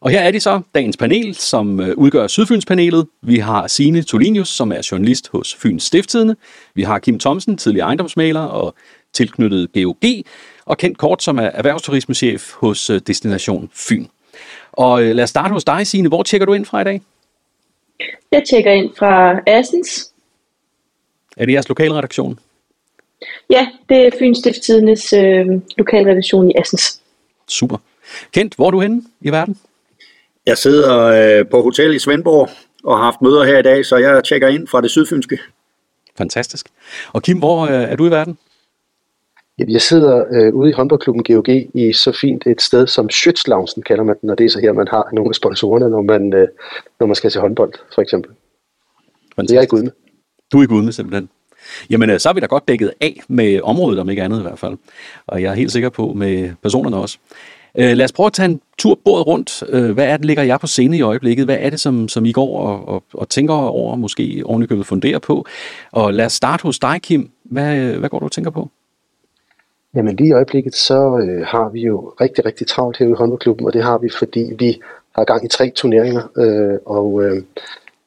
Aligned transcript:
Og 0.00 0.10
her 0.10 0.20
er 0.20 0.30
de 0.30 0.40
så, 0.40 0.60
dagens 0.74 0.96
panel, 0.96 1.34
som 1.34 1.80
øh, 1.80 1.96
udgør 1.96 2.26
Sydfynspanelet. 2.26 3.06
Vi 3.22 3.38
har 3.38 3.66
Signe 3.66 4.02
Tolinius, 4.02 4.48
som 4.48 4.72
er 4.72 4.88
journalist 4.92 5.28
hos 5.28 5.54
Fyns 5.54 5.82
Stifttidende. 5.82 6.36
Vi 6.74 6.82
har 6.82 6.98
Kim 6.98 7.18
Thomsen, 7.18 7.56
tidligere 7.56 7.86
ejendomsmaler 7.86 8.40
og 8.40 8.74
tilknyttet 9.12 9.72
GOG. 9.72 10.04
Og 10.64 10.78
Kent 10.78 10.98
Kort, 10.98 11.22
som 11.22 11.38
er 11.38 11.42
erhvervsturismechef 11.42 12.52
hos 12.52 12.90
øh, 12.90 13.00
Destination 13.06 13.70
Fyn. 13.74 14.06
Og 14.72 15.02
øh, 15.02 15.14
lad 15.16 15.24
os 15.24 15.30
starte 15.30 15.52
hos 15.52 15.64
dig, 15.64 15.86
Signe. 15.86 16.08
Hvor 16.08 16.22
tjekker 16.22 16.46
du 16.46 16.52
ind 16.52 16.64
fra 16.64 16.80
i 16.80 16.84
dag? 16.84 17.02
Jeg 18.32 18.42
tjekker 18.50 18.72
ind 18.72 18.90
fra 18.98 19.40
Assens. 19.46 20.12
Er 21.36 21.46
det 21.46 21.52
jeres 21.52 21.68
lokalredaktion? 21.68 22.38
Ja, 23.50 23.68
det 23.88 24.06
er 24.06 24.10
Fyns 24.18 24.38
Stiftstidendes 24.38 25.12
øh, 25.12 25.46
lokalredaktion 25.78 26.50
i 26.50 26.54
Assens. 26.58 27.00
Super. 27.48 27.76
Kent, 28.32 28.54
hvor 28.54 28.66
er 28.66 28.70
du 28.70 28.80
henne 28.80 29.02
i 29.20 29.32
verden? 29.32 29.56
Jeg 30.46 30.58
sidder 30.58 31.04
øh, 31.38 31.48
på 31.50 31.62
hotel 31.62 31.94
i 31.94 31.98
Svendborg 31.98 32.48
og 32.84 32.96
har 32.96 33.04
haft 33.04 33.22
møder 33.22 33.44
her 33.44 33.58
i 33.58 33.62
dag, 33.62 33.86
så 33.86 33.96
jeg 33.96 34.24
tjekker 34.24 34.48
ind 34.48 34.68
fra 34.68 34.80
det 34.80 34.90
sydfynske. 34.90 35.38
Fantastisk. 36.18 36.66
Og 37.12 37.22
Kim, 37.22 37.38
hvor 37.38 37.62
øh, 37.62 37.72
er 37.72 37.96
du 37.96 38.06
i 38.06 38.10
verden? 38.10 38.38
Jeg 39.68 39.80
sidder 39.80 40.24
øh, 40.32 40.54
ude 40.54 40.70
i 40.70 40.72
håndboldklubben 40.72 41.24
GOG 41.24 41.48
i 41.74 41.92
så 41.92 42.18
fint 42.20 42.46
et 42.46 42.62
sted 42.62 42.86
som 42.86 43.08
Schützlausen, 43.12 43.82
kalder 43.82 44.04
man 44.04 44.16
den, 44.20 44.30
og 44.30 44.38
det 44.38 44.46
er 44.46 44.50
så 44.50 44.60
her, 44.60 44.72
man 44.72 44.88
har 44.88 45.08
nogle 45.12 45.28
af 45.28 45.34
sponsorerne, 45.34 45.90
når 45.90 46.02
man, 46.02 46.34
øh, 46.34 46.48
når 47.00 47.06
man 47.06 47.16
skal 47.16 47.30
til 47.30 47.40
håndbold, 47.40 47.72
for 47.94 48.02
eksempel. 48.02 48.30
Fantastisk. 49.36 49.54
Jeg 49.54 49.58
er 49.58 49.62
ikke 49.62 49.74
ude 49.74 49.82
med. 49.82 49.92
Du 50.52 50.58
er 50.58 50.62
ikke 50.62 50.74
ude 50.74 50.84
med 50.84 50.92
simpelthen. 50.92 51.28
Jamen, 51.90 52.10
øh, 52.10 52.20
så 52.20 52.28
er 52.28 52.32
vi 52.32 52.40
da 52.40 52.46
godt 52.46 52.68
dækket 52.68 52.92
af 53.00 53.20
med 53.28 53.60
området, 53.60 53.98
om 53.98 54.10
ikke 54.10 54.22
andet 54.22 54.38
i 54.38 54.42
hvert 54.42 54.58
fald. 54.58 54.76
Og 55.26 55.42
jeg 55.42 55.50
er 55.50 55.54
helt 55.54 55.72
sikker 55.72 55.88
på 55.88 56.12
med 56.12 56.50
personerne 56.62 56.96
også. 56.96 57.18
Øh, 57.78 57.96
lad 57.96 58.04
os 58.04 58.12
prøve 58.12 58.26
at 58.26 58.32
tage 58.32 58.48
en 58.48 58.60
tur 58.78 58.98
bordet 59.04 59.26
rundt. 59.26 59.62
Øh, 59.68 59.90
hvad 59.90 60.06
er 60.06 60.16
det, 60.16 60.26
ligger 60.26 60.42
jeg 60.42 60.60
på 60.60 60.66
scene 60.66 60.96
i 60.96 61.02
øjeblikket? 61.02 61.44
Hvad 61.44 61.56
er 61.60 61.70
det, 61.70 61.80
som, 61.80 62.08
som 62.08 62.24
I 62.24 62.32
går 62.32 62.58
og, 62.60 62.88
og, 62.88 63.02
og 63.14 63.28
tænker 63.28 63.54
over, 63.54 63.96
måske 63.96 64.42
ovenikøbet 64.44 64.86
funderer 64.86 65.18
på? 65.18 65.46
Og 65.92 66.14
lad 66.14 66.26
os 66.26 66.32
starte 66.32 66.62
hos 66.62 66.78
dig, 66.78 67.00
Kim. 67.02 67.30
Hvad, 67.44 67.92
hvad 67.92 68.08
går 68.08 68.18
du 68.18 68.24
og 68.24 68.32
tænker 68.32 68.50
på? 68.50 68.70
Jamen 69.94 70.16
lige 70.16 70.28
i 70.28 70.32
øjeblikket, 70.32 70.74
så 70.74 71.18
øh, 71.18 71.46
har 71.46 71.68
vi 71.68 71.80
jo 71.80 72.12
rigtig, 72.20 72.44
rigtig 72.44 72.66
travlt 72.66 72.98
her 72.98 73.08
i 73.08 73.12
håndboldklubben, 73.12 73.66
og 73.66 73.72
det 73.72 73.82
har 73.82 73.98
vi, 73.98 74.08
fordi 74.18 74.52
vi 74.58 74.80
har 75.16 75.24
gang 75.24 75.44
i 75.44 75.48
tre 75.48 75.70
turneringer, 75.74 76.22
øh, 76.36 76.78
og 76.86 77.22
øh, 77.22 77.42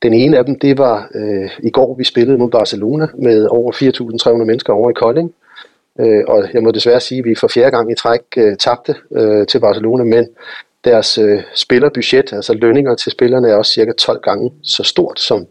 den 0.03 0.14
ene 0.14 0.38
af 0.38 0.45
dem, 0.45 0.59
det 0.59 0.77
var 0.77 1.09
øh, 1.16 1.50
i 1.64 1.70
går, 1.70 1.95
vi 1.95 2.03
spillede 2.03 2.38
mod 2.38 2.50
Barcelona 2.52 3.08
med 3.17 3.48
over 3.50 3.72
4.300 3.72 4.45
mennesker 4.45 4.73
over 4.73 4.89
i 4.89 4.94
Kolding. 4.94 5.33
Øh, 5.99 6.23
og 6.27 6.47
jeg 6.53 6.63
må 6.63 6.72
desværre 6.72 6.99
sige, 6.99 7.19
at 7.19 7.25
vi 7.25 7.36
for 7.36 7.47
fjerde 7.47 7.72
gang 7.72 7.91
i 7.91 7.95
træk 7.95 8.22
øh, 8.38 8.58
tabte 8.58 8.95
øh, 9.16 9.47
til 9.47 9.59
Barcelona, 9.59 10.03
men 10.03 10.27
deres 10.83 11.17
øh, 11.17 11.41
spillerbudget, 11.55 12.33
altså 12.33 12.53
lønninger 12.53 12.95
til 12.95 13.11
spillerne, 13.11 13.49
er 13.49 13.55
også 13.55 13.72
cirka 13.72 13.91
12 13.91 14.21
gange 14.21 14.52
så 14.64 14.83
stort 14.83 15.19
som 15.19 15.47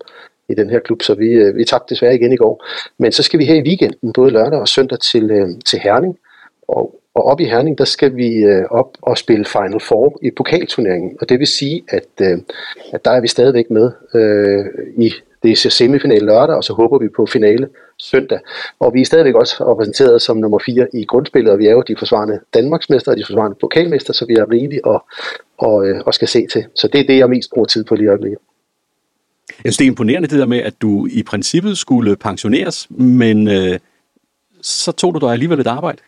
i 0.48 0.54
den 0.54 0.70
her 0.70 0.78
klub, 0.80 1.02
så 1.02 1.14
vi, 1.14 1.26
øh, 1.26 1.56
vi 1.56 1.64
tabte 1.64 1.94
desværre 1.94 2.14
igen 2.14 2.32
i 2.32 2.36
går. 2.36 2.64
Men 2.98 3.12
så 3.12 3.22
skal 3.22 3.38
vi 3.38 3.44
her 3.44 3.54
i 3.54 3.62
weekenden, 3.62 4.12
både 4.12 4.30
lørdag 4.30 4.60
og 4.60 4.68
søndag, 4.68 4.98
til, 5.00 5.30
øh, 5.30 5.48
til 5.66 5.78
Herning, 5.78 6.18
og, 6.68 7.00
og 7.14 7.24
op 7.24 7.40
i 7.40 7.44
Herning, 7.44 7.78
der 7.78 7.84
skal 7.84 8.16
vi 8.16 8.36
øh, 8.36 8.64
op 8.70 8.96
og 9.02 9.18
spille 9.18 9.44
Final 9.44 9.80
Four 9.80 10.18
i 10.22 10.30
pokalturneringen, 10.36 11.16
og 11.20 11.28
det 11.28 11.38
vil 11.38 11.46
sige, 11.46 11.84
at, 11.88 12.08
øh, 12.20 12.38
at 12.92 13.04
der 13.04 13.10
er 13.10 13.20
vi 13.20 13.28
stadigvæk 13.28 13.70
med 13.70 13.90
øh, 14.14 14.64
i 15.04 15.12
det 15.42 15.50
er 15.50 15.70
semifinal 15.70 16.22
lørdag, 16.22 16.56
og 16.56 16.64
så 16.64 16.72
håber 16.72 16.98
vi 16.98 17.08
på 17.16 17.26
finale 17.26 17.68
søndag. 17.98 18.40
Og 18.80 18.94
vi 18.94 19.00
er 19.00 19.04
stadigvæk 19.04 19.34
også 19.34 19.64
repræsenteret 19.72 20.22
som 20.22 20.36
nummer 20.36 20.58
4 20.66 20.86
i 20.94 21.04
grundspillet, 21.04 21.52
og 21.52 21.58
vi 21.58 21.66
er 21.66 21.72
jo 21.72 21.82
de 21.88 21.96
forsvarende 21.98 22.40
Danmarksmester 22.54 23.10
og 23.12 23.16
de 23.18 23.24
forsvarende 23.26 23.56
pokalmester, 23.60 24.12
så 24.12 24.26
vi 24.26 24.34
er 24.34 24.50
rigelige 24.50 24.84
og, 24.84 25.04
og, 25.58 25.86
øh, 25.86 26.00
og 26.06 26.14
skal 26.14 26.28
se 26.28 26.46
til. 26.52 26.64
Så 26.74 26.88
det 26.88 27.00
er 27.00 27.06
det, 27.06 27.18
jeg 27.18 27.30
mest 27.30 27.50
bruger 27.50 27.66
tid 27.66 27.84
på 27.84 27.94
lige 27.94 28.04
i 28.04 28.08
øjeblikket. 28.08 28.38
Jeg 29.48 29.72
synes, 29.72 29.76
det 29.76 29.84
er 29.84 29.88
imponerende 29.88 30.28
det 30.28 30.38
der 30.38 30.46
med, 30.46 30.58
at 30.58 30.74
du 30.82 31.06
i 31.10 31.22
princippet 31.22 31.78
skulle 31.78 32.16
pensioneres, 32.16 32.86
men 32.90 33.48
øh, 33.48 33.78
så 34.62 34.92
tog 34.92 35.14
du 35.14 35.18
dig 35.18 35.32
alligevel 35.32 35.60
et 35.60 35.66
arbejde. 35.66 35.98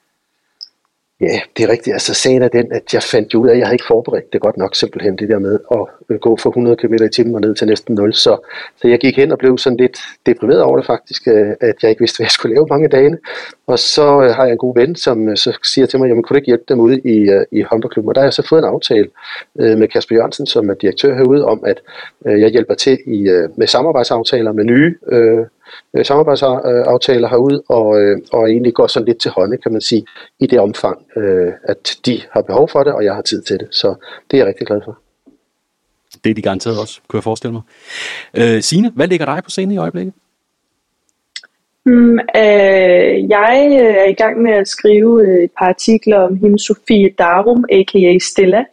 Ja, 1.20 1.40
det 1.56 1.64
er 1.64 1.68
rigtigt. 1.68 1.94
Altså 1.94 2.14
sagen 2.14 2.42
er 2.42 2.48
den, 2.48 2.72
at 2.72 2.94
jeg 2.94 3.02
fandt 3.02 3.34
ud 3.34 3.48
af, 3.48 3.52
at 3.52 3.58
jeg 3.58 3.66
havde 3.66 3.74
ikke 3.74 3.86
forberedt 3.86 4.32
det 4.32 4.40
godt 4.40 4.56
nok 4.56 4.74
simpelthen, 4.74 5.18
det 5.18 5.28
der 5.28 5.38
med 5.38 5.58
at 5.70 5.86
øh, 6.10 6.18
gå 6.18 6.36
fra 6.36 6.50
100 6.50 6.76
km 6.76 6.94
i 6.94 7.08
timen 7.08 7.34
og 7.34 7.40
ned 7.40 7.54
til 7.54 7.66
næsten 7.66 7.94
0. 7.94 8.14
Så, 8.14 8.48
så 8.76 8.88
jeg 8.88 8.98
gik 8.98 9.16
hen 9.16 9.32
og 9.32 9.38
blev 9.38 9.58
sådan 9.58 9.76
lidt 9.76 9.98
deprimeret 10.26 10.62
over 10.62 10.76
det 10.76 10.86
faktisk, 10.86 11.28
øh, 11.28 11.52
at 11.60 11.74
jeg 11.82 11.90
ikke 11.90 12.00
vidste, 12.00 12.18
hvad 12.18 12.24
jeg 12.24 12.30
skulle 12.30 12.54
lave 12.54 12.66
mange 12.70 12.88
dage. 12.88 13.18
Og 13.66 13.78
så 13.78 14.22
øh, 14.22 14.30
har 14.30 14.44
jeg 14.44 14.52
en 14.52 14.58
god 14.58 14.74
ven, 14.74 14.96
som 14.96 15.36
så 15.36 15.58
siger 15.64 15.86
til 15.86 15.98
mig, 15.98 16.08
jamen 16.08 16.22
kunne 16.22 16.34
du 16.34 16.38
ikke 16.38 16.52
hjælpe 16.52 16.64
dem 16.68 16.80
ude 16.80 17.00
i, 17.00 17.44
i 17.52 17.62
håndboldklubben? 17.62 18.08
Og 18.08 18.14
der 18.14 18.20
har 18.20 18.26
jeg 18.26 18.32
så 18.32 18.46
fået 18.48 18.58
en 18.58 18.68
aftale 18.68 19.08
med 19.54 19.88
Kasper 19.88 20.16
Jørgensen, 20.16 20.46
som 20.46 20.70
er 20.70 20.74
direktør 20.74 21.14
herude, 21.14 21.44
om 21.44 21.64
at 21.66 21.82
jeg 22.24 22.50
hjælper 22.50 22.74
til 22.74 22.98
i, 23.06 23.22
med 23.56 23.66
samarbejdsaftaler 23.66 24.52
med 24.52 24.64
nye 24.64 24.94
øh, 25.12 25.46
øh, 25.96 26.04
samarbejdsaftaler 26.04 27.28
herude, 27.28 27.62
og, 27.68 28.00
øh, 28.00 28.18
og 28.32 28.50
egentlig 28.50 28.74
går 28.74 28.86
sådan 28.86 29.06
lidt 29.06 29.20
til 29.20 29.30
hånden, 29.30 29.58
kan 29.62 29.72
man 29.72 29.80
sige, 29.80 30.06
i 30.40 30.46
det 30.46 30.60
omfang, 30.60 30.98
øh, 31.16 31.52
at 31.62 31.96
de 32.06 32.20
har 32.30 32.42
behov 32.42 32.68
for 32.68 32.82
det, 32.84 32.92
og 32.92 33.04
jeg 33.04 33.14
har 33.14 33.22
tid 33.22 33.42
til 33.42 33.58
det. 33.58 33.68
Så 33.70 33.94
det 34.30 34.36
er 34.36 34.38
jeg 34.38 34.46
rigtig 34.46 34.66
glad 34.66 34.80
for. 34.84 34.98
Det 36.24 36.30
er 36.30 36.34
de 36.34 36.42
garanteret 36.42 36.80
også, 36.80 37.00
kunne 37.08 37.18
jeg 37.18 37.24
forestille 37.24 37.52
mig. 37.52 37.62
Øh, 38.34 38.62
Signe, 38.62 38.90
hvad 38.94 39.08
ligger 39.08 39.26
dig 39.26 39.40
på 39.44 39.50
scenen 39.50 39.72
i 39.72 39.76
øjeblikket? 39.76 40.14
Mm, 41.86 42.18
øh, 42.18 43.28
jeg 43.28 43.68
øh, 43.80 43.94
er 43.94 44.08
i 44.08 44.12
gang 44.12 44.42
med 44.42 44.52
at 44.52 44.68
skrive 44.68 45.26
øh, 45.26 45.44
et 45.44 45.50
par 45.58 45.68
artikler 45.68 46.18
om 46.18 46.36
hende 46.36 46.58
Sofie 46.58 47.10
Darum, 47.18 47.64
a.k.a. 47.72 48.18
Stella, 48.18 48.64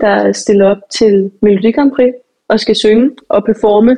der 0.00 0.32
stiller 0.32 0.70
op 0.70 0.82
til 0.90 1.30
Melodi 1.42 1.72
Grand 1.72 1.92
Prix 1.92 2.12
og 2.48 2.60
skal 2.60 2.76
synge 2.76 3.10
og 3.28 3.44
performe 3.44 3.96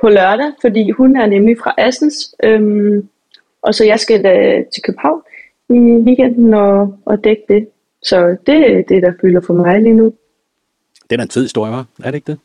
på 0.00 0.08
lørdag, 0.08 0.52
fordi 0.60 0.90
hun 0.90 1.16
er 1.16 1.26
nemlig 1.26 1.56
fra 1.62 1.74
Assens, 1.78 2.34
øhm, 2.44 3.08
og 3.62 3.74
så 3.74 3.84
jeg 3.84 4.00
skal 4.00 4.24
da 4.24 4.64
til 4.74 4.82
København 4.82 5.22
i 5.68 5.78
weekenden 6.06 6.54
og, 6.54 6.98
og 7.04 7.24
dække 7.24 7.42
det. 7.48 7.68
Så 8.02 8.36
det 8.46 8.76
er 8.76 8.82
det, 8.88 9.02
der 9.02 9.12
fylder 9.20 9.40
for 9.40 9.54
mig 9.54 9.80
lige 9.80 9.94
nu. 9.94 10.12
Det 11.10 11.18
er 11.18 11.22
en 11.22 11.30
fed 11.30 11.42
historie, 11.42 11.72
var? 11.72 11.86
Er 12.04 12.10
det 12.10 12.14
ikke 12.14 12.32
det? 12.32 12.38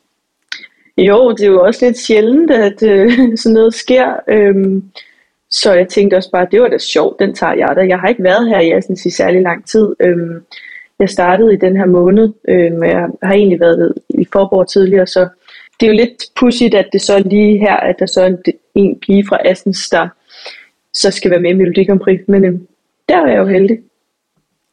Jo, 0.97 1.31
det 1.31 1.41
er 1.41 1.51
jo 1.51 1.63
også 1.63 1.85
lidt 1.85 1.97
sjældent, 1.97 2.51
at 2.51 2.83
øh, 2.83 3.11
sådan 3.37 3.53
noget 3.53 3.73
sker. 3.73 4.13
Øhm, 4.27 4.83
så 5.49 5.73
jeg 5.73 5.87
tænkte 5.87 6.15
også 6.15 6.31
bare, 6.31 6.47
det 6.51 6.61
var 6.61 6.67
da 6.67 6.77
sjovt, 6.77 7.19
den 7.19 7.33
tager 7.33 7.53
jeg 7.53 7.73
da. 7.75 7.81
Jeg 7.81 7.99
har 7.99 8.07
ikke 8.07 8.23
været 8.23 8.49
her 8.49 8.59
i 8.59 8.71
Assens 8.71 9.05
i 9.05 9.09
særlig 9.09 9.41
lang 9.41 9.67
tid. 9.67 9.95
Øhm, 9.99 10.45
jeg 10.99 11.09
startede 11.09 11.53
i 11.53 11.57
den 11.57 11.77
her 11.77 11.85
måned, 11.85 12.29
men 12.47 12.89
jeg 12.89 13.09
har 13.23 13.33
egentlig 13.33 13.59
været 13.59 13.93
i 14.09 14.27
Forborg 14.33 14.67
tidligere, 14.67 15.07
så 15.07 15.27
det 15.81 15.87
er 15.87 15.91
jo 15.91 15.97
lidt 15.97 16.23
pudsigt, 16.39 16.73
at 16.73 16.89
det 16.93 17.01
så 17.01 17.23
lige 17.25 17.57
her, 17.57 17.75
at 17.75 17.95
der 17.99 18.05
så 18.05 18.21
er 18.21 18.27
en, 18.27 18.37
en 18.75 18.99
pige 18.99 19.25
fra 19.27 19.37
Assens, 19.45 19.89
der 19.89 20.07
så 20.93 21.11
skal 21.11 21.31
være 21.31 21.39
med 21.39 21.49
i 21.49 21.53
Melodi 21.53 21.83
Grand 21.83 21.99
Prix. 21.99 22.19
Men 22.27 22.45
øh, 22.45 22.53
der 23.09 23.17
er 23.17 23.27
jeg 23.27 23.37
jo 23.37 23.47
heldig. 23.47 23.79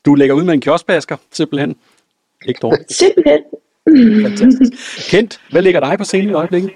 Du 0.04 0.14
lægger 0.14 0.34
ud 0.34 0.42
med 0.42 0.54
en 0.54 0.60
kioskbasker, 0.60 1.16
simpelthen. 1.32 1.76
Ikke 2.46 2.58
dårligt. 2.62 2.92
simpelthen. 3.02 3.40
Fantastisk. 4.22 4.72
Kent, 5.10 5.40
hvad 5.50 5.62
ligger 5.62 5.80
dig 5.80 5.98
på 5.98 6.04
scenen 6.04 6.30
i 6.30 6.32
øjeblikket? 6.32 6.70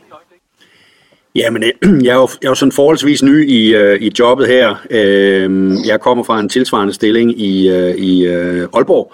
Jamen, 1.35 1.63
jeg 2.05 2.11
er 2.11 2.15
jo, 2.15 2.29
jeg 2.43 2.47
er 2.47 2.51
jo 2.51 2.55
sådan 2.55 2.73
forholdsvis 2.73 3.23
ny 3.23 3.49
i, 3.49 3.77
uh, 3.77 3.95
i 4.03 4.13
jobbet 4.19 4.49
her. 4.49 4.71
Uh, 4.91 5.87
jeg 5.87 6.01
kommer 6.01 6.25
fra 6.25 6.41
en 6.41 6.49
tilsvarende 6.49 6.95
stilling 6.95 7.41
i, 7.41 7.71
uh, 7.71 7.91
i 7.91 8.29
uh, 8.29 8.69
Aalborg, 8.75 9.13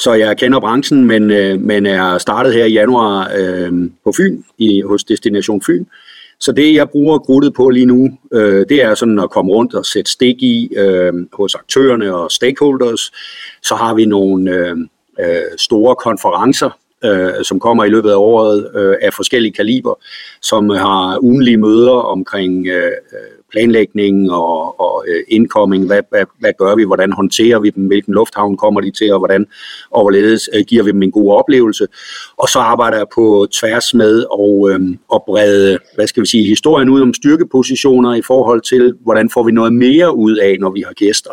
så 0.00 0.12
jeg 0.12 0.36
kender 0.36 0.60
branchen, 0.60 1.04
men, 1.04 1.30
øh, 1.30 1.60
men 1.60 1.86
er 1.86 2.18
startet 2.18 2.54
her 2.54 2.64
i 2.64 2.72
januar 2.72 3.30
øh, 3.38 3.72
på 4.04 4.12
Fyn, 4.16 4.42
i, 4.58 4.80
hos 4.80 5.04
Destination 5.04 5.62
Fyn. 5.62 5.84
Så 6.40 6.52
det, 6.52 6.74
jeg 6.74 6.90
bruger 6.90 7.18
krudtet 7.18 7.54
på 7.54 7.68
lige 7.70 7.86
nu, 7.86 8.18
øh, 8.32 8.66
det 8.68 8.82
er 8.82 8.94
sådan 8.94 9.18
at 9.18 9.30
komme 9.30 9.52
rundt 9.52 9.74
og 9.74 9.86
sætte 9.86 10.10
stik 10.10 10.42
i 10.42 10.74
øh, 10.76 11.12
hos 11.32 11.54
aktørerne 11.54 12.14
og 12.14 12.30
stakeholders. 12.30 13.12
Så 13.62 13.74
har 13.74 13.94
vi 13.94 14.04
nogle 14.04 14.50
øh, 14.50 14.76
øh, 15.20 15.42
store 15.56 15.96
konferencer, 15.96 16.70
øh, 17.04 17.44
som 17.44 17.60
kommer 17.60 17.84
i 17.84 17.88
løbet 17.88 18.10
af 18.10 18.16
året 18.16 18.70
øh, 18.74 18.96
af 19.02 19.14
forskellige 19.14 19.52
kaliber, 19.52 19.94
som 20.42 20.70
har 20.70 21.18
ugenlige 21.22 21.56
møder 21.56 21.92
omkring 21.92 22.66
øh, 22.66 22.86
øh 22.86 23.39
planlægning 23.50 24.32
og, 24.32 24.80
og 24.80 25.04
øh, 25.08 25.24
indkomming, 25.28 25.86
hvad, 25.86 26.02
hvad, 26.10 26.24
hvad 26.38 26.52
gør 26.58 26.74
vi, 26.74 26.84
hvordan 26.84 27.12
håndterer 27.12 27.60
vi 27.60 27.70
dem, 27.70 27.86
hvilken 27.86 28.14
lufthavn 28.14 28.56
kommer 28.56 28.80
de 28.80 28.90
til, 28.90 29.12
og 29.12 29.18
hvordan 29.18 29.46
og 29.90 30.02
hvorledes 30.02 30.48
øh, 30.54 30.64
giver 30.68 30.82
vi 30.82 30.90
dem 30.90 31.02
en 31.02 31.12
god 31.12 31.32
oplevelse. 31.32 31.86
Og 32.36 32.48
så 32.48 32.58
arbejder 32.58 32.96
jeg 32.96 33.06
på 33.14 33.46
tværs 33.52 33.94
med 33.94 34.24
at, 34.32 34.74
øh, 34.74 34.96
at 35.14 35.20
brede, 35.26 35.78
hvad 35.94 36.06
skal 36.06 36.20
vi 36.20 36.26
sige, 36.26 36.48
historien 36.48 36.88
ud 36.88 37.00
om 37.00 37.14
styrkepositioner 37.14 38.14
i 38.14 38.22
forhold 38.22 38.60
til, 38.60 38.94
hvordan 39.00 39.30
får 39.30 39.42
vi 39.42 39.52
noget 39.52 39.72
mere 39.72 40.16
ud 40.16 40.36
af, 40.36 40.56
når 40.60 40.70
vi 40.70 40.80
har 40.80 40.92
gæster, 40.92 41.30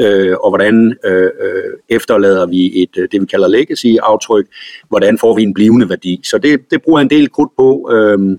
øh, 0.00 0.36
og 0.40 0.50
hvordan 0.50 0.96
øh, 1.04 1.22
øh 1.22 1.62
efterlader 1.88 2.46
vi 2.46 2.82
et, 2.82 2.98
øh, 2.98 3.08
det 3.12 3.20
vi 3.20 3.26
kalder 3.26 3.48
legacy-aftryk, 3.48 4.46
hvordan 4.88 5.18
får 5.18 5.36
vi 5.36 5.42
en 5.42 5.54
blivende 5.54 5.88
værdi. 5.88 6.20
Så 6.24 6.38
det, 6.38 6.60
det 6.70 6.82
bruger 6.82 6.98
jeg 6.98 7.04
en 7.04 7.10
del 7.10 7.30
krudt 7.30 7.50
på, 7.56 7.90
øh, 7.92 8.38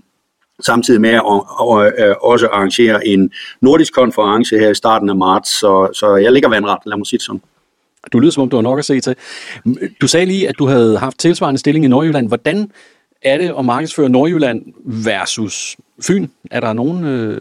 samtidig 0.66 1.00
med 1.00 1.10
at 1.10 2.06
øh, 2.08 2.14
også 2.22 2.48
arrangere 2.52 3.06
en 3.06 3.30
nordisk 3.60 3.94
konference 3.94 4.58
her 4.58 4.70
i 4.70 4.74
starten 4.74 5.08
af 5.10 5.16
marts, 5.16 5.60
så, 5.60 5.90
så 5.94 6.16
jeg 6.16 6.32
ligger 6.32 6.48
vandret, 6.48 6.78
lad 6.86 6.96
mig 6.96 7.06
sige 7.06 7.18
det 7.18 7.26
sådan. 7.26 7.40
Du 8.12 8.18
lyder 8.18 8.32
som 8.32 8.42
om, 8.42 8.48
du 8.48 8.56
har 8.56 8.62
nok 8.62 8.78
at 8.78 8.84
se 8.84 9.00
til. 9.00 9.16
Du 10.00 10.08
sagde 10.08 10.26
lige, 10.26 10.48
at 10.48 10.58
du 10.58 10.66
havde 10.66 10.98
haft 10.98 11.18
tilsvarende 11.18 11.58
stilling 11.58 11.84
i 11.84 11.88
Nordjylland. 11.88 12.28
Hvordan 12.28 12.70
er 13.22 13.38
det 13.38 13.54
at 13.58 13.64
markedsføre 13.64 14.08
Nordjylland 14.08 14.62
versus 14.84 15.76
Fyn? 16.02 16.26
Er 16.50 16.60
der 16.60 16.72
nogen... 16.72 17.04
Øh, 17.04 17.40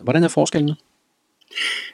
hvordan 0.00 0.24
er 0.24 0.28
forskellen? 0.28 0.74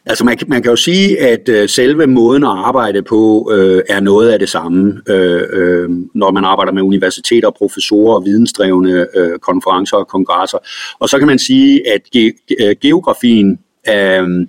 Altså 0.07 0.25
man, 0.25 0.39
man 0.47 0.63
kan 0.63 0.71
jo 0.71 0.77
sige, 0.77 1.21
at 1.21 1.49
øh, 1.49 1.69
selve 1.69 2.07
måden 2.07 2.45
at 2.45 2.51
arbejde 2.51 3.03
på 3.03 3.53
øh, 3.55 3.83
er 3.89 4.01
noget 4.01 4.31
af 4.31 4.39
det 4.39 4.49
samme, 4.49 5.03
øh, 5.09 5.43
øh, 5.53 5.89
når 6.15 6.31
man 6.31 6.45
arbejder 6.45 6.73
med 6.73 6.83
universiteter, 6.83 7.51
professorer, 7.51 8.21
vidensdrevne 8.21 9.07
øh, 9.17 9.39
konferencer 9.39 9.97
og 9.97 10.09
kongresser. 10.09 10.59
Og 10.99 11.09
så 11.09 11.19
kan 11.19 11.27
man 11.27 11.39
sige, 11.39 11.89
at 11.89 12.01
ge- 12.17 12.65
øh, 12.65 12.77
geografien 12.83 13.59
øh, 13.89 14.47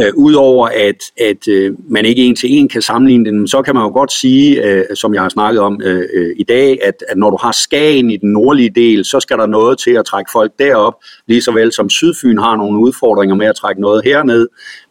Øh, 0.00 0.12
Udover 0.16 0.68
at, 0.68 1.02
at 1.20 1.48
øh, 1.48 1.74
man 1.88 2.04
ikke 2.04 2.22
en 2.22 2.36
til 2.36 2.52
en 2.52 2.68
kan 2.68 2.82
sammenligne 2.82 3.24
den, 3.24 3.48
så 3.48 3.62
kan 3.62 3.74
man 3.74 3.84
jo 3.84 3.90
godt 3.90 4.12
sige, 4.12 4.64
øh, 4.64 4.84
som 4.94 5.14
jeg 5.14 5.22
har 5.22 5.28
snakket 5.28 5.60
om 5.60 5.80
øh, 5.84 6.08
øh, 6.14 6.34
i 6.36 6.42
dag, 6.42 6.78
at, 6.82 6.94
at 7.08 7.16
når 7.16 7.30
du 7.30 7.38
har 7.40 7.52
Skagen 7.52 8.10
i 8.10 8.16
den 8.16 8.32
nordlige 8.32 8.70
del, 8.70 9.04
så 9.04 9.20
skal 9.20 9.38
der 9.38 9.46
noget 9.46 9.78
til 9.78 9.90
at 9.90 10.04
trække 10.04 10.30
folk 10.32 10.52
derop, 10.58 10.94
lige 11.26 11.42
så 11.42 11.52
vel 11.52 11.72
som 11.72 11.90
Sydfyn 11.90 12.38
har 12.38 12.56
nogle 12.56 12.80
udfordringer 12.80 13.36
med 13.36 13.46
at 13.46 13.56
trække 13.56 13.80
noget 13.80 14.04
herned. 14.04 14.48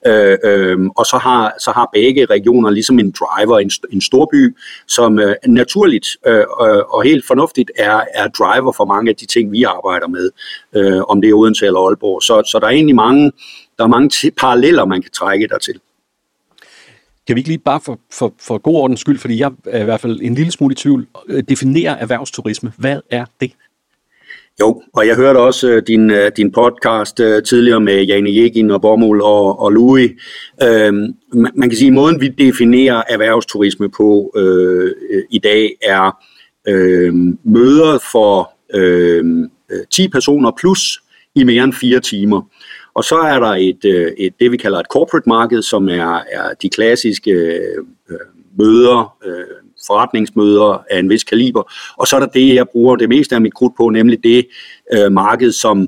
Øh, 0.07 0.37
øh, 0.43 0.77
og 0.97 1.05
så 1.05 1.17
har, 1.17 1.53
så 1.59 1.71
har 1.71 1.89
begge 1.93 2.25
regioner 2.25 2.69
ligesom 2.69 2.99
en 2.99 3.13
driver, 3.19 3.59
en, 3.59 3.71
en 3.91 4.01
storby, 4.01 4.55
som 4.87 5.19
øh, 5.19 5.35
naturligt 5.47 6.07
øh, 6.27 6.37
øh, 6.37 6.83
og 6.89 7.03
helt 7.03 7.27
fornuftigt 7.27 7.71
er, 7.77 8.01
er 8.13 8.27
driver 8.27 8.71
for 8.71 8.85
mange 8.85 9.09
af 9.09 9.15
de 9.15 9.25
ting, 9.25 9.51
vi 9.51 9.63
arbejder 9.63 10.07
med, 10.07 10.29
øh, 10.75 11.01
om 11.01 11.21
det 11.21 11.29
er 11.29 11.33
Odense 11.33 11.65
eller 11.65 11.79
Aalborg. 11.79 12.23
Så, 12.23 12.49
så 12.51 12.59
der 12.59 12.65
er 12.67 12.71
egentlig 12.71 12.95
mange 12.95 13.31
der 13.77 13.83
er 13.83 13.87
mange 13.87 14.31
paralleller, 14.31 14.85
man 14.85 15.01
kan 15.01 15.11
trække 15.11 15.47
dertil. 15.47 15.79
Kan 17.27 17.35
vi 17.35 17.39
ikke 17.39 17.49
lige 17.49 17.59
bare 17.59 17.79
for, 17.85 17.99
for, 18.11 18.33
for 18.39 18.57
god 18.57 18.75
ordens 18.75 18.99
skyld, 18.99 19.17
fordi 19.17 19.39
jeg 19.39 19.51
er 19.65 19.81
i 19.81 19.83
hvert 19.83 20.01
fald 20.01 20.19
en 20.21 20.35
lille 20.35 20.51
smule 20.51 20.71
i 20.71 20.75
tvivl, 20.75 21.07
øh, 21.27 21.43
definere 21.49 21.99
erhvervsturisme. 21.99 22.73
Hvad 22.77 22.99
er 23.09 23.25
det? 23.41 23.51
Jo, 24.59 24.81
og 24.93 25.07
jeg 25.07 25.15
hørte 25.15 25.37
også 25.37 25.75
uh, 25.75 25.81
din, 25.87 26.09
uh, 26.09 26.27
din 26.37 26.51
podcast 26.51 27.19
uh, 27.19 27.43
tidligere 27.43 27.79
med 27.79 28.03
Jane 28.03 28.35
Jegin 28.35 28.71
og 28.71 28.81
Bommel 28.81 29.21
og, 29.21 29.59
og 29.59 29.71
Louis. 29.71 30.11
Uh, 30.63 30.93
man 31.33 31.69
kan 31.69 31.75
sige, 31.75 31.87
at 31.87 31.93
måden 31.93 32.21
vi 32.21 32.27
definerer 32.27 33.03
erhvervsturisme 33.09 33.89
på 33.89 34.31
uh, 34.35 34.89
i 35.31 35.39
dag 35.39 35.71
er 35.81 36.17
uh, 36.69 37.15
møder 37.53 37.99
for 38.11 38.53
uh, 38.77 39.47
10 39.91 40.07
personer 40.07 40.51
plus 40.59 41.01
i 41.35 41.43
mere 41.43 41.63
end 41.63 41.73
fire 41.73 41.99
timer. 41.99 42.41
Og 42.97 43.03
så 43.03 43.15
er 43.15 43.39
der 43.39 43.47
et, 43.47 43.85
øh, 43.85 44.11
et 44.17 44.33
det, 44.39 44.51
vi 44.51 44.57
kalder 44.57 44.79
et 44.79 44.85
corporate 44.91 45.29
marked, 45.29 45.61
som 45.61 45.89
er, 45.89 46.23
er 46.31 46.53
de 46.61 46.69
klassiske 46.69 47.31
øh, 47.31 47.83
øh, 48.09 48.17
møder, 48.59 49.17
øh, 49.25 49.45
forretningsmøder 49.87 50.83
af 50.89 50.99
en 50.99 51.09
vis 51.09 51.23
kaliber. 51.23 51.71
Og 51.97 52.07
så 52.07 52.15
er 52.15 52.19
der 52.19 52.27
det, 52.27 52.55
jeg 52.55 52.69
bruger 52.69 52.95
det 52.95 53.09
meste 53.09 53.35
af 53.35 53.41
mit 53.41 53.53
krudt 53.53 53.73
på, 53.77 53.89
nemlig 53.89 54.23
det 54.23 54.47
øh, 54.93 55.11
marked, 55.11 55.51
som, 55.51 55.87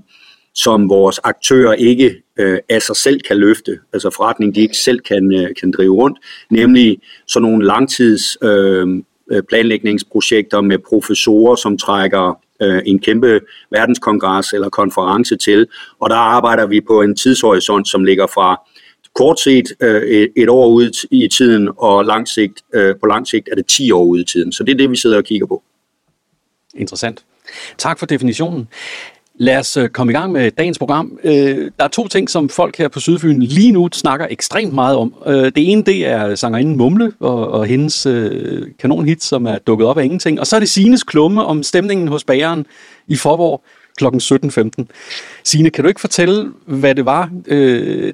som 0.56 0.90
vores 0.90 1.20
aktører 1.24 1.74
ikke 1.74 2.16
øh, 2.40 2.60
af 2.70 2.82
sig 2.82 2.96
selv 2.96 3.20
kan 3.22 3.38
løfte, 3.38 3.80
altså 3.94 4.10
forretning, 4.16 4.56
de 4.56 4.62
ikke 4.62 4.78
selv 4.78 5.00
kan, 5.00 5.34
øh, 5.34 5.50
kan 5.60 5.72
drive 5.72 5.96
rundt, 5.96 6.18
nemlig 6.50 6.98
sådan 7.28 7.50
nogle 7.50 7.66
langtids 7.66 8.38
øh, 8.42 8.88
øh 9.32 9.44
planlægningsprojekter 9.50 10.62
med 10.62 10.78
professorer, 10.90 11.56
som 11.56 11.78
trækker 11.78 12.40
øh, 12.62 12.82
en 12.86 13.00
kæmpe 13.00 13.42
verdenskongres 13.72 14.54
eller 14.54 14.70
konference 14.70 15.38
til, 15.38 15.68
og 16.00 16.10
der 16.10 16.16
arbejder 16.16 16.66
vi 16.66 16.82
på 16.82 17.02
en 17.02 17.16
tidshorisont, 17.16 17.88
som 17.88 18.04
ligger 18.04 18.28
fra 18.28 18.62
kort 19.16 19.40
set 19.40 19.66
øh, 19.82 20.30
et, 20.38 20.50
år 20.50 20.68
ud 20.68 21.08
i 21.12 21.28
tiden, 21.28 21.70
og 21.78 22.06
lang 22.06 22.28
sigt, 22.28 22.62
øh, 22.74 22.96
på 23.00 23.06
lang 23.06 23.28
sigt 23.28 23.50
er 23.52 23.56
det 23.56 23.66
10 23.68 23.92
år 23.92 24.04
ud 24.04 24.20
i 24.20 24.24
tiden. 24.24 24.52
Så 24.52 24.64
det 24.64 24.72
er 24.72 24.78
det, 24.78 24.92
vi 24.92 24.98
sidder 24.98 25.18
og 25.18 25.24
kigger 25.24 25.48
på. 25.48 25.64
Interessant. 26.76 27.24
Tak 27.78 28.00
for 28.00 28.06
definitionen. 28.06 28.68
Lad 29.42 29.58
os 29.58 29.78
øh, 29.78 29.90
komme 29.90 30.14
i 30.14 30.16
gang 30.16 30.32
med 30.32 30.52
dagens 30.52 30.80
program. 30.80 31.20
Øh, 31.24 31.72
der 31.78 31.84
er 31.84 31.88
to 31.88 32.08
ting, 32.08 32.30
som 32.30 32.50
folk 32.50 32.78
her 32.78 32.88
på 32.88 33.00
Sydfyn 33.00 33.40
lige 33.42 33.72
nu 33.72 33.90
snakker 33.94 34.28
ekstremt 34.30 34.74
meget 34.74 34.96
om. 34.96 35.14
Øh, 35.26 35.46
det 35.46 35.72
ene, 35.72 35.84
det 35.84 36.08
er 36.08 36.36
sangerinden 36.36 36.78
Mumle 36.78 37.14
og, 37.20 37.52
og 37.52 37.66
hendes 37.66 38.04
kanonhit, 38.80 39.24
som 39.24 39.46
er 39.46 39.58
dukket 39.58 39.88
op 39.88 39.98
af 39.98 40.04
ingenting. 40.04 40.40
Og 40.40 40.48
så 40.48 40.56
er 40.56 40.60
det 40.60 40.70
Sines 40.70 41.04
klumme 41.04 41.46
om 41.46 41.64
stemningen 41.64 42.08
hos 42.08 42.24
bageren 42.24 42.66
i 43.08 43.16
Forborg 43.16 43.64
kl. 43.98 44.06
17.15. 44.06 44.86
Sine, 45.44 45.70
kan 45.70 45.84
du 45.84 45.88
ikke 45.88 46.02
fortælle, 46.02 46.52
hvad 46.66 46.96
det 46.96 47.06
var, 47.06 47.30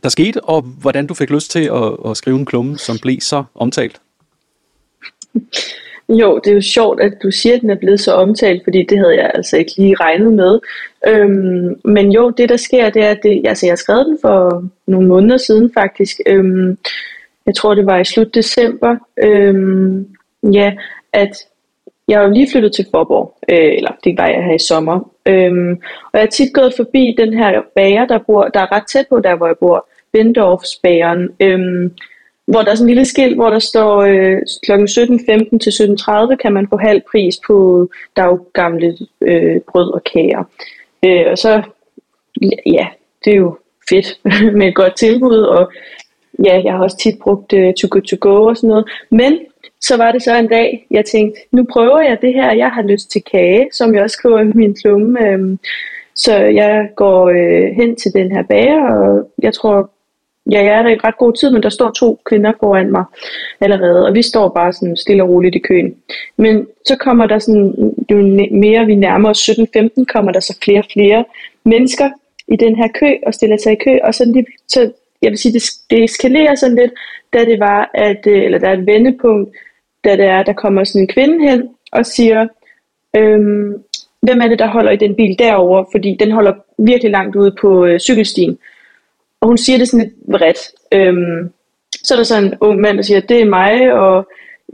der 0.04 0.10
skete, 0.10 0.44
og 0.44 0.62
hvordan 0.62 1.07
du 1.07 1.13
fik 1.13 1.30
lyst 1.30 1.51
til 1.51 1.63
at, 1.74 2.12
at 2.12 2.18
skrive 2.18 2.39
en 2.39 2.45
klumme, 2.45 2.77
som 2.77 2.98
blev 2.98 3.19
så 3.19 3.44
omtalt? 3.56 4.01
Jo, 6.10 6.40
det 6.44 6.52
er 6.52 6.56
jo 6.56 6.62
sjovt, 6.62 7.02
at 7.02 7.13
du 7.24 7.31
siger, 7.31 7.56
at 7.56 7.62
den 7.62 7.69
er 7.69 7.75
blevet 7.75 8.00
så 8.00 8.13
omtalt, 8.13 8.63
fordi 8.63 8.84
det 8.84 8.98
havde 8.98 9.16
jeg 9.16 9.31
altså 9.34 9.57
ikke 9.57 9.72
lige 9.78 9.96
regnet 9.96 10.34
med. 10.34 10.60
Øhm, 11.07 11.80
men 11.86 12.12
jo, 12.12 12.30
det 12.30 12.50
der 12.50 12.57
sker, 12.57 12.90
det 12.90 13.04
er, 13.04 13.10
at 13.10 13.19
det, 13.24 13.42
altså, 13.48 13.66
jeg 13.66 13.72
har 13.72 13.75
skrevet 13.75 14.06
den 14.06 14.18
for 14.22 14.63
nogle 14.88 15.07
måneder 15.07 15.38
siden 15.38 15.72
faktisk. 15.74 16.19
Øhm, 16.25 16.78
jeg 17.46 17.56
tror, 17.56 17.75
det 17.75 17.86
var 17.86 18.00
i 18.00 18.06
slut 18.06 18.36
december. 18.36 18.96
Øhm, 19.18 20.07
ja, 20.54 20.74
at 21.13 21.31
jeg 22.08 22.22
er 22.22 22.28
jo 22.28 22.34
lige 22.34 22.51
flyttet 22.51 22.74
til 22.74 22.86
Forborg, 22.92 23.38
øh, 23.50 23.75
eller 23.78 23.92
det 24.04 24.18
var 24.18 24.28
jeg 24.28 24.44
her 24.44 24.56
i 24.56 24.68
sommer. 24.68 25.12
Øhm, 25.25 25.72
og 26.13 26.19
jeg 26.19 26.25
er 26.25 26.30
tit 26.30 26.54
gået 26.54 26.74
forbi 26.78 27.16
den 27.18 27.34
her 27.34 27.62
bager, 27.75 28.06
der, 28.06 28.19
bor, 28.28 28.44
der 28.44 28.60
er 28.60 28.72
ret 28.72 28.88
tæt 28.88 29.06
på 29.10 29.19
der, 29.19 29.36
hvor 29.36 29.48
jeg 29.48 29.56
bor. 29.60 29.90
Bendorfs 30.13 30.80
bageren. 30.84 31.30
Øhm, 31.40 31.92
hvor 32.48 32.62
der 32.62 32.72
er 32.72 32.76
sådan 32.76 32.86
en 32.86 32.90
lille 32.90 33.06
skilt, 33.06 33.36
hvor 33.36 33.50
der 33.50 33.60
står 33.60 34.02
øh, 34.02 34.38
kl. 34.66 34.72
17.15 34.72 35.58
til 35.58 35.70
17.30 35.70 36.36
kan 36.36 36.54
man 36.54 36.68
få 36.70 36.78
halv 36.78 37.02
pris 37.12 37.40
på 37.48 37.90
daggamle 38.16 38.98
øh, 39.22 39.62
brød 39.72 39.94
og 39.94 40.04
kager. 40.04 40.44
Øh, 41.06 41.26
og 41.32 41.38
så, 41.38 41.62
ja, 42.66 42.88
det 43.26 43.34
er 43.34 43.38
jo 43.38 43.58
fedt 43.90 44.20
med 44.58 44.68
et 44.68 44.76
godt 44.76 44.96
tilbud, 44.96 45.38
og 45.38 45.72
ja, 46.46 46.62
jeg 46.64 46.74
har 46.74 46.84
også 46.84 46.98
tit 46.98 47.20
brugt 47.20 47.54
øh, 47.54 47.74
to 47.74 47.88
go 47.92 48.00
to 48.00 48.18
go 48.20 48.46
og 48.46 48.58
sådan 48.58 48.68
noget. 48.68 48.86
Men 49.10 49.40
så 49.82 49.98
var 49.98 50.12
det 50.12 50.24
så 50.24 50.36
en 50.36 50.48
dag, 50.48 50.88
jeg 50.92 51.06
tænkte, 51.06 51.40
nu 51.52 51.66
prøver 51.72 52.00
jeg 52.00 52.18
det 52.22 52.34
her, 52.34 52.54
jeg 52.54 52.70
har 52.70 52.82
lyst 52.82 53.12
til 53.12 53.24
kage, 53.32 53.70
som 53.74 53.96
jeg 53.96 54.04
også 54.04 54.14
skriver 54.14 54.40
i 54.40 54.44
min 54.44 54.76
klumme. 54.76 55.28
Øh, 55.28 55.58
så 56.16 56.36
jeg 56.36 56.90
går 56.96 57.30
øh, 57.30 57.76
hen 57.76 57.96
til 57.96 58.14
den 58.14 58.32
her 58.32 58.44
bager, 58.44 58.90
og 58.90 59.30
jeg 59.44 59.54
tror 59.54 59.90
Ja, 60.52 60.64
jeg 60.64 60.74
er 60.80 60.84
der 60.84 60.90
i 60.90 60.98
ret 61.04 61.18
god 61.18 61.34
tid, 61.34 61.50
men 61.52 61.64
der 61.64 61.70
står 61.70 61.92
to 61.92 62.20
kvinder 62.26 62.52
foran 62.60 62.92
mig 62.92 63.04
allerede, 63.62 64.06
og 64.06 64.14
vi 64.14 64.22
står 64.22 64.50
bare 64.50 64.74
sådan 64.74 64.98
stille 64.98 65.24
og 65.24 65.30
roligt 65.30 65.56
i 65.56 65.60
køen. 65.60 65.96
Men 66.38 66.68
så 66.86 66.96
kommer 66.96 67.28
der 67.28 67.40
sådan, 67.40 67.94
jo 68.12 68.18
mere 68.52 68.86
vi 68.86 68.96
nærmer 68.96 69.30
os 69.30 69.50
17-15, 69.50 70.06
kommer 70.06 70.32
der 70.32 70.40
så 70.40 70.58
flere 70.64 70.80
og 70.80 70.86
flere 70.94 71.25
mennesker 71.64 72.10
i 72.48 72.56
den 72.56 72.75
her 72.75 72.88
kø 73.00 73.14
og 73.25 73.34
stiller 73.34 73.58
sig 73.58 73.74
i 73.74 73.84
kø, 73.86 73.98
og 74.04 74.14
så, 74.14 74.25
lige, 74.25 74.46
så 74.68 74.92
jeg 75.22 75.32
vil 75.32 75.38
sige, 75.38 75.54
det, 75.54 75.64
det 75.90 76.04
eskalerer 76.04 76.56
sådan 76.56 76.75
lidt, 76.75 76.92
da 77.34 77.46
det 77.46 77.60
var, 77.60 77.92
at, 77.94 78.28
øh, 78.28 78.44
eller 78.44 78.58
der 78.58 78.70
er 78.70 78.78
et 78.78 78.86
vendepunkt, 78.86 79.56
da 80.04 80.16
det 80.16 80.25
er, 80.25 80.44
der 80.44 80.54
kommer 80.54 80.84
sådan 80.84 81.02
en 81.02 81.08
kvinde 81.08 81.50
hen 81.50 81.70
og 81.92 82.06
siger, 82.06 82.48
øhm, 83.16 83.74
hvem 84.22 84.42
er 84.42 84.48
det, 84.48 84.60
der 84.60 84.68
holder 84.68 84.92
i 84.92 84.98
den 84.98 85.16
bil 85.16 85.40
derover, 85.40 85.86
fordi 85.92 86.18
den 86.20 86.32
holder 86.32 86.54
virkelig 86.78 87.12
langt 87.12 87.36
ude 87.36 87.56
på 87.62 87.86
øh, 87.86 88.00
cykelstien. 88.00 88.58
Og 89.46 89.50
hun 89.50 89.58
siger 89.58 89.78
det 89.78 89.88
sådan 89.88 90.06
lidt 90.06 90.14
vredt. 90.28 90.58
Øhm, 90.92 91.50
så 92.04 92.14
er 92.14 92.18
der 92.18 92.24
sådan 92.24 92.44
en 92.44 92.54
ung 92.62 92.82
mand, 92.82 92.98
der 92.98 93.04
siger, 93.04 93.20
det 93.20 93.42
er 93.42 93.46
mig, 93.46 93.94
og 93.94 94.28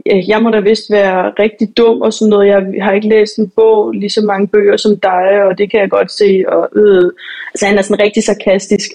jeg 0.06 0.42
må 0.42 0.50
da 0.50 0.60
vist 0.60 0.90
være 0.90 1.32
rigtig 1.38 1.76
dum 1.76 2.00
og 2.00 2.12
sådan 2.12 2.30
noget. 2.30 2.48
Jeg 2.48 2.84
har 2.84 2.92
ikke 2.92 3.08
læst 3.08 3.38
en 3.38 3.48
bog, 3.56 3.92
lige 3.92 4.10
så 4.10 4.22
mange 4.22 4.48
bøger 4.48 4.76
som 4.76 5.00
dig, 5.00 5.42
og 5.44 5.58
det 5.58 5.70
kan 5.70 5.80
jeg 5.80 5.90
godt 5.90 6.12
se. 6.12 6.44
Og, 6.48 6.68
øh. 6.76 7.10
Altså 7.54 7.66
han 7.66 7.78
er 7.78 7.82
sådan 7.82 8.04
rigtig 8.04 8.22
sarkastisk. 8.24 8.90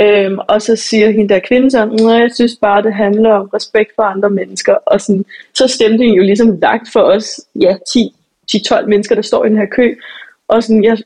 Øhm, 0.00 0.38
og 0.48 0.62
så 0.62 0.76
siger 0.76 1.10
hende 1.10 1.34
der 1.34 1.40
kvinde 1.48 1.70
så, 1.70 1.78
jeg 2.08 2.30
synes 2.34 2.56
bare, 2.60 2.82
det 2.82 2.94
handler 2.94 3.32
om 3.32 3.48
respekt 3.54 3.90
for 3.96 4.02
andre 4.02 4.30
mennesker. 4.30 4.74
Og 4.74 5.00
sådan, 5.00 5.24
så 5.54 5.68
stemte 5.68 6.04
jo 6.04 6.22
ligesom 6.22 6.58
lagt 6.62 6.88
for 6.92 7.00
os, 7.00 7.40
ja, 7.60 7.76
10-12 8.56 8.86
mennesker, 8.86 9.14
der 9.14 9.22
står 9.22 9.44
i 9.44 9.48
den 9.48 9.56
her 9.56 9.66
kø. 9.66 9.94
Og 10.48 10.62
sådan, 10.62 10.84
jeg 10.84 10.98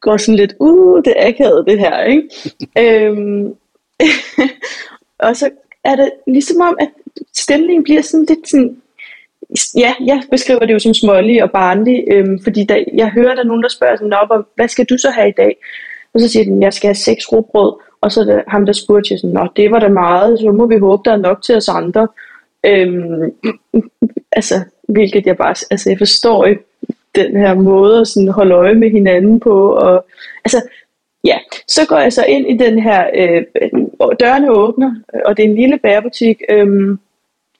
går 0.00 0.16
sådan 0.16 0.36
lidt, 0.36 0.54
uh, 0.58 1.02
det 1.04 1.14
er 1.16 1.28
akavet 1.28 1.66
det 1.66 1.78
her, 1.78 2.04
ikke? 2.04 2.28
øhm, 3.06 3.54
og 5.26 5.36
så 5.36 5.50
er 5.84 5.96
det 5.96 6.12
ligesom 6.26 6.60
om, 6.60 6.76
at 6.80 6.88
stemningen 7.34 7.84
bliver 7.84 8.02
sådan 8.02 8.26
lidt 8.28 8.48
sådan, 8.48 8.76
ja, 9.76 9.94
jeg 10.06 10.22
beskriver 10.30 10.60
det 10.60 10.72
jo 10.72 10.78
som 10.78 10.94
smålig 10.94 11.42
og 11.42 11.50
barnlig, 11.50 12.04
øhm, 12.12 12.38
fordi 12.42 12.64
der, 12.64 12.84
jeg 12.94 13.08
hører, 13.08 13.34
der 13.34 13.42
er 13.42 13.46
nogen, 13.46 13.62
der 13.62 13.68
spørger 13.68 13.96
sådan, 13.96 14.12
op, 14.12 14.46
hvad 14.56 14.68
skal 14.68 14.84
du 14.84 14.98
så 14.98 15.10
have 15.10 15.28
i 15.28 15.34
dag? 15.36 15.56
Og 16.14 16.20
så 16.20 16.28
siger 16.28 16.44
den, 16.44 16.62
jeg 16.62 16.72
skal 16.72 16.88
have 16.88 16.94
seks 16.94 17.32
råbrød, 17.32 17.72
og 18.00 18.12
så 18.12 18.20
er 18.20 18.24
det 18.24 18.42
ham, 18.48 18.66
der 18.66 18.72
spurgte 18.72 19.12
jeg 19.12 19.18
sådan, 19.18 19.34
nå, 19.34 19.48
det 19.56 19.70
var 19.70 19.78
da 19.78 19.88
meget, 19.88 20.38
så 20.38 20.52
må 20.52 20.66
vi 20.66 20.78
håbe, 20.78 21.02
der 21.04 21.12
er 21.12 21.16
nok 21.16 21.42
til 21.42 21.56
os 21.56 21.68
andre. 21.68 22.08
Øhm, 22.66 23.32
altså, 24.38 24.54
hvilket 24.88 25.26
jeg 25.26 25.36
bare, 25.36 25.54
altså 25.70 25.90
jeg 25.90 25.98
forstår 25.98 26.44
ikke 26.44 26.62
den 27.14 27.36
her 27.36 27.54
måde 27.54 28.00
at 28.00 28.08
sådan 28.08 28.28
holde 28.28 28.54
øje 28.54 28.74
med 28.74 28.90
hinanden 28.90 29.40
på, 29.40 29.70
og 29.70 30.06
altså, 30.44 30.62
Ja, 31.24 31.38
så 31.68 31.86
går 31.86 31.98
jeg 31.98 32.12
så 32.12 32.24
ind 32.24 32.50
i 32.50 32.64
den 32.64 32.78
her, 32.78 33.10
øh, 33.14 33.42
dørene 34.20 34.52
åbner, 34.52 34.94
øh, 35.14 35.20
og 35.24 35.36
det 35.36 35.44
er 35.44 35.48
en 35.48 35.56
lille 35.56 35.78
bærbutik, 35.78 36.42
øh, 36.48 36.98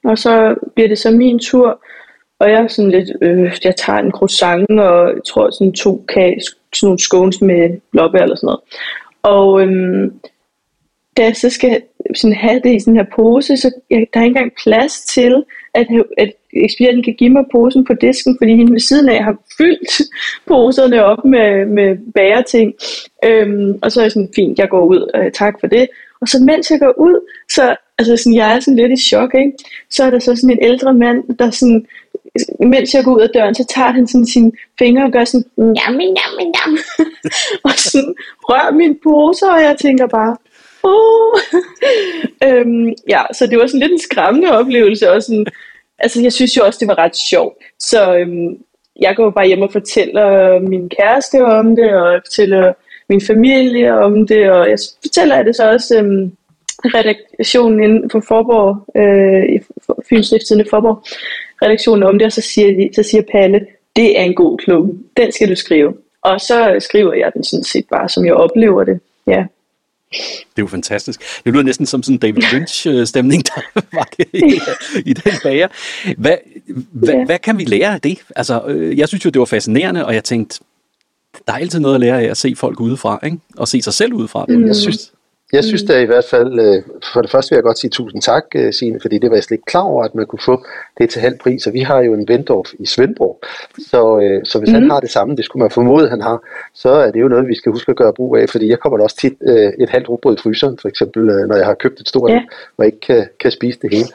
og 0.04 0.18
så 0.18 0.54
bliver 0.74 0.88
det 0.88 0.98
så 0.98 1.10
min 1.10 1.38
tur, 1.38 1.82
og 2.38 2.50
jeg 2.50 2.62
er 2.62 2.68
sådan 2.68 2.90
lidt, 2.90 3.10
øh, 3.20 3.52
jeg 3.64 3.76
tager 3.76 3.98
en 3.98 4.12
croissant, 4.12 4.80
og 4.80 5.08
jeg 5.08 5.24
tror 5.26 5.50
sådan 5.50 5.72
to 5.72 6.04
kage, 6.08 6.40
sådan 6.40 6.86
nogle 6.86 6.98
scones 6.98 7.40
med 7.40 7.80
blåbær 7.90 8.18
eller 8.18 8.36
sådan 8.36 8.46
noget. 8.46 8.60
Og 9.22 9.62
øhm, 9.62 10.20
da 11.16 11.22
jeg 11.22 11.36
så 11.36 11.50
skal 11.50 11.82
sådan 12.14 12.36
have 12.36 12.60
det 12.64 12.74
i 12.74 12.80
sådan 12.80 12.96
her 12.96 13.06
pose, 13.16 13.56
så 13.56 13.70
jeg, 13.90 14.06
der 14.14 14.20
er 14.20 14.24
ikke 14.24 14.38
engang 14.38 14.52
plads 14.64 15.00
til, 15.00 15.44
at, 15.74 15.86
at 16.18 16.32
ekspedienten 16.52 17.04
kan 17.04 17.14
give 17.14 17.30
mig 17.30 17.44
posen 17.52 17.84
på 17.84 17.94
disken, 17.94 18.36
fordi 18.40 18.56
hende 18.56 18.72
ved 18.72 18.80
siden 18.80 19.08
af 19.08 19.24
har 19.24 19.36
fyldt 19.58 20.02
poserne 20.46 21.04
op 21.04 21.24
med, 21.24 21.66
med 21.66 22.12
bæreting. 22.14 22.74
Øhm, 23.24 23.78
og 23.82 23.92
så 23.92 24.00
er 24.00 24.04
jeg 24.04 24.12
sådan, 24.12 24.32
fint, 24.34 24.58
jeg 24.58 24.68
går 24.68 24.84
ud, 24.84 25.10
øh, 25.14 25.32
tak 25.32 25.54
for 25.60 25.66
det. 25.66 25.88
Og 26.20 26.28
så 26.28 26.38
mens 26.42 26.70
jeg 26.70 26.78
går 26.78 26.94
ud, 26.98 27.28
så 27.50 27.76
altså 27.98 28.16
sådan, 28.16 28.36
jeg 28.36 28.56
er 28.56 28.60
sådan 28.60 28.76
lidt 28.76 28.92
i 28.92 29.02
chok, 29.08 29.34
ikke? 29.34 29.52
så 29.90 30.04
er 30.04 30.10
der 30.10 30.18
så 30.18 30.36
sådan 30.36 30.50
en 30.50 30.64
ældre 30.64 30.94
mand, 30.94 31.38
der 31.38 31.50
sådan, 31.50 31.86
mens 32.60 32.94
jeg 32.94 33.04
går 33.04 33.14
ud 33.16 33.20
af 33.20 33.30
døren, 33.34 33.54
så 33.54 33.64
tager 33.74 33.92
han 33.92 34.06
sådan 34.06 34.26
sine 34.26 34.52
fingre 34.78 35.04
og 35.04 35.12
gør 35.12 35.24
sådan, 35.24 35.46
njam, 35.56 35.94
njam, 35.94 36.34
njam, 36.38 36.78
og 37.66 37.70
sådan 37.76 38.14
rører 38.48 38.72
min 38.72 38.98
pose, 39.02 39.46
og 39.46 39.62
jeg 39.62 39.76
tænker 39.80 40.06
bare, 40.06 40.36
oh. 40.82 41.38
øhm, 42.46 42.94
ja, 43.08 43.22
så 43.32 43.46
det 43.46 43.58
var 43.58 43.66
sådan 43.66 43.80
lidt 43.80 43.92
en 43.92 43.98
skræmmende 43.98 44.58
oplevelse, 44.58 45.10
og 45.12 45.22
sådan, 45.22 45.46
altså 45.98 46.22
jeg 46.22 46.32
synes 46.32 46.56
jo 46.56 46.64
også, 46.64 46.78
det 46.80 46.88
var 46.88 46.98
ret 46.98 47.16
sjovt. 47.16 47.56
Så 47.78 48.16
øhm, 48.16 48.58
jeg 49.00 49.16
går 49.16 49.30
bare 49.30 49.46
hjem 49.46 49.62
og 49.62 49.72
fortæller 49.72 50.58
min 50.60 50.88
kæreste 50.88 51.44
om 51.44 51.76
det, 51.76 51.94
og 51.94 52.12
jeg 52.12 52.20
fortæller 52.26 52.72
min 53.08 53.20
familie 53.20 53.94
om 53.94 54.26
det, 54.26 54.50
og 54.50 54.70
jeg 54.70 54.78
fortæller 55.02 55.42
det 55.42 55.56
så 55.56 55.70
også 55.70 55.98
øhm, 55.98 56.32
redaktionen 56.84 57.84
inden 57.84 58.10
for 58.10 58.20
Forborg, 58.20 58.84
øh, 58.96 59.54
i 59.54 59.58
Fynsstiftende 60.08 60.64
Forborg, 60.70 61.02
redaktionen 61.62 62.02
om 62.02 62.18
det, 62.18 62.26
og 62.26 62.32
så 62.32 62.40
siger, 62.40 62.76
de, 62.76 62.90
så 62.94 63.02
siger 63.02 63.22
Palle, 63.32 63.66
det 63.96 64.20
er 64.20 64.22
en 64.22 64.34
god 64.34 64.58
klub, 64.58 64.88
den 65.16 65.32
skal 65.32 65.48
du 65.50 65.56
skrive. 65.56 65.94
Og 66.22 66.40
så 66.40 66.76
skriver 66.78 67.14
jeg 67.14 67.30
den 67.34 67.44
sådan 67.44 67.64
set 67.64 67.86
bare, 67.90 68.08
som 68.08 68.26
jeg 68.26 68.34
oplever 68.34 68.84
det. 68.84 69.00
Ja. 69.26 69.44
Det 70.12 70.58
er 70.58 70.62
jo 70.62 70.66
fantastisk. 70.66 71.20
Det 71.44 71.52
lyder 71.52 71.62
næsten 71.62 71.86
som 71.86 72.02
sådan 72.02 72.18
David 72.18 72.42
Lynch-stemning, 72.52 73.42
der 73.46 73.80
var 73.96 74.08
i, 74.18 74.60
i 75.10 75.12
den 75.12 75.32
bager. 75.42 75.68
Hvad, 76.16 76.36
hvad, 76.92 77.14
ja. 77.14 77.24
hvad 77.24 77.38
kan 77.38 77.58
vi 77.58 77.64
lære 77.64 77.94
af 77.94 78.00
det? 78.00 78.18
Altså, 78.36 78.62
øh, 78.66 78.98
jeg 78.98 79.08
synes 79.08 79.24
jo, 79.24 79.30
det 79.30 79.38
var 79.38 79.44
fascinerende, 79.46 80.06
og 80.06 80.14
jeg 80.14 80.24
tænkte, 80.24 80.60
der 81.46 81.52
er 81.52 81.56
altid 81.56 81.80
noget 81.80 81.94
at 81.94 82.00
lære 82.00 82.22
af 82.22 82.30
at 82.30 82.36
se 82.36 82.54
folk 82.56 82.80
udefra, 82.80 83.18
ikke? 83.24 83.38
og 83.56 83.68
se 83.68 83.82
sig 83.82 83.94
selv 83.94 84.12
udefra. 84.12 84.46
Mm. 84.48 84.66
Jeg 84.66 84.76
synes, 84.76 85.11
jeg 85.52 85.64
synes 85.64 85.82
da 85.82 86.00
i 86.00 86.04
hvert 86.04 86.24
fald, 86.24 86.60
øh, 86.60 86.82
for 87.12 87.22
det 87.22 87.30
første 87.30 87.50
vil 87.50 87.56
jeg 87.56 87.62
godt 87.62 87.78
sige 87.78 87.90
tusind 87.90 88.22
tak, 88.22 88.44
øh, 88.54 88.72
Signe, 88.72 89.00
fordi 89.00 89.18
det 89.18 89.30
var 89.30 89.36
jeg 89.36 89.44
slet 89.44 89.56
ikke 89.56 89.64
klar 89.66 89.82
over, 89.82 90.04
at 90.04 90.14
man 90.14 90.26
kunne 90.26 90.44
få 90.44 90.64
det 90.98 91.10
til 91.10 91.20
halv 91.20 91.38
pris, 91.38 91.66
og 91.66 91.72
vi 91.72 91.80
har 91.80 92.00
jo 92.00 92.14
en 92.14 92.28
Vendorf 92.28 92.72
i 92.78 92.86
Svendborg, 92.86 93.40
så, 93.90 94.20
øh, 94.20 94.40
så 94.44 94.58
hvis 94.58 94.68
mm. 94.68 94.74
han 94.74 94.90
har 94.90 95.00
det 95.00 95.10
samme, 95.10 95.36
det 95.36 95.44
skulle 95.44 95.60
man 95.60 95.70
formode, 95.70 96.08
han 96.08 96.20
har, 96.20 96.42
så 96.74 96.88
er 96.88 97.10
det 97.10 97.20
jo 97.20 97.28
noget, 97.28 97.48
vi 97.48 97.54
skal 97.54 97.72
huske 97.72 97.90
at 97.90 97.96
gøre 97.96 98.12
brug 98.12 98.36
af, 98.36 98.48
fordi 98.48 98.68
jeg 98.68 98.78
kommer 98.78 98.98
da 98.98 99.04
også 99.04 99.16
tit 99.16 99.36
et 99.78 99.90
halvt 99.90 100.08
rugbrød 100.08 100.36
i 100.36 100.40
fryseren, 100.42 100.78
for 100.78 100.88
eksempel, 100.88 101.22
når 101.24 101.56
jeg 101.56 101.66
har 101.66 101.74
købt 101.74 102.00
et 102.00 102.08
stort, 102.08 102.30
ja. 102.30 102.42
og 102.76 102.86
ikke 102.86 103.00
kan, 103.00 103.28
kan 103.40 103.50
spise 103.50 103.78
det 103.82 103.90
hele. 103.92 104.08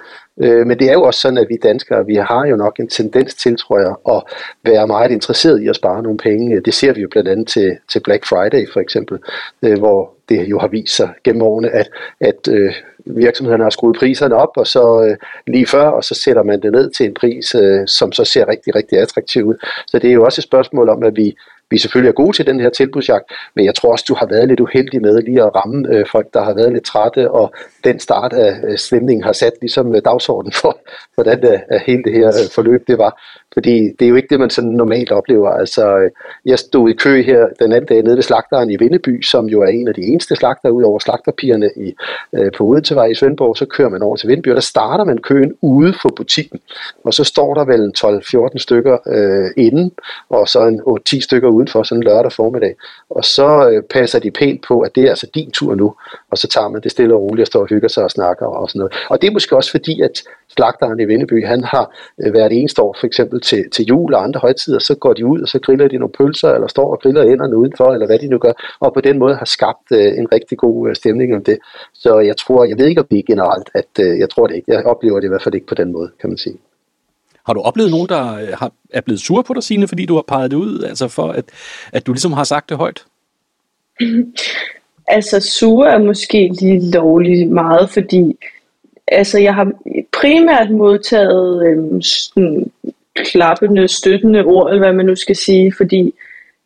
Men 0.65 0.79
det 0.79 0.89
er 0.89 0.93
jo 0.93 1.03
også 1.03 1.21
sådan, 1.21 1.37
at 1.37 1.49
vi 1.49 1.57
danskere, 1.63 2.05
vi 2.05 2.15
har 2.15 2.45
jo 2.45 2.55
nok 2.55 2.79
en 2.79 2.87
tendens 2.87 3.35
til, 3.35 3.57
tror 3.57 3.79
jeg, 3.79 3.95
at 4.09 4.23
være 4.63 4.87
meget 4.87 5.11
interesseret 5.11 5.61
i 5.61 5.67
at 5.67 5.75
spare 5.75 6.03
nogle 6.03 6.17
penge. 6.17 6.61
Det 6.61 6.73
ser 6.73 6.93
vi 6.93 7.01
jo 7.01 7.07
blandt 7.11 7.29
andet 7.29 7.47
til, 7.47 7.77
til 7.91 7.99
Black 7.99 8.25
Friday 8.25 8.67
for 8.73 8.79
eksempel, 8.79 9.19
hvor 9.59 10.16
det 10.29 10.49
jo 10.49 10.59
har 10.59 10.67
vist 10.67 10.95
sig 10.95 11.13
gennem 11.23 11.41
årene, 11.41 11.69
at, 11.69 11.89
at 12.19 12.47
øh, 12.51 12.73
virksomhederne 13.15 13.63
har 13.63 13.69
skruet 13.69 13.97
priserne 13.99 14.35
op, 14.35 14.51
og 14.55 14.67
så 14.67 15.03
øh, 15.03 15.17
lige 15.47 15.67
før, 15.67 15.87
og 15.87 16.03
så 16.03 16.15
sætter 16.15 16.43
man 16.43 16.61
det 16.61 16.71
ned 16.71 16.89
til 16.89 17.05
en 17.05 17.13
pris, 17.13 17.55
øh, 17.55 17.87
som 17.87 18.11
så 18.11 18.25
ser 18.25 18.47
rigtig, 18.47 18.75
rigtig 18.75 18.97
attraktiv 18.99 19.45
ud. 19.45 19.55
Så 19.87 19.99
det 19.99 20.09
er 20.09 20.13
jo 20.13 20.25
også 20.25 20.39
et 20.39 20.43
spørgsmål 20.43 20.89
om, 20.89 21.03
at 21.03 21.15
vi, 21.15 21.35
vi 21.69 21.77
selvfølgelig 21.77 22.09
er 22.09 22.13
gode 22.13 22.35
til 22.35 22.47
den 22.47 22.59
her 22.59 22.69
tilbudsjagt, 22.69 23.31
men 23.55 23.65
jeg 23.65 23.75
tror 23.75 23.91
også, 23.91 24.05
du 24.07 24.13
har 24.13 24.25
været 24.25 24.47
lidt 24.47 24.59
uheldig 24.59 25.01
med 25.01 25.21
lige 25.21 25.43
at 25.43 25.55
ramme 25.55 25.87
øh, 25.89 26.05
folk, 26.11 26.27
der 26.33 26.43
har 26.43 26.53
været 26.53 26.73
lidt 26.73 26.85
trætte, 26.85 27.31
og 27.31 27.53
den 27.83 27.99
start 27.99 28.33
af 28.33 28.55
øh, 28.67 28.77
stemningen 28.77 29.23
har 29.23 29.33
sat 29.33 29.53
ligesom 29.61 29.95
øh, 29.95 30.01
dagsordenen 30.05 30.53
for, 30.61 30.77
hvordan 31.15 31.45
øh, 31.45 31.79
hele 31.85 32.03
det 32.03 32.13
her 32.13 32.27
øh, 32.27 32.49
forløb 32.55 32.87
det 32.87 32.97
var. 32.97 33.21
Fordi 33.53 33.91
det 33.99 34.05
er 34.05 34.09
jo 34.09 34.15
ikke 34.15 34.27
det, 34.29 34.39
man 34.39 34.49
sådan 34.49 34.69
normalt 34.69 35.11
oplever. 35.11 35.49
Altså, 35.49 35.97
øh, 35.97 36.11
jeg 36.45 36.59
stod 36.59 36.89
i 36.89 36.93
kø 36.93 37.23
her 37.23 37.47
den 37.59 37.71
anden 37.71 37.85
dag 37.85 38.03
nede 38.03 38.15
ved 38.15 38.23
slagteren 38.23 38.69
i 38.69 38.77
Vindeby, 38.77 39.21
som 39.21 39.45
jo 39.45 39.61
er 39.61 39.67
en 39.67 39.87
af 39.87 39.93
de 39.93 40.01
eneste 40.01 40.35
slagter 40.35 40.69
ud 40.69 40.83
over 40.83 40.99
slagterpigerne 40.99 41.69
i, 41.75 41.95
øh, 42.35 42.51
på 42.57 42.63
Udentevej 42.97 43.11
i 43.11 43.15
Svendborg. 43.15 43.57
Så 43.57 43.65
kører 43.65 43.89
man 43.89 44.01
over 44.01 44.15
til 44.15 44.29
Vindby, 44.29 44.47
og 44.49 44.55
der 44.55 44.61
starter 44.61 45.03
man 45.03 45.17
køen 45.17 45.53
ude 45.61 45.93
for 46.01 46.09
butikken. 46.17 46.59
Og 47.03 47.13
så 47.13 47.23
står 47.23 47.53
der 47.53 47.65
vel 47.65 47.93
12-14 48.53 48.57
stykker 48.57 48.97
øh, 49.07 49.65
inden, 49.65 49.91
og 50.29 50.47
så 50.47 50.59
en 50.67 50.81
8-10 51.15 51.21
stykker 51.21 51.49
udenfor 51.49 51.83
sådan 51.83 51.99
en 51.99 52.03
lørdag 52.03 52.31
formiddag. 52.31 52.75
Og 53.09 53.25
så 53.25 53.69
øh, 53.69 53.83
passer 53.83 54.19
de 54.19 54.31
pænt 54.31 54.65
på, 54.67 54.79
at 54.79 54.95
det 54.95 55.03
er 55.03 55.09
altså 55.09 55.27
din 55.35 55.51
tur 55.51 55.75
nu. 55.75 55.93
Og 56.37 56.41
så 56.41 56.47
tager 56.47 56.69
man 56.69 56.81
det 56.81 56.91
stille 56.91 57.13
og 57.15 57.21
roligt 57.21 57.43
og 57.43 57.47
står 57.47 57.61
og 57.61 57.67
hygger 57.67 57.87
sig 57.87 58.03
og 58.03 58.11
snakker 58.11 58.45
og 58.45 58.69
sådan 58.69 58.79
noget. 58.79 58.93
Og 59.09 59.21
det 59.21 59.27
er 59.27 59.31
måske 59.31 59.55
også 59.55 59.71
fordi, 59.71 60.01
at 60.01 60.23
slagteren 60.55 60.99
i 60.99 61.05
Vindeby, 61.05 61.45
han 61.45 61.63
har 61.63 61.85
øh, 62.21 62.33
været 62.33 62.51
eneste 62.51 62.81
år 62.81 62.95
for 62.99 63.07
eksempel 63.07 63.41
til, 63.41 63.69
til 63.71 63.85
jul 63.85 64.13
og 64.13 64.23
andre 64.23 64.39
højtider, 64.39 64.79
så 64.79 64.95
går 64.95 65.13
de 65.13 65.25
ud, 65.25 65.41
og 65.41 65.47
så 65.47 65.59
griller 65.59 65.87
de 65.87 65.97
nogle 65.97 66.13
pølser, 66.17 66.51
eller 66.53 66.67
står 66.67 66.91
og 66.91 66.99
griller 67.01 67.23
enderne 67.23 67.57
udenfor, 67.57 67.93
eller 67.93 68.05
hvad 68.05 68.19
de 68.19 68.27
nu 68.27 68.37
gør, 68.37 68.53
og 68.79 68.93
på 68.93 69.01
den 69.01 69.19
måde 69.19 69.35
har 69.35 69.45
skabt 69.45 69.87
øh, 69.91 70.17
en 70.21 70.27
rigtig 70.33 70.57
god 70.57 70.89
øh, 70.89 70.95
stemning 70.95 71.35
om 71.35 71.43
det. 71.43 71.57
Så 71.93 72.19
jeg 72.19 72.37
tror, 72.37 72.65
jeg 72.65 72.77
ved 72.77 72.85
ikke 72.85 73.01
om 73.01 73.07
det 73.11 73.19
er 73.19 73.23
generelt, 73.27 73.69
at 73.73 73.91
øh, 73.99 74.19
jeg 74.19 74.29
tror 74.29 74.47
det 74.47 74.55
ikke. 74.55 74.71
Jeg 74.71 74.85
oplever 74.85 75.19
det 75.19 75.27
i 75.27 75.29
hvert 75.29 75.43
fald 75.43 75.55
ikke 75.55 75.67
på 75.67 75.75
den 75.75 75.91
måde, 75.91 76.11
kan 76.21 76.29
man 76.29 76.37
sige. 76.37 76.57
Har 77.45 77.53
du 77.53 77.61
oplevet 77.61 77.91
nogen, 77.91 78.09
der 78.09 78.23
øh, 78.41 78.53
har, 78.53 78.71
er 78.89 79.01
blevet 79.01 79.21
sur 79.21 79.41
på 79.41 79.53
dig, 79.53 79.63
Signe, 79.63 79.87
fordi 79.87 80.05
du 80.05 80.15
har 80.15 80.25
peget 80.27 80.51
det 80.51 80.57
ud, 80.57 80.83
altså 80.83 81.07
for 81.07 81.27
at, 81.27 81.45
at 81.93 82.07
du 82.07 82.11
ligesom 82.11 82.33
har 82.33 82.43
sagt 82.43 82.69
det 82.69 82.77
højt? 82.77 83.05
altså, 85.07 85.39
sure 85.39 85.89
er 85.93 85.97
måske 85.97 86.51
lige 86.61 86.91
lovligt 86.91 87.51
meget, 87.51 87.89
fordi 87.89 88.37
altså, 89.07 89.39
jeg 89.39 89.55
har 89.55 89.71
primært 90.11 90.71
modtaget 90.71 91.67
øhm, 91.67 92.01
sådan, 92.01 92.71
klappende, 93.15 93.87
støttende 93.87 94.43
ord, 94.43 94.69
eller 94.69 94.83
hvad 94.83 94.93
man 94.93 95.05
nu 95.05 95.15
skal 95.15 95.35
sige, 95.35 95.73
fordi 95.77 96.13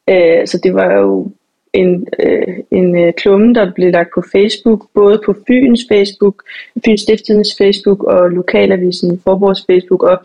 øh, 0.10 0.40
altså, 0.40 0.60
det 0.64 0.74
var 0.74 0.94
jo 0.94 1.32
en, 1.74 2.08
øh, 2.20 2.58
en 2.72 2.98
øh, 2.98 3.14
klumme, 3.14 3.54
der 3.54 3.74
blev 3.74 3.92
lagt 3.92 4.10
på 4.16 4.24
Facebook, 4.32 4.88
både 4.94 5.22
på 5.26 5.36
Fyns 5.48 5.86
Facebook, 5.92 6.44
Fyns 6.86 7.02
Stiftelsens 7.02 7.56
Facebook 7.58 8.04
og 8.04 8.30
Lokalavisen 8.30 9.22
Forborgs 9.24 9.66
Facebook, 9.66 10.04
og 10.04 10.24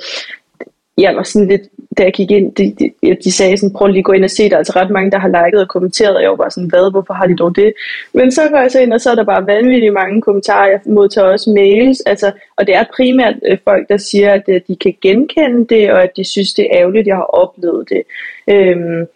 jeg 0.99 1.17
var 1.17 1.23
sådan 1.23 1.49
lidt, 1.49 1.63
da 1.99 2.03
jeg 2.03 2.13
gik 2.13 2.31
ind, 2.31 2.55
de, 2.55 2.75
de, 2.79 3.17
de 3.25 3.33
sagde 3.33 3.57
sådan, 3.57 3.73
prøv 3.73 3.87
lige 3.87 3.99
at 3.99 4.05
gå 4.05 4.13
ind 4.13 4.25
og 4.25 4.31
se, 4.31 4.49
der 4.49 4.55
er 4.55 4.59
altså 4.59 4.73
ret 4.77 4.91
mange, 4.91 5.11
der 5.11 5.19
har 5.19 5.29
liket 5.29 5.61
og 5.61 5.69
kommenteret, 5.69 6.17
og 6.17 6.23
jeg 6.23 6.31
var 6.31 6.37
bare 6.37 6.51
sådan, 6.51 6.69
hvad, 6.69 6.91
hvorfor 6.91 7.15
har 7.15 7.27
de 7.27 7.37
dog 7.37 7.57
det? 7.57 7.73
Men 8.13 8.33
så 8.33 8.41
går 8.51 8.59
jeg 8.59 8.71
så 8.71 8.81
ind, 8.81 8.93
og 8.93 9.01
så 9.01 9.11
er 9.11 9.15
der 9.15 9.25
bare 9.25 9.47
vanvittigt 9.47 9.93
mange 9.93 10.23
kommentarer, 10.23 10.71
jeg 10.71 10.81
modtager 10.87 11.29
også 11.29 11.51
mails, 11.51 12.01
altså, 12.01 12.33
og 12.57 12.67
det 12.67 12.77
er 12.77 12.85
primært 12.97 13.35
øh, 13.47 13.59
folk, 13.65 13.89
der 13.89 13.97
siger, 13.97 14.33
at 14.33 14.45
øh, 14.49 14.61
de 14.69 14.77
kan 14.77 14.95
genkende 15.03 15.67
det, 15.75 15.93
og 15.93 16.03
at 16.03 16.11
de 16.17 16.25
synes, 16.25 16.55
det 16.55 16.65
er 16.65 16.79
ærgerligt, 16.79 17.03
at 17.03 17.07
jeg 17.07 17.17
har 17.17 17.31
oplevet 17.43 17.89
det. 17.89 18.03
Øhm, 18.51 19.07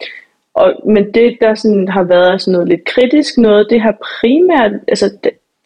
og, 0.53 0.73
men 0.85 1.13
det, 1.13 1.37
der 1.41 1.55
sådan 1.55 1.87
har 1.87 2.03
været 2.03 2.41
sådan 2.41 2.51
noget 2.51 2.67
lidt 2.67 2.85
kritisk 2.85 3.37
noget, 3.37 3.67
det 3.69 3.81
har 3.81 3.97
primært 4.21 4.71
altså, 4.87 5.17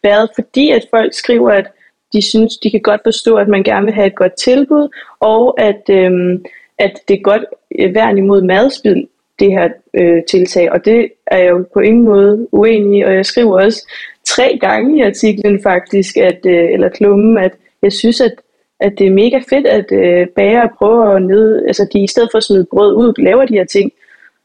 været 0.02 0.30
fordi, 0.34 0.70
at 0.70 0.86
folk 0.90 1.14
skriver, 1.14 1.50
at 1.50 1.66
de 2.12 2.22
synes, 2.22 2.56
de 2.56 2.70
kan 2.70 2.80
godt 2.80 3.00
forstå, 3.04 3.36
at 3.36 3.48
man 3.48 3.62
gerne 3.62 3.84
vil 3.86 3.94
have 3.94 4.06
et 4.06 4.14
godt 4.14 4.36
tilbud, 4.36 4.88
og 5.20 5.60
at, 5.60 5.82
øhm, 5.90 6.44
at 6.78 7.00
det 7.08 7.14
er 7.14 7.22
godt 7.22 7.44
øh, 7.78 7.94
værn 7.94 8.18
imod 8.18 8.42
madspild, 8.42 9.06
det 9.38 9.52
her 9.52 9.68
øh, 9.94 10.22
tiltag, 10.30 10.72
og 10.72 10.84
det 10.84 11.12
er 11.26 11.38
jeg 11.38 11.50
jo 11.50 11.64
på 11.74 11.80
ingen 11.80 12.04
måde 12.04 12.48
uenig 12.52 12.98
i, 12.98 13.02
og 13.02 13.14
jeg 13.14 13.26
skriver 13.26 13.60
også 13.60 13.92
tre 14.24 14.58
gange 14.60 14.98
i 14.98 15.02
artiklen 15.02 15.62
faktisk, 15.62 16.16
at, 16.16 16.46
øh, 16.46 16.72
eller 16.72 16.88
klummen, 16.88 17.38
at 17.38 17.52
jeg 17.82 17.92
synes, 17.92 18.20
at, 18.20 18.34
at 18.80 18.92
det 18.98 19.06
er 19.06 19.10
mega 19.10 19.38
fedt, 19.48 19.66
at 19.66 19.92
øh, 19.92 20.26
bager 20.26 20.68
prøver 20.78 21.04
at 21.04 21.22
ned, 21.22 21.66
altså 21.66 21.88
de 21.92 22.00
i 22.00 22.06
stedet 22.06 22.28
for 22.32 22.38
at 22.38 22.44
smide 22.44 22.66
brød 22.70 22.94
ud, 22.94 23.22
laver 23.22 23.44
de 23.44 23.54
her 23.54 23.64
ting, 23.64 23.92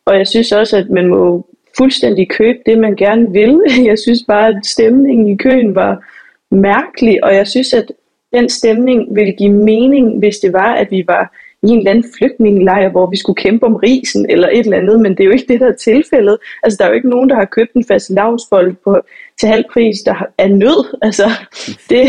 og 0.05 0.17
jeg 0.17 0.27
synes 0.27 0.51
også, 0.51 0.77
at 0.77 0.89
man 0.89 1.07
må 1.07 1.45
fuldstændig 1.77 2.29
købe 2.29 2.59
det, 2.65 2.77
man 2.77 2.95
gerne 2.95 3.31
vil. 3.31 3.61
Jeg 3.89 3.99
synes 3.99 4.23
bare, 4.27 4.47
at 4.47 4.65
stemningen 4.65 5.27
i 5.27 5.37
køen 5.37 5.75
var 5.75 6.03
mærkelig, 6.51 7.23
og 7.23 7.35
jeg 7.35 7.47
synes, 7.47 7.73
at 7.73 7.91
den 8.33 8.49
stemning 8.49 9.15
ville 9.15 9.31
give 9.33 9.53
mening, 9.53 10.19
hvis 10.19 10.37
det 10.37 10.53
var, 10.53 10.73
at 10.73 10.91
vi 10.91 11.03
var 11.07 11.35
i 11.63 11.67
en 11.67 11.77
eller 11.77 11.91
anden 11.91 12.11
flygtningelejr, 12.17 12.89
hvor 12.89 13.09
vi 13.09 13.17
skulle 13.17 13.35
kæmpe 13.35 13.65
om 13.65 13.75
risen 13.75 14.25
eller 14.29 14.47
et 14.47 14.59
eller 14.59 14.77
andet, 14.77 14.99
men 14.99 15.11
det 15.11 15.19
er 15.19 15.25
jo 15.25 15.31
ikke 15.31 15.53
det, 15.53 15.59
der 15.59 15.67
er 15.67 15.75
tilfældet. 15.75 16.37
Altså, 16.63 16.77
der 16.77 16.85
er 16.85 16.89
jo 16.89 16.95
ikke 16.95 17.09
nogen, 17.09 17.29
der 17.29 17.35
har 17.35 17.45
købt 17.45 17.73
en 17.73 17.85
fast 17.87 18.09
lavsbold 18.09 18.75
på, 18.83 19.01
til 19.39 19.49
halv 19.49 19.65
pris, 19.73 20.01
der 20.01 20.27
er 20.37 20.47
nød. 20.47 20.97
Altså, 21.01 21.29
det, 21.89 22.07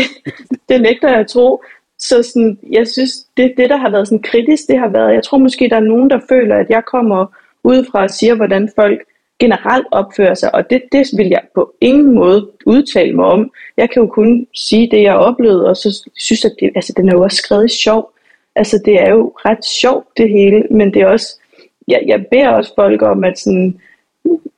det 0.69 0.81
nægter 0.81 1.09
jeg 1.09 1.19
at 1.19 1.27
tro. 1.27 1.63
Så 1.99 2.23
sådan, 2.23 2.59
jeg 2.71 2.87
synes, 2.87 3.11
det, 3.37 3.53
det, 3.57 3.69
der 3.69 3.77
har 3.77 3.89
været 3.89 4.07
sådan 4.07 4.23
kritisk, 4.23 4.63
det 4.67 4.79
har 4.79 4.87
været, 4.89 5.13
jeg 5.13 5.23
tror 5.23 5.37
måske, 5.37 5.69
der 5.69 5.75
er 5.75 5.89
nogen, 5.93 6.09
der 6.09 6.19
føler, 6.29 6.55
at 6.55 6.69
jeg 6.69 6.83
kommer 6.85 7.25
udefra 7.63 8.03
og 8.03 8.09
siger, 8.09 8.35
hvordan 8.35 8.69
folk 8.75 8.99
generelt 9.39 9.87
opfører 9.91 10.33
sig, 10.33 10.55
og 10.55 10.69
det, 10.69 10.81
det 10.91 11.07
vil 11.17 11.27
jeg 11.27 11.41
på 11.55 11.73
ingen 11.81 12.15
måde 12.15 12.49
udtale 12.65 13.13
mig 13.13 13.25
om. 13.25 13.51
Jeg 13.77 13.89
kan 13.89 14.01
jo 14.01 14.07
kun 14.07 14.47
sige 14.55 14.91
det, 14.91 15.01
jeg 15.01 15.15
oplevede, 15.15 15.69
og 15.69 15.77
så 15.77 16.09
synes 16.15 16.43
jeg, 16.43 16.51
at 16.51 16.57
det, 16.59 16.71
altså, 16.75 16.93
den 16.97 17.09
er 17.09 17.13
jo 17.13 17.23
også 17.23 17.37
skrevet 17.37 17.71
sjov. 17.71 18.12
Altså, 18.55 18.81
det 18.85 19.01
er 19.01 19.09
jo 19.09 19.33
ret 19.45 19.65
sjovt, 19.65 20.07
det 20.17 20.29
hele, 20.29 20.63
men 20.71 20.93
det 20.93 21.01
er 21.01 21.07
også, 21.07 21.39
jeg, 21.87 22.03
jeg 22.07 22.25
beder 22.31 22.49
også 22.49 22.71
folk 22.75 23.01
om, 23.01 23.23
at 23.23 23.39
sådan, 23.39 23.79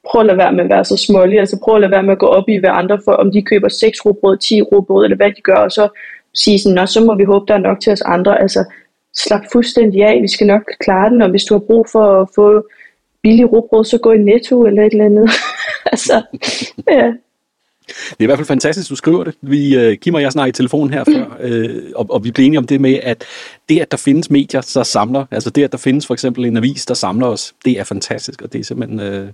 prøv 0.09 0.19
at 0.21 0.25
lade 0.25 0.37
være 0.37 0.53
med 0.53 0.63
at 0.63 0.69
være 0.69 0.85
så 0.85 0.97
smålig, 0.97 1.39
altså 1.39 1.59
prøv 1.63 1.75
at 1.75 1.81
lade 1.81 1.91
være 1.91 2.03
med 2.03 2.11
at 2.11 2.19
gå 2.19 2.25
op 2.25 2.49
i, 2.49 2.57
hvad 2.57 2.69
andre 2.73 2.99
for, 3.05 3.11
om 3.11 3.31
de 3.31 3.41
køber 3.41 3.69
6 3.69 4.05
robrød, 4.05 4.37
10 4.37 4.61
robrød, 4.61 5.03
eller 5.03 5.17
hvad 5.17 5.31
de 5.31 5.41
gør, 5.41 5.55
og 5.55 5.71
så 5.71 5.89
sige 6.33 6.59
sådan, 6.59 6.75
Nå, 6.75 6.85
så 6.85 7.05
må 7.05 7.15
vi 7.15 7.23
håbe, 7.23 7.45
der 7.47 7.53
er 7.53 7.57
nok 7.57 7.79
til 7.79 7.91
os 7.93 8.01
andre. 8.01 8.41
Altså, 8.41 8.65
slap 9.13 9.41
fuldstændig 9.51 10.03
af, 10.03 10.21
vi 10.21 10.27
skal 10.27 10.47
nok 10.47 10.61
klare 10.79 11.09
den, 11.09 11.21
og 11.21 11.29
hvis 11.29 11.43
du 11.43 11.53
har 11.53 11.59
brug 11.59 11.87
for 11.91 12.21
at 12.21 12.27
få 12.35 12.67
billig 13.23 13.51
robrød, 13.51 13.85
så 13.85 13.97
gå 13.97 14.11
i 14.11 14.17
netto 14.17 14.65
eller 14.65 14.83
et 14.83 14.91
eller 14.91 15.05
andet. 15.05 15.29
altså, 15.93 16.21
ja. 16.91 17.13
Det 17.87 18.19
er 18.19 18.23
i 18.23 18.25
hvert 18.25 18.37
fald 18.37 18.47
fantastisk, 18.47 18.89
du 18.89 18.95
skriver 18.95 19.23
det. 19.23 19.35
Vi, 19.41 19.87
uh, 19.89 19.95
Kim 19.97 20.13
og 20.13 20.21
jeg 20.21 20.31
snakkede 20.31 20.49
i 20.49 20.53
telefonen 20.53 20.93
her 20.93 21.03
før, 21.03 21.25
uh, 21.25 21.91
og, 21.95 22.05
og 22.09 22.23
vi 22.23 22.31
blev 22.31 22.45
enige 22.45 22.57
om 22.59 22.67
det 22.67 22.81
med, 22.81 22.99
at 23.03 23.23
det, 23.69 23.79
at 23.79 23.91
der 23.91 23.97
findes 23.97 24.29
medier, 24.29 24.71
der 24.73 24.83
samler, 24.83 25.25
altså 25.31 25.49
det, 25.49 25.63
at 25.63 25.71
der 25.71 25.77
findes 25.77 26.07
for 26.07 26.13
eksempel 26.13 26.45
en 26.45 26.57
avis, 26.57 26.85
der 26.85 26.93
samler 26.93 27.27
os, 27.27 27.53
det 27.65 27.79
er 27.79 27.83
fantastisk, 27.83 28.41
og 28.41 28.53
det 28.53 28.59
er 28.59 28.63
simpelthen 28.63 29.23
uh, 29.23 29.29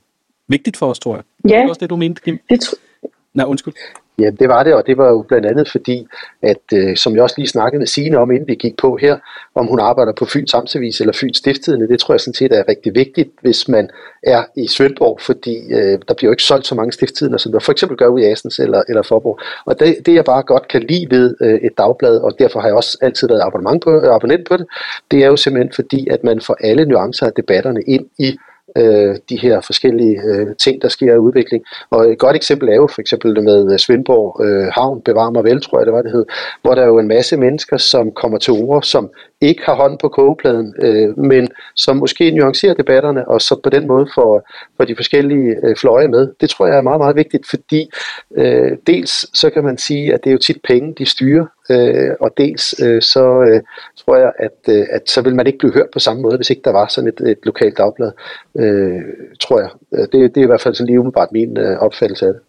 vigtigt 0.47 0.77
for 0.77 0.89
os, 0.89 0.99
tror 0.99 1.15
jeg. 1.15 1.23
Ja, 1.49 1.55
det 1.57 1.63
er 1.63 1.69
også 1.69 1.79
det, 1.79 1.89
du 1.89 1.95
mente, 1.95 2.21
Kim. 2.21 2.39
Det 2.49 2.63
tr- 2.63 3.07
Nej, 3.33 3.45
undskyld. 3.45 3.73
Ja, 4.21 4.29
det 4.29 4.49
var 4.49 4.63
det, 4.63 4.73
og 4.73 4.87
det 4.87 4.97
var 4.97 5.09
jo 5.09 5.25
blandt 5.27 5.45
andet 5.47 5.69
fordi, 5.69 6.07
at 6.41 6.63
øh, 6.73 6.97
som 6.97 7.15
jeg 7.15 7.23
også 7.23 7.35
lige 7.37 7.47
snakkede 7.47 7.79
med 7.79 7.87
Signe 7.87 8.17
om, 8.17 8.31
inden 8.31 8.47
vi 8.47 8.55
gik 8.55 8.77
på 8.77 8.97
her, 9.01 9.17
om 9.55 9.67
hun 9.67 9.79
arbejder 9.79 10.13
på 10.13 10.25
Fyns 10.25 10.53
Amtsavis 10.53 10.99
eller 10.99 11.13
Fyns 11.13 11.37
Stiftstidende, 11.37 11.87
det 11.87 11.99
tror 11.99 12.13
jeg 12.13 12.19
sådan 12.19 12.33
set 12.33 12.51
er 12.51 12.69
rigtig 12.69 12.95
vigtigt, 12.95 13.29
hvis 13.41 13.67
man 13.67 13.89
er 14.23 14.43
i 14.57 14.67
Svendborg, 14.67 15.21
fordi 15.21 15.55
øh, 15.73 15.99
der 16.07 16.13
bliver 16.13 16.29
jo 16.29 16.31
ikke 16.31 16.43
solgt 16.43 16.67
så 16.67 16.75
mange 16.75 16.91
stiftstidende, 16.91 17.39
som 17.39 17.51
der 17.51 17.59
for 17.59 17.71
eksempel 17.71 17.97
gør 17.97 18.07
ude 18.07 18.23
i 18.23 18.25
Asens 18.25 18.59
eller, 18.59 18.81
eller 18.87 19.01
Forborg. 19.01 19.39
Og 19.65 19.79
det, 19.79 20.05
det 20.05 20.13
jeg 20.13 20.25
bare 20.25 20.43
godt 20.43 20.67
kan 20.67 20.83
lide 20.83 21.07
ved 21.09 21.35
øh, 21.41 21.53
et 21.53 21.77
dagblad, 21.77 22.17
og 22.17 22.31
derfor 22.39 22.59
har 22.59 22.67
jeg 22.67 22.75
også 22.75 22.97
altid 23.01 23.27
været 23.27 23.41
abonnement 23.41 23.83
på, 23.83 23.91
øh, 23.91 24.15
abonnent 24.15 24.47
på 24.47 24.57
det, 24.57 24.65
det 25.11 25.23
er 25.23 25.27
jo 25.27 25.35
simpelthen 25.35 25.71
fordi, 25.75 26.07
at 26.11 26.23
man 26.23 26.41
får 26.41 26.57
alle 26.59 26.85
nuancer 26.85 27.25
af 27.25 27.33
debatterne 27.33 27.81
ind 27.87 28.05
i 28.19 28.37
øh, 28.77 29.15
de 29.29 29.37
her 29.37 29.61
forskellige 29.61 30.21
øh, 30.25 30.47
ting, 30.55 30.81
der 30.81 30.87
sker 30.87 31.13
i 31.13 31.17
udvikling. 31.17 31.63
Og 31.89 32.11
et 32.11 32.19
godt 32.19 32.35
eksempel 32.35 32.69
er 32.69 32.75
jo 32.75 32.87
for 32.87 33.01
eksempel 33.01 33.43
med 33.43 33.77
Svendborg 33.77 34.45
øh, 34.45 34.67
Havn, 34.73 35.01
Bevar 35.01 35.29
mig 35.29 35.43
vel, 35.43 35.61
tror 35.61 35.79
jeg 35.79 35.85
det 35.85 35.93
var 35.93 36.01
det 36.01 36.11
hed, 36.11 36.25
hvor 36.61 36.75
der 36.75 36.81
er 36.81 36.87
jo 36.87 36.99
en 36.99 37.07
masse 37.07 37.37
mennesker, 37.37 37.77
som 37.77 38.11
kommer 38.11 38.37
til 38.37 38.53
ord, 38.53 38.83
som 38.83 39.09
ikke 39.41 39.63
har 39.65 39.75
hånd 39.75 39.99
på 39.99 40.09
kogepladen, 40.09 40.75
øh, 40.81 41.19
men 41.19 41.47
som 41.75 41.97
måske 41.97 42.31
nuancerer 42.31 42.73
debatterne, 42.73 43.27
og 43.27 43.41
så 43.41 43.59
på 43.63 43.69
den 43.69 43.87
måde 43.87 44.07
får, 44.15 44.49
får 44.77 44.85
de 44.85 44.95
forskellige 44.95 45.55
øh, 45.63 45.75
fløje 45.75 46.07
med. 46.07 46.33
Det 46.41 46.49
tror 46.49 46.67
jeg 46.67 46.77
er 46.77 46.81
meget, 46.81 46.99
meget 46.99 47.15
vigtigt, 47.15 47.49
fordi 47.49 47.89
øh, 48.37 48.71
dels 48.87 49.39
så 49.39 49.49
kan 49.49 49.63
man 49.63 49.77
sige, 49.77 50.13
at 50.13 50.23
det 50.23 50.29
er 50.29 50.31
jo 50.31 50.37
tit 50.37 50.57
penge, 50.67 50.93
de 50.97 51.05
styrer, 51.05 51.45
øh, 51.71 52.15
og 52.19 52.33
dels 52.37 52.75
øh, 52.81 53.01
så 53.01 53.41
øh, 53.41 53.61
tror 53.97 54.15
jeg, 54.17 54.31
at, 54.39 54.75
øh, 54.75 54.85
at 54.91 55.09
så 55.09 55.21
vil 55.21 55.35
man 55.35 55.47
ikke 55.47 55.59
blive 55.59 55.73
hørt 55.73 55.89
på 55.93 55.99
samme 55.99 56.21
måde, 56.21 56.35
hvis 56.35 56.49
ikke 56.49 56.61
der 56.65 56.71
var 56.71 56.87
sådan 56.87 57.07
et, 57.07 57.29
et 57.29 57.37
lokalt 57.43 57.77
dagblad, 57.77 58.11
øh, 58.55 59.01
tror 59.39 59.59
jeg. 59.59 59.69
Øh, 59.93 59.99
det, 59.99 60.35
det 60.35 60.37
er 60.37 60.43
i 60.43 60.47
hvert 60.47 60.61
fald 60.61 60.75
sådan 60.75 60.87
lige 60.87 60.99
umiddelbart 60.99 61.31
min 61.31 61.57
øh, 61.57 61.77
opfattelse 61.77 62.27
af 62.27 62.33
det. 62.33 62.41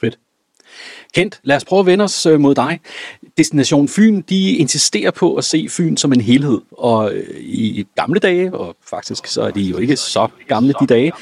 Fedt. 0.00 0.18
Kent, 1.14 1.40
lad 1.42 1.56
os 1.56 1.64
prøve 1.64 1.80
at 1.80 1.86
vende 1.86 2.04
os 2.04 2.26
øh, 2.26 2.40
mod 2.40 2.54
dig. 2.54 2.80
Destination 3.38 3.88
Fyn, 3.88 4.20
de 4.20 4.56
insisterer 4.56 5.10
på 5.10 5.34
at 5.34 5.44
se 5.44 5.66
Fyn 5.70 5.96
som 5.96 6.12
en 6.12 6.20
helhed, 6.20 6.60
og 6.70 7.14
øh, 7.14 7.24
i 7.40 7.86
gamle 7.96 8.20
dage, 8.20 8.54
og 8.54 8.76
faktisk 8.90 9.26
så 9.26 9.42
er 9.42 9.50
de 9.50 9.62
jo 9.62 9.78
ikke 9.78 9.96
så 9.96 10.28
gamle 10.48 10.74
de 10.80 10.86
dage, 10.86 11.12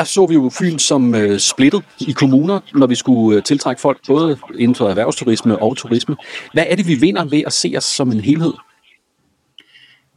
der 0.00 0.06
så 0.06 0.26
vi 0.26 0.34
jo 0.34 0.50
Fyn 0.58 0.78
som 0.78 1.14
øh, 1.14 1.38
splittet 1.38 1.82
i 2.00 2.12
kommuner, 2.12 2.60
når 2.74 2.86
vi 2.86 2.94
skulle 2.94 3.36
øh, 3.36 3.42
tiltrække 3.42 3.80
folk 3.80 3.98
både 4.06 4.38
inden 4.58 4.74
for 4.74 4.88
erhvervsturisme 4.88 5.58
og 5.58 5.76
turisme. 5.76 6.16
Hvad 6.52 6.64
er 6.68 6.76
det, 6.76 6.88
vi 6.88 6.94
vinder 6.94 7.24
ved 7.24 7.42
at 7.46 7.52
se 7.52 7.74
os 7.76 7.84
som 7.84 8.12
en 8.12 8.20
helhed? 8.20 8.52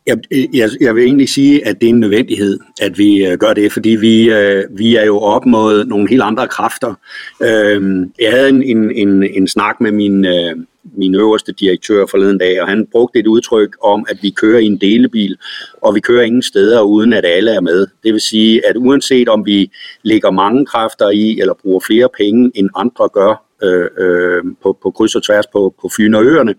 Jeg, 0.07 0.17
jeg, 0.53 0.69
jeg 0.81 0.95
vil 0.95 1.03
egentlig 1.03 1.29
sige, 1.29 1.67
at 1.67 1.81
det 1.81 1.85
er 1.85 1.89
en 1.89 1.99
nødvendighed, 1.99 2.59
at 2.81 2.97
vi 2.97 3.25
øh, 3.25 3.37
gør 3.37 3.53
det, 3.53 3.71
fordi 3.71 3.89
vi, 3.89 4.29
øh, 4.29 4.63
vi 4.77 4.95
er 4.95 5.05
jo 5.05 5.19
op 5.19 5.45
mod 5.45 5.85
nogle 5.85 6.09
helt 6.09 6.21
andre 6.21 6.47
kræfter. 6.47 6.93
Øh, 7.41 8.07
jeg 8.19 8.31
havde 8.31 8.49
en, 8.49 8.63
en, 8.63 8.91
en, 8.91 9.23
en 9.23 9.47
snak 9.47 9.81
med 9.81 9.91
min, 9.91 10.25
øh, 10.25 10.55
min 10.97 11.15
øverste 11.15 11.51
direktør 11.51 12.05
forleden 12.05 12.37
dag, 12.37 12.61
og 12.61 12.67
han 12.67 12.87
brugte 12.91 13.19
et 13.19 13.27
udtryk 13.27 13.75
om, 13.83 14.05
at 14.09 14.17
vi 14.21 14.29
kører 14.29 14.59
i 14.59 14.65
en 14.65 14.77
delebil, 14.77 15.37
og 15.81 15.95
vi 15.95 15.99
kører 15.99 16.23
ingen 16.23 16.43
steder, 16.43 16.81
uden 16.81 17.13
at 17.13 17.25
alle 17.25 17.51
er 17.51 17.61
med. 17.61 17.87
Det 18.03 18.13
vil 18.13 18.21
sige, 18.21 18.67
at 18.67 18.77
uanset 18.77 19.29
om 19.29 19.45
vi 19.45 19.71
lægger 20.03 20.31
mange 20.31 20.65
kræfter 20.65 21.09
i, 21.09 21.39
eller 21.39 21.53
bruger 21.53 21.79
flere 21.79 22.09
penge, 22.17 22.51
end 22.55 22.69
andre 22.75 23.09
gør, 23.13 23.45
øh, 23.63 23.89
øh, 23.97 24.43
på, 24.63 24.77
på 24.83 24.91
kryds 24.91 25.15
og 25.15 25.23
tværs 25.23 25.47
på, 25.47 25.75
på 25.81 25.89
Fyn 25.97 26.13
og 26.13 26.23
øerne, 26.23 26.55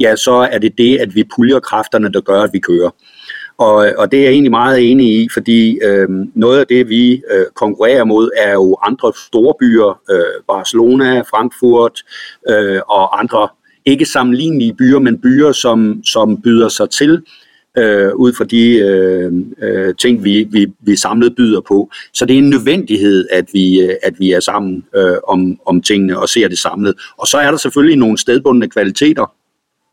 ja, 0.00 0.16
så 0.16 0.32
er 0.32 0.58
det 0.58 0.78
det, 0.78 0.98
at 0.98 1.14
vi 1.14 1.24
puljer 1.36 1.60
kræfterne, 1.60 2.12
der 2.12 2.20
gør, 2.20 2.40
at 2.40 2.50
vi 2.52 2.58
kører. 2.58 2.90
Og, 3.58 3.74
og 3.98 4.12
det 4.12 4.18
er 4.18 4.22
jeg 4.22 4.32
egentlig 4.32 4.50
meget 4.50 4.90
enig 4.90 5.22
i, 5.22 5.28
fordi 5.32 5.78
øh, 5.82 6.08
noget 6.34 6.60
af 6.60 6.66
det, 6.66 6.88
vi 6.88 7.22
øh, 7.30 7.46
konkurrerer 7.54 8.04
mod, 8.04 8.30
er 8.36 8.52
jo 8.52 8.76
andre 8.82 9.12
store 9.26 9.54
byer, 9.60 10.00
øh, 10.10 10.42
Barcelona, 10.48 11.20
Frankfurt 11.20 12.02
øh, 12.48 12.80
og 12.88 13.20
andre 13.20 13.48
ikke 13.90 14.04
sammenlignelige 14.04 14.74
byer, 14.74 14.98
men 14.98 15.18
byer, 15.18 15.52
som, 15.52 16.04
som 16.04 16.42
byder 16.42 16.68
sig 16.68 16.90
til 16.90 17.22
øh, 17.78 18.14
ud 18.14 18.32
fra 18.32 18.44
de 18.44 18.78
øh, 18.78 19.32
øh, 19.62 19.94
ting, 19.94 20.24
vi, 20.24 20.46
vi, 20.50 20.66
vi 20.80 20.96
samlet 20.96 21.36
byder 21.36 21.60
på. 21.60 21.90
Så 22.14 22.26
det 22.26 22.34
er 22.34 22.38
en 22.38 22.50
nødvendighed, 22.50 23.28
at 23.30 23.44
vi, 23.52 23.80
øh, 23.80 23.94
at 24.02 24.14
vi 24.18 24.32
er 24.32 24.40
sammen 24.40 24.84
øh, 24.96 25.16
om, 25.28 25.60
om 25.66 25.82
tingene 25.82 26.18
og 26.18 26.28
ser 26.28 26.48
det 26.48 26.58
samlet. 26.58 26.94
Og 27.18 27.26
så 27.26 27.38
er 27.38 27.50
der 27.50 27.58
selvfølgelig 27.58 27.98
nogle 27.98 28.18
stedbundne 28.18 28.68
kvaliteter, 28.68 29.32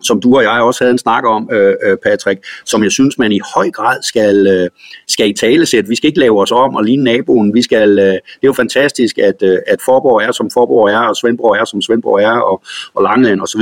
som 0.05 0.21
du 0.21 0.35
og 0.35 0.43
jeg 0.43 0.61
også 0.61 0.83
havde 0.83 0.91
en 0.91 0.97
snak 0.97 1.23
om, 1.25 1.49
øh, 1.51 1.73
øh, 1.85 1.97
Patrick, 2.03 2.45
som 2.65 2.83
jeg 2.83 2.91
synes, 2.91 3.17
man 3.17 3.31
i 3.31 3.39
høj 3.55 3.71
grad 3.71 3.97
skal, 4.03 4.47
øh, 4.47 4.69
skal 5.07 5.29
i 5.29 5.33
tale 5.33 5.65
sætte. 5.65 5.89
Vi 5.89 5.95
skal 5.95 6.07
ikke 6.07 6.19
lave 6.19 6.41
os 6.41 6.51
om 6.51 6.75
og 6.75 6.83
ligne 6.83 7.03
naboen. 7.03 7.53
Vi 7.53 7.61
skal, 7.61 7.99
øh, 7.99 8.05
det 8.05 8.43
er 8.43 8.47
jo 8.47 8.53
fantastisk, 8.53 9.17
at, 9.17 9.43
øh, 9.43 9.57
at 9.67 9.79
Forborg 9.85 10.21
er, 10.21 10.31
som 10.31 10.49
Forborg 10.53 10.89
er, 10.89 10.99
og 10.99 11.15
Svendborg 11.15 11.55
er, 11.55 11.65
som 11.65 11.81
Svendborg 11.81 12.21
er, 12.21 12.39
og, 12.39 12.63
og 12.93 13.03
Langeland 13.03 13.41
osv. 13.41 13.61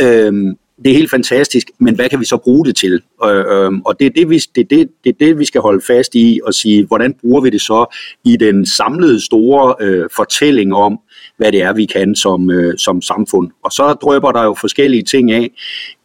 Øh, 0.00 0.54
det 0.84 0.92
er 0.92 0.96
helt 0.96 1.10
fantastisk, 1.10 1.70
men 1.78 1.94
hvad 1.94 2.08
kan 2.08 2.20
vi 2.20 2.24
så 2.24 2.36
bruge 2.36 2.66
det 2.66 2.76
til? 2.76 3.02
Øh, 3.24 3.30
øh, 3.36 3.72
og 3.84 4.00
det 4.00 4.06
er 4.06 4.10
det, 4.10 4.30
vi, 4.30 4.38
det, 4.38 4.70
det, 4.70 4.88
det 5.04 5.10
er 5.10 5.18
det, 5.20 5.38
vi 5.38 5.44
skal 5.44 5.60
holde 5.60 5.84
fast 5.86 6.14
i 6.14 6.40
og 6.44 6.54
sige, 6.54 6.86
hvordan 6.86 7.14
bruger 7.20 7.40
vi 7.40 7.50
det 7.50 7.60
så 7.60 7.96
i 8.24 8.36
den 8.36 8.66
samlede 8.66 9.24
store 9.24 9.74
øh, 9.80 10.08
fortælling 10.16 10.74
om, 10.74 10.98
hvad 11.36 11.52
det 11.52 11.62
er, 11.62 11.72
vi 11.72 11.84
kan 11.84 12.14
som, 12.14 12.50
øh, 12.50 12.78
som 12.78 13.02
samfund. 13.02 13.50
Og 13.64 13.72
så 13.72 13.92
drøber 13.92 14.32
der 14.32 14.44
jo 14.44 14.54
forskellige 14.54 15.02
ting 15.02 15.32
af 15.32 15.50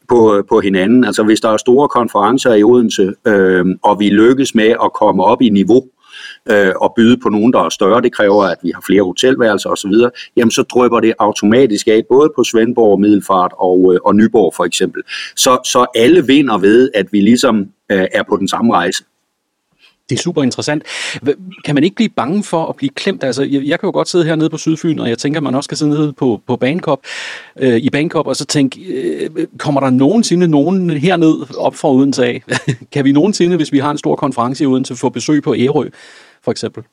på, 0.10 0.44
på 0.50 0.60
hinanden. 0.60 1.04
Altså 1.04 1.24
hvis 1.24 1.40
der 1.40 1.50
er 1.50 1.58
store 1.58 1.88
konferencer 1.88 2.54
i 2.54 2.64
Odense, 2.64 3.14
øh, 3.28 3.66
og 3.84 4.00
vi 4.00 4.10
lykkes 4.10 4.56
med 4.56 4.76
at 4.84 4.94
komme 4.94 5.24
op 5.24 5.42
i 5.42 5.50
niveau, 5.50 5.84
øh, 6.52 6.72
og 6.82 6.94
byde 6.96 7.18
på 7.18 7.30
nogen, 7.30 7.54
der 7.54 7.60
er 7.60 7.70
større. 7.70 8.02
Det 8.02 8.14
kræver, 8.14 8.44
at 8.44 8.58
vi 8.64 8.72
har 8.76 8.84
flere 8.86 9.04
hotelværelser 9.04 9.70
osv. 9.70 9.94
Jamen, 10.36 10.52
så 10.52 10.64
drøber 10.64 11.00
det 11.00 11.14
automatisk 11.20 11.88
af, 11.88 12.04
både 12.10 12.32
på 12.36 12.44
Svendborg, 12.44 13.00
Middelfart 13.00 13.52
og, 13.58 13.94
øh, 13.94 14.00
og 14.06 14.16
Nyborg 14.16 14.54
for 14.56 14.66
eksempel. 14.66 15.02
Så, 15.36 15.60
så 15.66 15.86
alle 15.96 16.28
vinder 16.28 16.58
ved, 16.58 16.90
at 16.94 17.06
vi 17.12 17.22
ligesom 17.22 17.60
øh, 17.92 18.06
er 18.14 18.24
på 18.30 18.38
den 18.38 18.48
samme 18.48 18.74
rejse. 18.74 19.04
Det 20.10 20.16
er 20.16 20.22
super 20.22 20.44
interessant. 20.44 20.84
Kan 21.66 21.76
man 21.76 21.84
ikke 21.84 21.96
blive 21.96 22.10
bange 22.10 22.44
for 22.44 22.66
at 22.66 22.76
blive 22.76 22.90
klemt? 22.90 23.24
Altså, 23.24 23.44
jeg, 23.44 23.64
jeg 23.64 23.80
kan 23.80 23.88
jo 23.88 23.92
godt 23.92 24.10
sidde 24.10 24.26
hernede 24.26 24.50
på 24.50 24.58
Sydfyn, 24.58 25.00
og 25.00 25.10
jeg 25.10 25.18
tænker, 25.18 25.40
at 25.40 25.44
man 25.44 25.56
også 25.56 25.68
skal 25.68 25.78
sidde 25.78 25.92
nede 25.92 26.14
på, 26.14 26.42
på 26.48 26.56
Bankop, 26.56 27.00
øh, 27.60 27.78
i 27.78 27.90
Bankop, 27.90 28.28
og 28.28 28.36
så 28.36 28.46
tænke, 28.46 28.82
øh, 28.82 29.30
kommer 29.58 29.82
der 29.82 29.90
nogensinde 29.90 30.48
nogen 30.48 30.90
herned 30.90 31.58
op 31.58 31.76
fra 31.76 31.92
Odense 31.92 32.26
af? 32.26 32.44
kan 32.94 33.06
vi 33.06 33.12
nogensinde, 33.12 33.56
hvis 33.56 33.72
vi 33.72 33.80
har 33.80 33.92
en 33.92 33.98
stor 33.98 34.16
konference 34.16 34.64
i 34.64 34.68
Odense, 34.68 34.96
få 34.96 35.10
besøg 35.10 35.44
på 35.44 35.56
Ærø, 35.56 35.90
for 36.44 36.52
eksempel? 36.52 36.84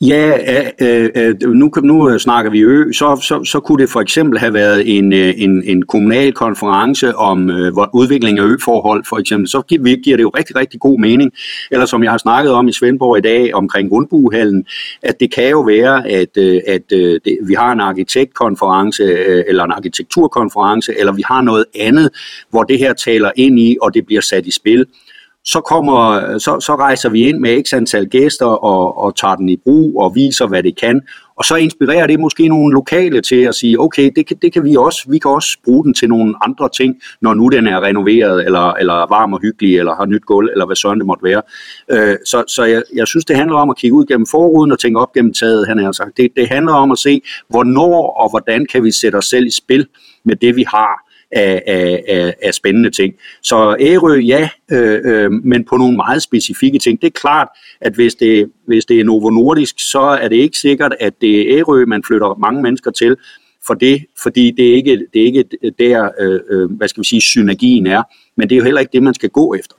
Ja, 0.00 0.38
øh, 0.80 1.10
øh, 1.16 1.34
nu, 1.42 1.70
nu 1.82 2.10
øh, 2.10 2.18
snakker 2.18 2.50
vi 2.50 2.60
ø, 2.60 2.92
så, 2.92 3.20
så, 3.22 3.44
så 3.44 3.60
kunne 3.60 3.82
det 3.82 3.90
for 3.90 4.00
eksempel 4.00 4.38
have 4.38 4.54
været 4.54 4.98
en, 4.98 5.12
øh, 5.12 5.34
en, 5.36 5.62
en 5.64 5.82
kommunal 5.82 6.32
konference 6.32 7.16
om 7.16 7.50
øh, 7.50 7.72
udvikling 7.94 8.38
af 8.38 8.42
øforhold, 8.42 9.04
for 9.08 9.18
eksempel. 9.18 9.48
Så 9.48 9.62
giver, 9.62 10.02
giver 10.02 10.16
det 10.16 10.22
jo 10.22 10.28
rigtig, 10.28 10.56
rigtig 10.56 10.80
god 10.80 10.98
mening. 10.98 11.32
Eller 11.70 11.86
som 11.86 12.02
jeg 12.02 12.10
har 12.10 12.18
snakket 12.18 12.52
om 12.52 12.68
i 12.68 12.72
Svendborg 12.72 13.18
i 13.18 13.20
dag 13.20 13.54
omkring 13.54 13.92
Rundbuehallen, 13.92 14.64
at 15.02 15.20
det 15.20 15.34
kan 15.34 15.50
jo 15.50 15.60
være, 15.60 16.08
at, 16.08 16.36
øh, 16.36 16.60
at 16.66 16.92
øh, 16.92 17.20
det, 17.24 17.38
vi 17.46 17.54
har 17.54 17.72
en 17.72 17.80
arkitektkonference 17.80 19.02
øh, 19.02 19.44
eller 19.48 19.64
en 19.64 19.72
arkitekturkonference, 19.72 20.98
eller 20.98 21.12
vi 21.12 21.22
har 21.26 21.42
noget 21.42 21.64
andet, 21.80 22.10
hvor 22.50 22.62
det 22.62 22.78
her 22.78 22.92
taler 22.92 23.30
ind 23.36 23.60
i, 23.60 23.76
og 23.82 23.94
det 23.94 24.06
bliver 24.06 24.22
sat 24.22 24.46
i 24.46 24.50
spil 24.50 24.86
så, 25.44 25.60
kommer, 25.60 26.38
så, 26.38 26.60
så 26.60 26.76
rejser 26.76 27.08
vi 27.08 27.28
ind 27.28 27.38
med 27.38 27.64
x 27.64 27.74
antal 27.74 28.08
gæster 28.08 28.46
og, 28.46 28.98
og 28.98 29.16
tager 29.16 29.36
den 29.36 29.48
i 29.48 29.56
brug 29.56 30.02
og 30.02 30.14
viser, 30.14 30.46
hvad 30.46 30.62
det 30.62 30.80
kan. 30.80 31.02
Og 31.36 31.44
så 31.44 31.56
inspirerer 31.56 32.06
det 32.06 32.20
måske 32.20 32.48
nogle 32.48 32.74
lokale 32.74 33.20
til 33.20 33.42
at 33.42 33.54
sige, 33.54 33.80
okay, 33.80 34.10
det 34.16 34.26
kan, 34.26 34.36
det 34.42 34.52
kan 34.52 34.64
vi 34.64 34.76
også. 34.76 35.04
Vi 35.10 35.18
kan 35.18 35.30
også 35.30 35.58
bruge 35.64 35.84
den 35.84 35.94
til 35.94 36.08
nogle 36.08 36.34
andre 36.44 36.68
ting, 36.68 36.96
når 37.20 37.34
nu 37.34 37.48
den 37.48 37.66
er 37.66 37.82
renoveret, 37.82 38.44
eller, 38.44 38.72
eller 38.72 38.94
varm 38.94 39.32
og 39.32 39.40
hyggelig, 39.40 39.78
eller 39.78 39.94
har 39.94 40.06
nyt 40.06 40.24
gulv, 40.24 40.48
eller 40.52 40.66
hvad 40.66 40.76
sådan 40.76 40.98
det 40.98 41.06
måtte 41.06 41.24
være. 41.24 41.42
Øh, 41.90 42.16
så 42.24 42.44
så 42.48 42.64
jeg, 42.64 42.82
jeg 42.94 43.06
synes, 43.06 43.24
det 43.24 43.36
handler 43.36 43.56
om 43.56 43.70
at 43.70 43.76
kigge 43.76 43.96
ud 43.96 44.06
gennem 44.06 44.26
forruden 44.30 44.72
og 44.72 44.78
tænke 44.78 45.00
op 45.00 45.12
gennem 45.12 45.32
taget, 45.32 45.68
han 45.68 45.78
har 45.78 45.92
sagt. 45.92 46.16
Det, 46.16 46.30
det 46.36 46.48
handler 46.48 46.72
om 46.72 46.90
at 46.90 46.98
se, 46.98 47.22
hvornår 47.48 48.10
og 48.10 48.30
hvordan 48.30 48.66
kan 48.72 48.84
vi 48.84 48.92
sætte 48.92 49.16
os 49.16 49.26
selv 49.26 49.46
i 49.46 49.50
spil 49.50 49.86
med 50.24 50.36
det, 50.36 50.56
vi 50.56 50.64
har 50.68 51.13
af, 51.30 51.62
af, 51.66 52.34
af 52.42 52.54
spændende 52.54 52.90
ting. 52.90 53.14
Så 53.42 53.76
Ærø, 53.80 54.14
ja, 54.18 54.48
øh, 54.72 55.00
øh, 55.04 55.32
men 55.32 55.64
på 55.64 55.76
nogle 55.76 55.96
meget 55.96 56.22
specifikke 56.22 56.78
ting. 56.78 57.00
Det 57.00 57.06
er 57.06 57.20
klart, 57.20 57.48
at 57.80 57.94
hvis 57.94 58.14
det, 58.14 58.50
hvis 58.66 58.84
det 58.84 59.00
er 59.00 59.04
Novo 59.04 59.30
Nordisk, 59.30 59.74
så 59.78 60.00
er 60.00 60.28
det 60.28 60.36
ikke 60.36 60.58
sikkert, 60.58 60.94
at 61.00 61.20
det 61.20 61.40
er 61.40 61.58
Ærø, 61.58 61.84
man 61.84 62.02
flytter 62.06 62.38
mange 62.38 62.62
mennesker 62.62 62.90
til, 62.90 63.16
for 63.66 63.74
det, 63.74 64.04
fordi 64.22 64.50
det 64.50 64.70
er 64.70 64.74
ikke, 64.74 65.06
det 65.14 65.22
er 65.22 65.26
ikke 65.26 65.44
der, 65.78 66.10
øh, 66.20 66.40
øh, 66.50 66.70
hvad 66.70 66.88
skal 66.88 67.00
vi 67.00 67.06
sige, 67.06 67.20
synergien 67.20 67.86
er. 67.86 68.02
Men 68.36 68.48
det 68.48 68.54
er 68.54 68.58
jo 68.58 68.64
heller 68.64 68.80
ikke 68.80 68.92
det, 68.92 69.02
man 69.02 69.14
skal 69.14 69.30
gå 69.30 69.54
efter. 69.54 69.74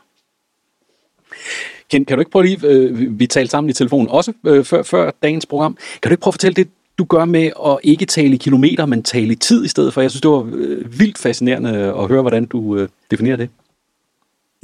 Ken, 1.91 2.05
kan 2.05 2.17
du 2.17 2.21
ikke 2.21 2.31
prøve 2.31 2.45
lige, 2.45 2.67
øh, 2.67 3.19
vi 3.19 3.27
talte 3.27 3.51
sammen 3.51 3.69
i 3.69 3.73
telefonen 3.73 4.09
også 4.09 4.33
øh, 4.47 4.63
før, 4.63 4.83
før 4.83 5.11
dagens 5.23 5.45
program, 5.45 5.77
kan 6.01 6.09
du 6.09 6.13
ikke 6.13 6.21
prøve 6.21 6.29
at 6.29 6.33
fortælle 6.33 6.55
det, 6.55 6.67
du 6.97 7.03
gør 7.03 7.25
med 7.25 7.51
at 7.65 7.77
ikke 7.83 8.05
tale 8.05 8.33
i 8.33 8.37
kilometer, 8.37 8.85
men 8.85 9.03
tale 9.03 9.31
i 9.31 9.35
tid 9.35 9.65
i 9.65 9.67
stedet 9.67 9.93
for? 9.93 10.01
Jeg 10.01 10.11
synes, 10.11 10.21
det 10.21 10.31
var 10.31 10.49
øh, 10.53 10.99
vildt 10.99 11.17
fascinerende 11.17 11.93
at 11.99 12.07
høre, 12.07 12.21
hvordan 12.21 12.45
du 12.45 12.77
øh, 12.77 12.87
definerer 13.11 13.35
det. 13.35 13.49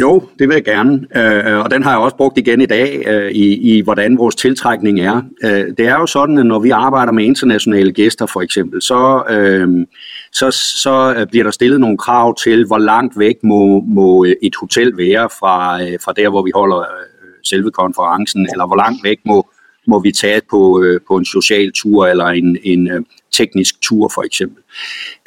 Jo, 0.01 0.23
det 0.39 0.47
vil 0.47 0.53
jeg 0.53 0.63
gerne, 0.63 1.07
øh, 1.15 1.59
og 1.59 1.71
den 1.71 1.83
har 1.83 1.91
jeg 1.91 1.99
også 1.99 2.17
brugt 2.17 2.37
igen 2.37 2.61
i 2.61 2.65
dag 2.65 3.03
øh, 3.07 3.31
i, 3.31 3.77
i, 3.77 3.81
hvordan 3.81 4.17
vores 4.17 4.35
tiltrækning 4.35 4.99
er. 4.99 5.21
Øh, 5.43 5.65
det 5.77 5.79
er 5.79 5.93
jo 5.93 6.05
sådan, 6.05 6.37
at 6.37 6.45
når 6.45 6.59
vi 6.59 6.69
arbejder 6.69 7.11
med 7.11 7.25
internationale 7.25 7.91
gæster 7.91 8.25
for 8.25 8.41
eksempel, 8.41 8.81
så, 8.81 9.23
øh, 9.29 9.87
så, 10.31 10.51
så 10.51 11.15
øh, 11.17 11.27
bliver 11.27 11.43
der 11.43 11.51
stillet 11.51 11.79
nogle 11.79 11.97
krav 11.97 12.35
til, 12.35 12.65
hvor 12.65 12.77
langt 12.77 13.19
væk 13.19 13.35
må, 13.43 13.83
må 13.87 14.25
et 14.41 14.55
hotel 14.59 14.97
være 14.97 15.29
fra, 15.39 15.83
øh, 15.83 15.99
fra 16.05 16.13
der, 16.13 16.29
hvor 16.29 16.43
vi 16.43 16.51
holder 16.55 16.79
øh, 16.79 16.85
selve 17.43 17.71
konferencen, 17.71 18.47
eller 18.51 18.67
hvor 18.67 18.75
langt 18.75 19.03
væk 19.03 19.17
må, 19.25 19.49
må 19.87 19.99
vi 19.99 20.11
tage 20.11 20.41
på, 20.49 20.83
øh, 20.83 20.99
på 21.07 21.17
en 21.17 21.25
social 21.25 21.71
tur 21.71 22.07
eller 22.07 22.25
en, 22.25 22.57
en 22.63 22.91
øh, 22.91 23.01
teknisk 23.31 23.81
tur 23.81 24.11
for 24.13 24.23
eksempel. 24.23 24.63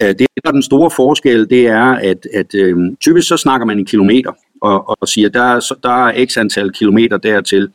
Øh, 0.03 0.09
det 0.09 0.19
der 0.19 0.49
er 0.49 0.53
den 0.53 0.63
store 0.63 0.91
forskel, 0.91 1.51
det 1.51 1.67
er, 1.67 1.85
at, 1.85 2.27
at 2.35 2.55
øh, 2.55 2.77
typisk 3.01 3.29
så 3.29 3.37
snakker 3.37 3.67
man 3.67 3.81
i 3.81 3.85
kilometer 3.85 4.33
og, 4.63 5.01
og 5.01 5.09
siger, 5.09 5.29
der 5.29 5.77
der 5.83 6.07
er 6.07 6.27
x 6.27 6.37
antal 6.37 6.73
kilometer 6.73 7.17
dertil. 7.17 7.69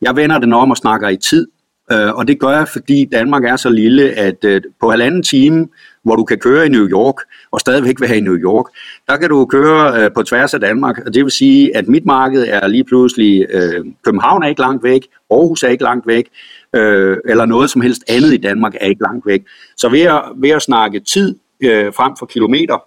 Jeg 0.00 0.16
vender 0.16 0.38
den 0.38 0.52
om 0.52 0.70
og 0.70 0.76
snakker 0.76 1.08
i 1.08 1.16
tid, 1.16 1.46
øh, 1.92 2.14
og 2.14 2.28
det 2.28 2.40
gør 2.40 2.50
jeg, 2.50 2.68
fordi 2.68 3.04
Danmark 3.04 3.44
er 3.44 3.56
så 3.56 3.70
lille, 3.70 4.10
at 4.10 4.44
øh, 4.44 4.60
på 4.80 4.90
halvanden 4.90 5.22
time, 5.22 5.68
hvor 6.04 6.16
du 6.16 6.24
kan 6.24 6.38
køre 6.38 6.66
i 6.66 6.68
New 6.68 6.88
York, 6.88 7.14
og 7.50 7.60
stadigvæk 7.60 8.00
vil 8.00 8.08
have 8.08 8.18
i 8.18 8.20
New 8.20 8.36
York, 8.36 8.64
der 9.08 9.16
kan 9.16 9.28
du 9.28 9.46
køre 9.46 10.04
øh, 10.04 10.10
på 10.14 10.22
tværs 10.22 10.54
af 10.54 10.60
Danmark, 10.60 10.98
og 11.06 11.14
det 11.14 11.24
vil 11.24 11.32
sige, 11.32 11.76
at 11.76 11.88
mit 11.88 12.06
marked 12.06 12.46
er 12.48 12.68
lige 12.68 12.84
pludselig, 12.84 13.46
øh, 13.50 13.84
København 14.04 14.42
er 14.42 14.48
ikke 14.48 14.60
langt 14.60 14.84
væk, 14.84 15.02
Aarhus 15.30 15.62
er 15.62 15.68
ikke 15.68 15.84
langt 15.84 16.06
væk, 16.06 16.28
øh, 16.74 17.16
eller 17.28 17.46
noget 17.46 17.70
som 17.70 17.80
helst 17.80 18.04
andet 18.08 18.34
i 18.34 18.36
Danmark 18.36 18.74
er 18.80 18.86
ikke 18.86 19.02
langt 19.02 19.26
væk. 19.26 19.42
Så 19.76 19.88
ved 19.88 20.00
at, 20.00 20.22
ved 20.36 20.50
at 20.50 20.62
snakke 20.62 21.00
tid 21.00 21.36
øh, 21.62 21.92
frem 21.92 22.12
for 22.18 22.26
kilometer, 22.26 22.78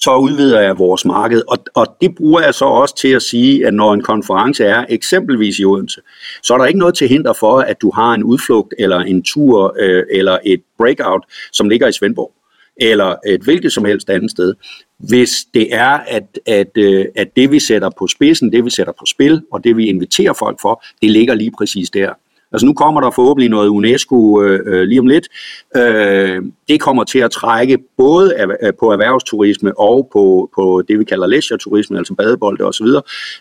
så 0.00 0.16
udvider 0.16 0.60
jeg 0.60 0.78
vores 0.78 1.04
marked. 1.04 1.42
Og, 1.48 1.58
og 1.74 1.96
det 2.00 2.14
bruger 2.14 2.40
jeg 2.40 2.54
så 2.54 2.64
også 2.64 2.96
til 2.96 3.08
at 3.08 3.22
sige, 3.22 3.66
at 3.66 3.74
når 3.74 3.94
en 3.94 4.02
konference 4.02 4.64
er 4.64 4.84
eksempelvis 4.88 5.58
i 5.58 5.64
Odense, 5.64 6.00
så 6.42 6.54
er 6.54 6.58
der 6.58 6.64
ikke 6.64 6.78
noget 6.78 6.94
til 6.94 7.08
hinder 7.08 7.32
for, 7.32 7.58
at 7.58 7.82
du 7.82 7.90
har 7.90 8.12
en 8.12 8.24
udflugt 8.24 8.74
eller 8.78 8.98
en 8.98 9.22
tur 9.22 9.76
øh, 9.80 10.02
eller 10.10 10.38
et 10.44 10.62
breakout, 10.78 11.24
som 11.52 11.68
ligger 11.68 11.88
i 11.88 11.92
Svendborg 11.92 12.32
eller 12.76 13.16
et 13.26 13.40
hvilket 13.40 13.72
som 13.72 13.84
helst 13.84 14.10
andet 14.10 14.30
sted, 14.30 14.54
hvis 14.98 15.30
det 15.54 15.74
er, 15.74 15.88
at, 15.88 16.38
at, 16.46 16.70
øh, 16.76 17.04
at 17.16 17.36
det 17.36 17.50
vi 17.50 17.60
sætter 17.60 17.90
på 17.98 18.06
spidsen, 18.06 18.52
det 18.52 18.64
vi 18.64 18.70
sætter 18.70 18.92
på 18.92 19.06
spil, 19.06 19.42
og 19.52 19.64
det 19.64 19.76
vi 19.76 19.86
inviterer 19.86 20.32
folk 20.32 20.60
for, 20.60 20.84
det 21.02 21.10
ligger 21.10 21.34
lige 21.34 21.52
præcis 21.58 21.90
der. 21.90 22.12
Altså 22.54 22.66
nu 22.66 22.72
kommer 22.72 23.00
der 23.00 23.10
forhåbentlig 23.10 23.50
noget 23.50 23.68
UNESCO 23.68 24.42
øh, 24.42 24.60
øh, 24.66 24.82
lige 24.82 25.00
om 25.00 25.06
lidt. 25.06 25.28
Øh, 25.76 26.42
det 26.68 26.80
kommer 26.80 27.04
til 27.04 27.18
at 27.18 27.30
trække 27.30 27.78
både 27.96 28.34
af, 28.34 28.46
øh, 28.62 28.72
på 28.80 28.92
erhvervsturisme 28.92 29.78
og 29.78 30.08
på, 30.12 30.50
på 30.54 30.82
det, 30.88 30.98
vi 30.98 31.04
kalder 31.04 31.26
leisure-turisme, 31.26 31.98
altså 31.98 32.14
badebolde 32.14 32.64
osv., 32.64 32.86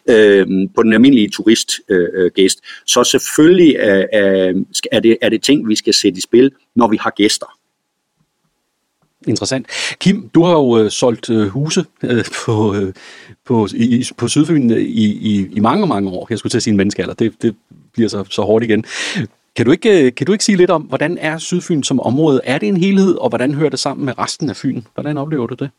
øh, 0.10 0.48
på 0.76 0.84
den 0.84 0.94
almindelige 0.94 1.30
turistgæst. 1.30 1.82
Øh, 1.90 2.08
øh, 2.14 2.32
gæst. 2.36 2.60
Så 2.86 3.04
selvfølgelig 3.04 3.76
er, 3.80 4.06
er, 4.92 5.00
det, 5.00 5.18
er 5.22 5.30
det 5.30 5.44
ting, 5.44 5.68
vi 5.68 5.76
skal 5.76 5.94
sætte 5.94 6.18
i 6.18 6.22
spil, 6.22 6.52
når 6.76 6.88
vi 6.88 6.98
har 6.98 7.10
gæster. 7.10 7.63
Interessant. 9.28 9.68
Kim, 10.00 10.30
du 10.36 10.44
har 10.44 10.54
jo 10.54 10.78
øh, 10.78 10.92
solgt 10.92 11.30
øh, 11.30 11.48
huse 11.48 11.86
øh, 12.04 12.26
på, 12.46 12.76
øh, 12.76 12.94
på, 13.46 13.68
i, 13.74 14.06
på 14.18 14.28
Sydfyn 14.28 14.72
øh, 14.72 14.78
i, 14.78 15.06
i, 15.06 15.50
i 15.52 15.60
mange, 15.60 15.88
mange 15.88 16.10
år. 16.10 16.28
Jeg 16.30 16.38
skulle 16.40 16.52
til 16.52 16.58
at 16.58 16.64
sige 16.64 16.72
en 16.72 16.78
menneskealder. 16.78 17.14
Det, 17.14 17.34
det 17.42 17.56
bliver 17.94 18.10
så, 18.10 18.24
så 18.30 18.42
hårdt 18.42 18.64
igen. 18.64 18.86
Kan 19.56 19.66
du, 19.66 19.72
ikke, 19.72 20.06
øh, 20.06 20.16
kan 20.16 20.28
du 20.28 20.32
ikke 20.32 20.44
sige 20.44 20.58
lidt 20.58 20.72
om, 20.72 20.82
hvordan 20.82 21.18
er 21.22 21.38
Sydfyn 21.38 21.84
som 21.84 22.00
område? 22.00 22.42
Er 22.44 22.58
det 22.58 22.70
en 22.70 22.78
helhed, 22.78 23.16
og 23.16 23.30
hvordan 23.30 23.54
hører 23.54 23.70
det 23.70 23.80
sammen 23.80 24.06
med 24.06 24.20
resten 24.20 24.50
af 24.50 24.56
Fyn? 24.56 24.82
Hvordan 24.94 25.18
oplever 25.18 25.48
du 25.48 25.56
det? 25.56 25.70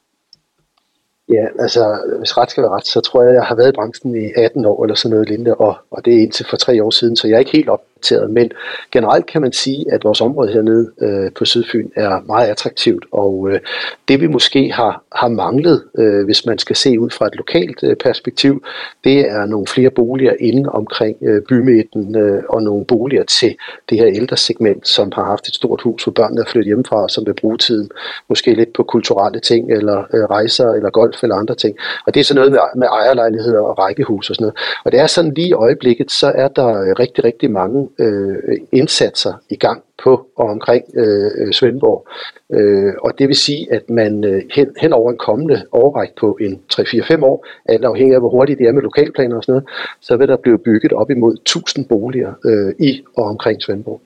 Ja, 1.28 1.46
altså 1.58 1.98
hvis 2.18 2.36
ret 2.38 2.50
skal 2.50 2.62
være 2.62 2.72
ret, 2.72 2.86
så 2.86 3.00
tror 3.00 3.22
jeg, 3.22 3.34
jeg 3.34 3.42
har 3.42 3.54
været 3.54 3.68
i 3.68 3.74
branchen 3.74 4.14
i 4.24 4.32
18 4.36 4.64
år 4.64 4.84
eller 4.84 4.94
sådan 4.94 5.10
noget 5.14 5.28
lignende, 5.28 5.54
og, 5.54 5.76
og 5.90 6.04
det 6.04 6.14
er 6.14 6.20
indtil 6.22 6.46
for 6.50 6.56
tre 6.56 6.84
år 6.84 6.90
siden, 6.90 7.16
så 7.16 7.28
jeg 7.28 7.34
er 7.34 7.38
ikke 7.38 7.52
helt 7.52 7.68
op, 7.68 7.82
opdateret, 8.04 8.30
men 8.30 8.50
generelt 8.92 9.26
kan 9.26 9.42
man 9.42 9.52
sige, 9.52 9.84
at 9.92 10.04
vores 10.04 10.20
område 10.20 10.52
hernede 10.52 10.90
øh, 11.00 11.32
på 11.32 11.44
Sydfyn 11.44 11.88
er 11.96 12.20
meget 12.26 12.48
attraktivt, 12.48 13.04
og 13.12 13.48
øh, 13.50 13.60
det 14.08 14.20
vi 14.20 14.26
måske 14.26 14.72
har, 14.72 15.02
har 15.12 15.28
manglet, 15.28 15.84
øh, 15.98 16.24
hvis 16.24 16.46
man 16.46 16.58
skal 16.58 16.76
se 16.76 17.00
ud 17.00 17.10
fra 17.10 17.26
et 17.26 17.36
lokalt 17.36 17.82
øh, 17.82 17.96
perspektiv, 17.96 18.62
det 19.04 19.18
er 19.30 19.46
nogle 19.46 19.66
flere 19.66 19.90
boliger 19.90 20.32
inde 20.40 20.68
omkring 20.68 21.16
øh, 21.22 21.42
bymidten, 21.48 22.16
øh, 22.16 22.42
og 22.48 22.62
nogle 22.62 22.84
boliger 22.84 23.24
til 23.24 23.56
det 23.90 23.98
her 23.98 24.06
ældre 24.06 24.36
segment, 24.36 24.88
som 24.88 25.12
har 25.14 25.24
haft 25.24 25.48
et 25.48 25.54
stort 25.54 25.82
hus, 25.82 26.04
hvor 26.04 26.12
børnene 26.12 26.40
er 26.40 26.44
flyttet 26.44 26.66
hjemmefra, 26.66 27.02
og 27.02 27.10
som 27.10 27.26
vil 27.26 27.34
bruge 27.34 27.58
tiden 27.58 27.90
måske 28.28 28.54
lidt 28.54 28.72
på 28.72 28.82
kulturelle 28.82 29.40
ting, 29.40 29.72
eller 29.72 29.98
øh, 30.14 30.24
rejser, 30.24 30.68
eller 30.70 30.90
golf, 30.90 31.22
eller 31.22 31.36
andre 31.36 31.54
ting. 31.54 31.76
Og 32.06 32.14
det 32.14 32.20
er 32.20 32.24
sådan 32.24 32.38
noget 32.38 32.52
med, 32.52 32.60
med 32.76 32.88
ejerlejligheder 32.88 33.60
og 33.60 33.78
rækkehus 33.78 34.30
og 34.30 34.36
sådan 34.36 34.44
noget. 34.44 34.56
Og 34.84 34.92
det 34.92 35.00
er 35.00 35.06
sådan 35.06 35.34
lige 35.34 35.48
i 35.48 35.52
øjeblikket, 35.52 36.10
så 36.10 36.32
er 36.34 36.48
der 36.48 36.68
øh, 36.68 36.94
rigtig, 36.98 37.24
rigtig 37.24 37.50
mange 37.50 37.88
øh, 37.98 38.58
indsatser 38.72 39.32
i 39.50 39.56
gang 39.56 39.82
på 40.04 40.26
og 40.36 40.46
omkring 40.46 40.84
øh, 40.94 41.52
Svendborg. 41.52 42.08
Øh, 42.52 42.92
og 42.98 43.18
det 43.18 43.28
vil 43.28 43.36
sige, 43.36 43.72
at 43.72 43.90
man 43.90 44.24
øh, 44.24 44.42
hen, 44.54 44.68
hen 44.80 44.92
over 44.92 45.10
en 45.10 45.18
kommende 45.18 45.66
overræk 45.72 46.08
på 46.20 46.38
en 46.40 46.60
3-4-5 46.72 47.24
år, 47.24 47.46
alt 47.64 47.84
afhængig 47.84 48.14
af 48.14 48.20
hvor 48.20 48.30
hurtigt 48.30 48.58
det 48.58 48.66
er 48.66 48.72
med 48.72 48.82
lokalplaner 48.82 49.36
og 49.36 49.44
sådan 49.44 49.52
noget, 49.52 49.68
så 50.00 50.16
vil 50.16 50.28
der 50.28 50.36
blive 50.36 50.58
bygget 50.58 50.92
op 50.92 51.10
imod 51.10 51.34
1000 51.34 51.88
boliger 51.88 52.32
øh, 52.44 52.74
i 52.78 53.04
og 53.16 53.24
omkring 53.24 53.62
Svendborg. 53.62 54.00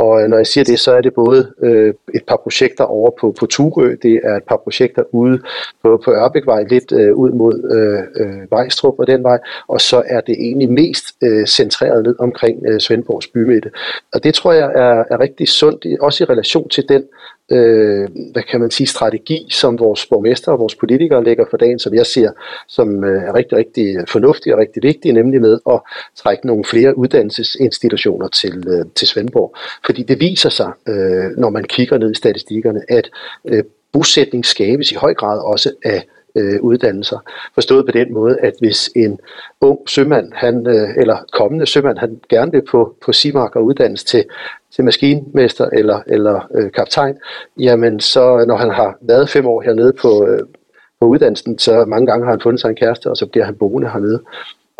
Og 0.00 0.28
når 0.28 0.36
jeg 0.36 0.46
siger 0.46 0.64
det, 0.64 0.78
så 0.80 0.92
er 0.92 1.00
det 1.00 1.14
både 1.14 1.52
øh, 1.62 1.94
et 2.14 2.24
par 2.28 2.36
projekter 2.36 2.84
over 2.84 3.10
på, 3.20 3.34
på 3.40 3.46
Turø, 3.46 3.96
det 4.02 4.20
er 4.24 4.36
et 4.36 4.42
par 4.42 4.56
projekter 4.56 5.02
ude 5.12 5.38
på, 5.82 6.02
på 6.04 6.10
Ørbækvej, 6.10 6.62
lidt 6.62 6.92
øh, 6.92 7.14
ud 7.14 7.30
mod 7.30 7.56
øh, 7.76 8.24
øh, 8.24 8.50
Vejstrup 8.50 8.94
og 8.98 9.06
den 9.06 9.22
vej, 9.22 9.38
og 9.68 9.80
så 9.80 10.02
er 10.06 10.20
det 10.20 10.34
egentlig 10.38 10.70
mest 10.72 11.04
øh, 11.22 11.46
centreret 11.46 12.04
ned 12.04 12.16
omkring 12.18 12.58
øh, 12.68 12.80
Svendborgs 12.80 13.26
bymidte. 13.26 13.70
Og 14.14 14.24
det 14.24 14.34
tror 14.34 14.52
jeg 14.52 14.72
er, 14.74 15.04
er 15.10 15.20
rigtig 15.20 15.48
sundt, 15.48 15.86
også 16.00 16.24
i 16.24 16.26
relation 16.26 16.68
til 16.68 16.84
den 16.88 17.04
øh, 17.50 18.08
hvad 18.32 18.42
kan 18.42 18.60
man 18.60 18.70
sige, 18.70 18.86
strategi, 18.86 19.46
som 19.50 19.78
vores 19.78 20.06
borgmester 20.06 20.52
og 20.52 20.58
vores 20.58 20.74
politikere 20.74 21.24
lægger 21.24 21.44
for 21.50 21.56
dagen, 21.56 21.78
som 21.78 21.94
jeg 21.94 22.06
ser 22.06 22.30
som 22.68 23.04
øh, 23.04 23.22
er 23.22 23.34
rigtig, 23.34 23.58
rigtig 23.58 23.96
fornuftig 24.08 24.54
og 24.54 24.60
rigtig 24.60 24.82
vigtig, 24.82 25.12
nemlig 25.12 25.40
med 25.40 25.58
at 25.70 25.80
trække 26.16 26.46
nogle 26.46 26.64
flere 26.64 26.98
uddannelsesinstitutioner 26.98 28.28
til, 28.28 28.64
øh, 28.68 28.84
til 28.94 29.08
Svendborg. 29.08 29.54
Fordi 29.86 30.02
det 30.02 30.20
viser 30.20 30.50
sig, 30.50 30.72
øh, 30.88 31.24
når 31.36 31.50
man 31.50 31.64
kigger 31.64 31.98
ned 31.98 32.10
i 32.10 32.14
statistikkerne, 32.14 32.82
at 32.88 33.10
øh, 33.44 33.64
bosætning 33.92 34.46
skabes 34.46 34.92
i 34.92 34.94
høj 34.94 35.14
grad 35.14 35.38
også 35.44 35.72
af 35.84 36.06
øh, 36.34 36.60
uddannelser. 36.60 37.18
Forstået 37.54 37.86
på 37.86 37.92
den 37.92 38.14
måde, 38.14 38.36
at 38.40 38.52
hvis 38.60 38.90
en 38.96 39.20
ung 39.60 39.78
sømand, 39.88 40.32
han, 40.34 40.66
øh, 40.66 40.88
eller 40.96 41.16
kommende 41.32 41.66
sømand, 41.66 41.98
han 41.98 42.20
gerne 42.28 42.52
vil 42.52 42.62
på, 42.70 42.94
på 43.04 43.12
Simark 43.12 43.56
og 43.56 43.64
uddannes 43.64 44.04
til, 44.04 44.24
til 44.74 44.84
maskinmester 44.84 45.66
eller, 45.72 46.00
eller 46.06 46.48
øh, 46.54 46.72
kaptajn, 46.72 47.16
jamen 47.58 48.00
så 48.00 48.44
når 48.48 48.56
han 48.56 48.70
har 48.70 48.98
været 49.00 49.28
fem 49.28 49.46
år 49.46 49.60
hernede 49.62 49.92
på, 49.92 50.26
øh, 50.26 50.40
på 51.00 51.06
uddannelsen, 51.06 51.58
så 51.58 51.84
mange 51.84 52.06
gange 52.06 52.24
har 52.24 52.32
han 52.32 52.40
fundet 52.40 52.60
sig 52.60 52.68
en 52.68 52.76
kæreste, 52.76 53.10
og 53.10 53.16
så 53.16 53.26
bliver 53.26 53.44
han 53.44 53.54
boende 53.54 53.90
hernede. 53.90 54.20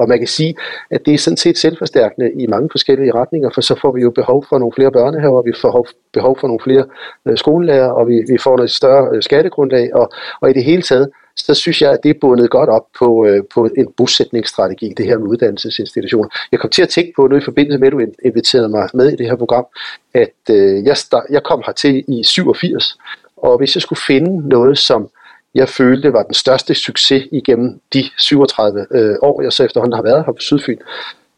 Og 0.00 0.08
man 0.08 0.18
kan 0.18 0.26
sige, 0.26 0.54
at 0.90 1.06
det 1.06 1.14
er 1.14 1.18
sådan 1.18 1.36
set 1.36 1.58
selvforstærkende 1.58 2.32
i 2.32 2.46
mange 2.46 2.68
forskellige 2.70 3.14
retninger, 3.14 3.50
for 3.54 3.60
så 3.60 3.74
får 3.80 3.92
vi 3.92 4.00
jo 4.00 4.10
behov 4.10 4.44
for 4.48 4.58
nogle 4.58 4.72
flere 4.72 4.92
børnehaver, 4.92 5.42
vi 5.42 5.52
får 5.60 5.88
behov 6.12 6.38
for 6.40 6.46
nogle 6.46 6.60
flere 6.60 6.84
øh, 7.26 7.36
skolelærer, 7.36 7.90
og 7.90 8.08
vi, 8.08 8.14
vi 8.28 8.38
får 8.38 8.56
noget 8.56 8.70
større 8.70 9.08
øh, 9.14 9.22
skattegrundlag, 9.22 9.94
og, 9.94 10.10
og 10.40 10.50
i 10.50 10.52
det 10.52 10.64
hele 10.64 10.82
taget, 10.82 11.10
så 11.46 11.54
synes 11.54 11.82
jeg, 11.82 11.92
at 11.92 11.98
det 12.02 12.10
er 12.10 12.20
bundet 12.20 12.50
godt 12.50 12.68
op 12.68 12.86
på, 12.98 13.26
øh, 13.26 13.42
på 13.54 13.68
en 13.76 13.92
bosætningsstrategi, 13.96 14.94
det 14.96 15.06
her 15.06 15.18
med 15.18 15.26
uddannelsesinstitutioner. 15.26 16.28
Jeg 16.52 16.60
kom 16.60 16.70
til 16.70 16.82
at 16.82 16.88
tænke 16.88 17.12
på 17.16 17.26
nu 17.26 17.36
i 17.36 17.44
forbindelse 17.44 17.78
med, 17.78 17.86
at 17.86 17.92
du 17.92 18.00
inviterede 18.24 18.68
mig 18.68 18.88
med 18.94 19.12
i 19.12 19.16
det 19.16 19.26
her 19.26 19.36
program, 19.36 19.66
at 20.14 20.38
øh, 20.50 20.84
jeg, 20.84 20.96
start, 20.96 21.24
jeg 21.30 21.42
kom 21.42 21.62
hertil 21.66 22.04
i 22.08 22.24
87, 22.24 22.98
og 23.36 23.58
hvis 23.58 23.76
jeg 23.76 23.82
skulle 23.82 24.02
finde 24.06 24.48
noget, 24.48 24.78
som 24.78 25.08
jeg 25.54 25.68
følte 25.68 26.12
var 26.12 26.22
den 26.22 26.34
største 26.34 26.74
succes 26.74 27.28
igennem 27.32 27.80
de 27.94 28.04
37 28.18 28.86
øh, 28.90 29.16
år, 29.22 29.42
jeg 29.42 29.52
så 29.52 29.64
efterhånden 29.64 29.96
har 29.96 30.02
været 30.02 30.24
her 30.26 30.32
på 30.32 30.40
Sydfyn, 30.40 30.78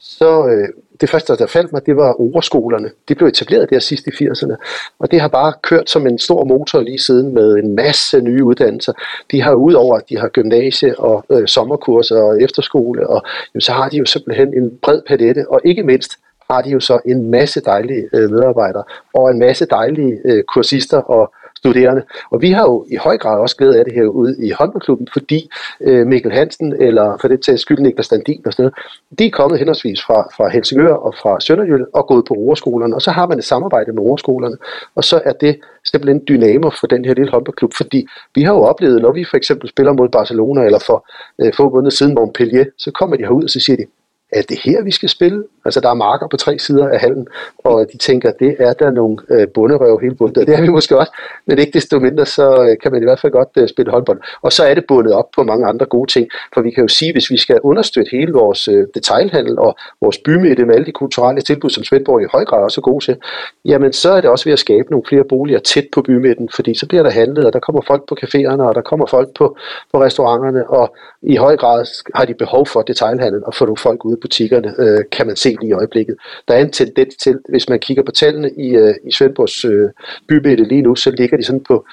så 0.02 0.46
øh, 0.46 0.68
det 1.00 1.10
første, 1.10 1.36
der 1.36 1.46
faldt 1.46 1.72
mig, 1.72 1.86
det 1.86 1.96
var 1.96 2.20
overskolerne. 2.20 2.90
De 3.08 3.14
blev 3.14 3.28
etableret 3.28 3.70
der 3.70 3.78
sidst 3.78 4.06
i 4.06 4.10
80'erne, 4.10 4.56
og 4.98 5.10
det 5.10 5.20
har 5.20 5.28
bare 5.28 5.52
kørt 5.62 5.90
som 5.90 6.06
en 6.06 6.18
stor 6.18 6.44
motor 6.44 6.80
lige 6.80 6.98
siden 6.98 7.34
med 7.34 7.54
en 7.54 7.74
masse 7.74 8.20
nye 8.20 8.44
uddannelser. 8.44 8.92
De 9.30 9.42
har 9.42 9.54
udover, 9.54 9.96
at 9.96 10.08
de 10.08 10.18
har 10.18 10.28
gymnasie 10.28 10.98
og 10.98 11.24
øh, 11.30 11.48
sommerkurser 11.48 12.16
og 12.16 12.42
efterskole, 12.42 13.08
og 13.08 13.22
jamen, 13.54 13.60
så 13.60 13.72
har 13.72 13.88
de 13.88 13.96
jo 13.96 14.04
simpelthen 14.04 14.54
en 14.54 14.78
bred 14.82 15.02
palette, 15.08 15.48
og 15.48 15.60
ikke 15.64 15.82
mindst 15.82 16.12
har 16.50 16.62
de 16.62 16.70
jo 16.70 16.80
så 16.80 16.98
en 17.06 17.30
masse 17.30 17.60
dejlige 17.60 18.08
øh, 18.12 18.30
medarbejdere 18.30 18.84
og 19.14 19.30
en 19.30 19.38
masse 19.38 19.66
dejlige 19.66 20.20
øh, 20.24 20.42
kursister 20.42 20.98
og 20.98 21.32
studerende. 21.62 22.02
Og 22.30 22.42
vi 22.42 22.50
har 22.50 22.62
jo 22.62 22.86
i 22.90 22.96
høj 22.96 23.16
grad 23.18 23.40
også 23.40 23.56
glæde 23.56 23.78
af 23.78 23.84
det 23.84 23.94
her 23.94 24.04
ude 24.04 24.46
i 24.46 24.50
håndboldklubben, 24.50 25.08
fordi 25.12 25.50
øh, 25.80 26.06
Mikkel 26.06 26.32
Hansen, 26.32 26.82
eller 26.82 27.16
for 27.20 27.28
det 27.28 27.40
til 27.40 27.58
skyld 27.58 27.78
Niklas 27.78 28.06
Standin 28.06 28.42
og 28.46 28.52
sådan 28.52 28.62
noget, 28.62 28.74
de 29.18 29.26
er 29.26 29.30
kommet 29.30 29.58
henholdsvis 29.58 30.02
fra, 30.06 30.18
fra 30.36 30.48
Helsingør 30.48 30.94
og 30.94 31.14
fra 31.22 31.40
Sønderjylland 31.40 31.88
og 31.92 32.06
gået 32.06 32.24
på 32.28 32.34
roerskolerne, 32.34 32.94
og 32.94 33.02
så 33.02 33.10
har 33.10 33.26
man 33.26 33.38
et 33.38 33.44
samarbejde 33.44 33.92
med 33.92 34.02
roerskolerne, 34.02 34.56
og 34.94 35.04
så 35.04 35.20
er 35.24 35.32
det 35.32 35.58
simpelthen 35.84 36.22
dynamer 36.28 36.70
for 36.80 36.86
den 36.86 37.04
her 37.04 37.14
lille 37.14 37.30
håndboldklub, 37.30 37.72
fordi 37.76 38.06
vi 38.34 38.42
har 38.42 38.54
jo 38.54 38.62
oplevet, 38.62 39.02
når 39.02 39.12
vi 39.12 39.24
for 39.30 39.36
eksempel 39.36 39.68
spiller 39.68 39.92
mod 39.92 40.08
Barcelona, 40.08 40.60
eller 40.64 40.78
for 40.86 41.06
øh, 41.42 41.52
få 41.56 41.70
måneder 41.70 41.90
siden 41.90 42.14
Montpellier, 42.14 42.64
så 42.78 42.90
kommer 42.90 43.16
de 43.16 43.22
herud, 43.22 43.44
og 43.44 43.50
så 43.50 43.60
siger 43.60 43.76
de, 43.76 43.84
er 44.32 44.42
det 44.42 44.58
her, 44.64 44.82
vi 44.82 44.90
skal 44.90 45.08
spille? 45.08 45.44
Altså, 45.64 45.80
der 45.80 45.90
er 45.90 45.94
marker 45.94 46.28
på 46.28 46.36
tre 46.36 46.58
sider 46.58 46.88
af 46.88 47.00
hallen, 47.00 47.28
og 47.58 47.86
de 47.92 47.98
tænker, 47.98 48.30
det 48.30 48.56
er 48.58 48.72
der 48.72 48.90
nogle 48.90 49.16
øh, 49.30 49.48
bunderøv 49.48 50.00
hele 50.00 50.14
bundet. 50.14 50.46
Det 50.46 50.54
er 50.54 50.60
vi 50.60 50.68
måske 50.68 50.98
også, 50.98 51.12
men 51.46 51.58
ikke 51.58 51.72
desto 51.72 51.98
mindre, 51.98 52.26
så 52.26 52.62
øh, 52.62 52.76
kan 52.82 52.92
man 52.92 53.02
i 53.02 53.04
hvert 53.04 53.20
fald 53.20 53.32
godt 53.32 53.48
øh, 53.56 53.68
spille 53.68 53.92
håndbold. 53.92 54.20
Og 54.42 54.52
så 54.52 54.64
er 54.64 54.74
det 54.74 54.84
bundet 54.88 55.12
op 55.12 55.30
på 55.36 55.42
mange 55.42 55.66
andre 55.66 55.86
gode 55.86 56.12
ting, 56.12 56.28
for 56.54 56.60
vi 56.60 56.70
kan 56.70 56.82
jo 56.82 56.88
sige, 56.88 57.12
hvis 57.12 57.30
vi 57.30 57.36
skal 57.36 57.60
understøtte 57.62 58.10
hele 58.12 58.32
vores 58.32 58.68
øh, 58.68 58.86
detailhandel 58.94 59.58
og 59.58 59.76
vores 60.00 60.18
bymidte 60.18 60.64
med 60.64 60.74
alle 60.74 60.86
de 60.86 60.92
kulturelle 60.92 61.40
tilbud, 61.40 61.70
som 61.70 61.84
Svendborg 61.84 62.22
i 62.22 62.26
høj 62.32 62.44
grad 62.44 62.64
også 62.64 62.80
er 62.80 62.82
gode 62.82 63.04
til, 63.04 63.16
jamen 63.64 63.92
så 63.92 64.10
er 64.10 64.20
det 64.20 64.30
også 64.30 64.44
ved 64.44 64.52
at 64.52 64.58
skabe 64.58 64.90
nogle 64.90 65.04
flere 65.08 65.24
boliger 65.24 65.58
tæt 65.58 65.86
på 65.92 66.02
bymidten, 66.02 66.48
fordi 66.54 66.74
så 66.74 66.86
bliver 66.86 67.02
der 67.02 67.10
handlet, 67.10 67.44
og 67.46 67.52
der 67.52 67.58
kommer 67.58 67.82
folk 67.86 68.02
på 68.08 68.16
caféerne, 68.24 68.62
og 68.62 68.74
der 68.74 68.80
kommer 68.80 69.06
folk 69.06 69.28
på, 69.34 69.56
på 69.92 70.02
restauranterne, 70.02 70.70
og 70.70 70.94
i 71.22 71.36
høj 71.36 71.56
grad 71.56 71.86
har 72.14 72.24
de 72.24 72.34
behov 72.34 72.66
for 72.66 72.82
detailhandel 72.82 73.44
og 73.44 73.54
få 73.54 73.64
nogle 73.64 73.76
folk 73.76 74.04
ud 74.04 74.16
butikkerne, 74.16 74.74
øh, 74.78 75.00
kan 75.12 75.26
man 75.26 75.36
se 75.36 75.51
lige 75.60 75.70
i 75.70 75.72
øjeblikket. 75.72 76.16
Der 76.48 76.54
er 76.54 76.58
en 76.58 76.72
tendens 76.72 77.16
til, 77.16 77.38
hvis 77.48 77.68
man 77.68 77.78
kigger 77.78 78.02
på 78.02 78.12
tallene 78.12 78.50
i, 78.50 78.68
øh, 78.76 78.94
i 79.04 79.12
Svendborgs 79.12 79.64
øh, 79.64 79.90
bybillede 80.28 80.68
lige 80.68 80.82
nu, 80.82 80.94
så 80.94 81.10
ligger 81.10 81.36
de 81.36 81.44
sådan 81.44 81.64
på 81.64 81.86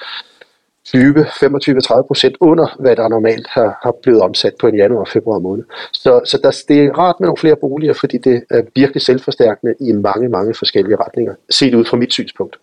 20, 0.84 1.26
25, 1.40 1.80
30 1.80 2.04
procent 2.06 2.36
under, 2.40 2.76
hvad 2.78 2.96
der 2.96 3.08
normalt 3.08 3.46
har, 3.50 3.78
har 3.82 3.94
blevet 4.02 4.20
omsat 4.20 4.52
på 4.60 4.66
en 4.66 4.76
januar 4.76 5.00
og 5.00 5.08
februar 5.08 5.38
måned. 5.38 5.64
Så, 5.92 6.20
så 6.24 6.38
der, 6.42 6.62
det 6.68 6.84
er 6.84 6.92
rart 6.98 7.16
med 7.20 7.26
nogle 7.26 7.40
flere 7.40 7.56
boliger, 7.60 7.92
fordi 7.92 8.18
det 8.18 8.44
er 8.50 8.62
virkelig 8.74 9.02
selvforstærkende 9.02 9.74
i 9.80 9.92
mange, 9.92 10.28
mange 10.28 10.54
forskellige 10.54 10.96
retninger, 10.96 11.34
set 11.50 11.74
ud 11.74 11.84
fra 11.84 11.96
mit 11.96 12.12
synspunkt. 12.12 12.56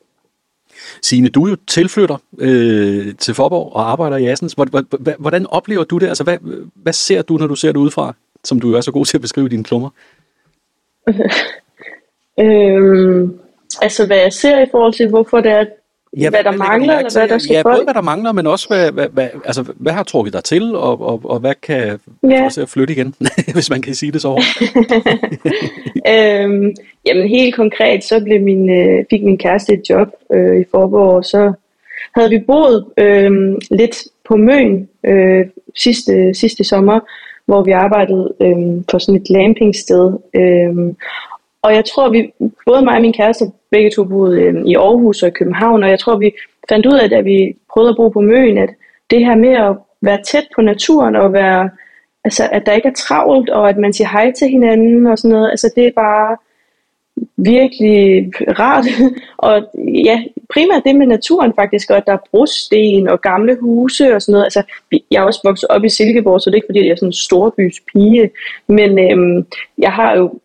Signe, 1.01 1.29
du 1.29 1.45
er 1.45 1.49
jo 1.49 1.57
tilflytter 1.67 2.17
øh, 2.39 3.15
til 3.15 3.33
Forborg 3.33 3.75
og 3.75 3.91
arbejder 3.91 4.17
i 4.17 4.27
Assens. 4.27 4.55
Hvordan 5.17 5.47
oplever 5.47 5.83
du 5.83 5.97
det? 5.97 6.07
Altså, 6.07 6.23
hvad, 6.23 6.37
hvad 6.75 6.93
ser 6.93 7.21
du, 7.21 7.37
når 7.37 7.47
du 7.47 7.55
ser 7.55 7.71
det 7.71 7.79
udefra? 7.79 8.13
som 8.47 8.59
du 8.59 8.73
er 8.73 8.81
så 8.81 8.91
god 8.91 9.05
til 9.05 9.17
at 9.17 9.21
beskrive 9.21 9.49
dine 9.49 9.63
klummer? 9.63 9.89
øhm, 12.43 13.39
altså 13.81 14.05
hvad 14.05 14.17
jeg 14.17 14.33
ser 14.33 14.61
i 14.61 14.65
forhold 14.71 14.93
til, 14.93 15.09
hvorfor 15.09 15.41
det 15.41 15.51
er, 15.51 15.65
ja, 16.17 16.29
hvad 16.29 16.43
der 16.43 16.51
hvad, 16.51 16.57
mangler, 16.57 16.97
eller 16.97 17.19
hvad 17.19 17.27
der 17.27 17.37
skal 17.37 17.53
Ja, 17.53 17.63
både 17.63 17.83
hvad 17.83 17.93
der 17.93 18.01
mangler, 18.01 18.31
men 18.31 18.47
også 18.47 18.67
hvad, 18.67 18.91
hvad, 18.91 19.07
hvad, 19.09 19.29
altså, 19.45 19.73
hvad 19.75 19.93
har 19.93 20.03
trukket 20.03 20.33
dig 20.33 20.43
til, 20.43 20.75
og, 20.75 21.01
og, 21.01 21.21
og 21.23 21.39
hvad 21.39 21.53
kan 21.61 21.99
ja. 22.23 22.47
få 22.47 22.61
at 22.61 22.69
flytte 22.69 22.93
igen, 22.93 23.15
hvis 23.55 23.69
man 23.69 23.81
kan 23.81 23.95
sige 23.95 24.11
det 24.11 24.21
så 24.21 24.29
øhm, 26.13 26.75
jamen 27.05 27.27
helt 27.27 27.55
konkret, 27.55 28.03
så 28.03 28.23
blev 28.23 28.41
min, 28.41 28.69
øh, 28.69 29.05
fik 29.09 29.23
min 29.23 29.37
kæreste 29.37 29.73
et 29.73 29.89
job 29.89 30.07
øh, 30.33 30.61
i 30.61 30.63
Forborg, 30.71 31.15
og 31.15 31.25
så 31.25 31.53
havde 32.15 32.29
vi 32.29 32.39
boet 32.39 32.85
øh, 32.97 33.31
lidt 33.71 33.97
på 34.27 34.35
Møn 34.35 34.89
øh, 35.05 35.45
sidste, 35.75 36.33
sidste 36.33 36.63
sommer, 36.63 36.99
hvor 37.47 37.61
vi 37.63 37.71
arbejdede 37.71 38.33
øh, 38.41 38.85
på 38.91 38.99
sådan 38.99 39.21
et 39.21 39.27
glampingsted. 39.27 40.05
Øh, 40.33 40.93
og 41.61 41.73
jeg 41.73 41.85
tror, 41.85 42.09
vi, 42.09 42.31
både 42.65 42.81
mig 42.85 42.95
og 42.95 43.01
min 43.01 43.13
kæreste, 43.13 43.45
begge 43.71 43.91
to 43.91 44.03
boede 44.03 44.41
øh, 44.41 44.65
i 44.65 44.75
Aarhus 44.75 45.23
og 45.23 45.29
i 45.29 45.37
København, 45.39 45.83
og 45.83 45.89
jeg 45.89 45.99
tror, 45.99 46.17
vi 46.17 46.31
fandt 46.69 46.85
ud 46.85 46.97
af, 47.03 47.09
da 47.09 47.21
vi 47.21 47.57
prøvede 47.73 47.89
at 47.89 47.97
bo 47.97 48.09
på 48.09 48.21
Møen, 48.21 48.57
at 48.57 48.69
det 49.09 49.25
her 49.25 49.35
med 49.35 49.53
at 49.67 49.75
være 50.01 50.21
tæt 50.31 50.47
på 50.55 50.61
naturen 50.61 51.15
og 51.15 51.33
være, 51.33 51.69
altså, 52.23 52.49
at 52.51 52.65
der 52.65 52.73
ikke 52.73 52.87
er 52.87 52.93
travlt, 52.93 53.49
og 53.49 53.69
at 53.69 53.77
man 53.77 53.93
siger 53.93 54.07
hej 54.07 54.31
til 54.31 54.47
hinanden 54.47 55.07
og 55.07 55.17
sådan 55.17 55.35
noget, 55.35 55.49
altså 55.49 55.71
det 55.75 55.87
er 55.87 55.91
bare, 55.95 56.37
virkelig 57.37 58.31
rart. 58.59 58.85
og 59.47 59.69
ja, 60.05 60.23
primært 60.53 60.83
det 60.85 60.95
med 60.95 61.07
naturen 61.07 61.53
faktisk, 61.55 61.89
og 61.89 61.97
at 61.97 62.03
der 62.05 62.13
er 62.13 62.27
brosten 62.31 63.09
og 63.09 63.21
gamle 63.21 63.57
huse 63.61 64.15
og 64.15 64.21
sådan 64.21 64.31
noget. 64.31 64.45
Altså, 64.45 64.63
jeg 65.11 65.17
er 65.19 65.25
også 65.25 65.41
vokset 65.43 65.69
op 65.69 65.83
i 65.83 65.89
Silkeborg, 65.89 66.41
så 66.41 66.49
det 66.49 66.53
er 66.53 66.57
ikke 66.57 66.67
fordi, 66.67 66.85
jeg 66.85 66.91
er 66.91 66.95
sådan 66.95 67.09
en 67.09 67.13
storbys 67.13 67.79
pige. 67.93 68.29
Men 68.67 68.99
øhm, 68.99 69.45
jeg 69.77 69.91
har 69.91 70.17
jo 70.17 70.39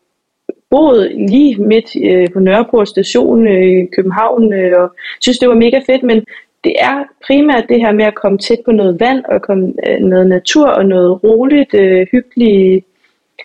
boet 0.70 1.12
lige 1.30 1.56
midt 1.56 1.96
øh, 2.04 2.28
på 2.32 2.40
Nørreport 2.40 2.88
station 2.88 3.48
øh, 3.48 3.82
i 3.82 3.86
København, 3.96 4.52
øh, 4.52 4.82
og 4.82 4.94
synes, 5.20 5.38
det 5.38 5.48
var 5.48 5.54
mega 5.54 5.80
fedt, 5.86 6.02
men 6.02 6.24
det 6.64 6.74
er 6.78 7.04
primært 7.26 7.64
det 7.68 7.80
her 7.80 7.92
med 7.92 8.04
at 8.04 8.14
komme 8.14 8.38
tæt 8.38 8.58
på 8.64 8.72
noget 8.72 9.00
vand, 9.00 9.24
og 9.24 9.42
komme 9.42 9.72
øh, 9.88 10.00
noget 10.00 10.26
natur 10.26 10.68
og 10.68 10.86
noget 10.86 11.24
roligt, 11.24 11.74
øh, 11.74 12.06
hyggelige, 12.12 12.84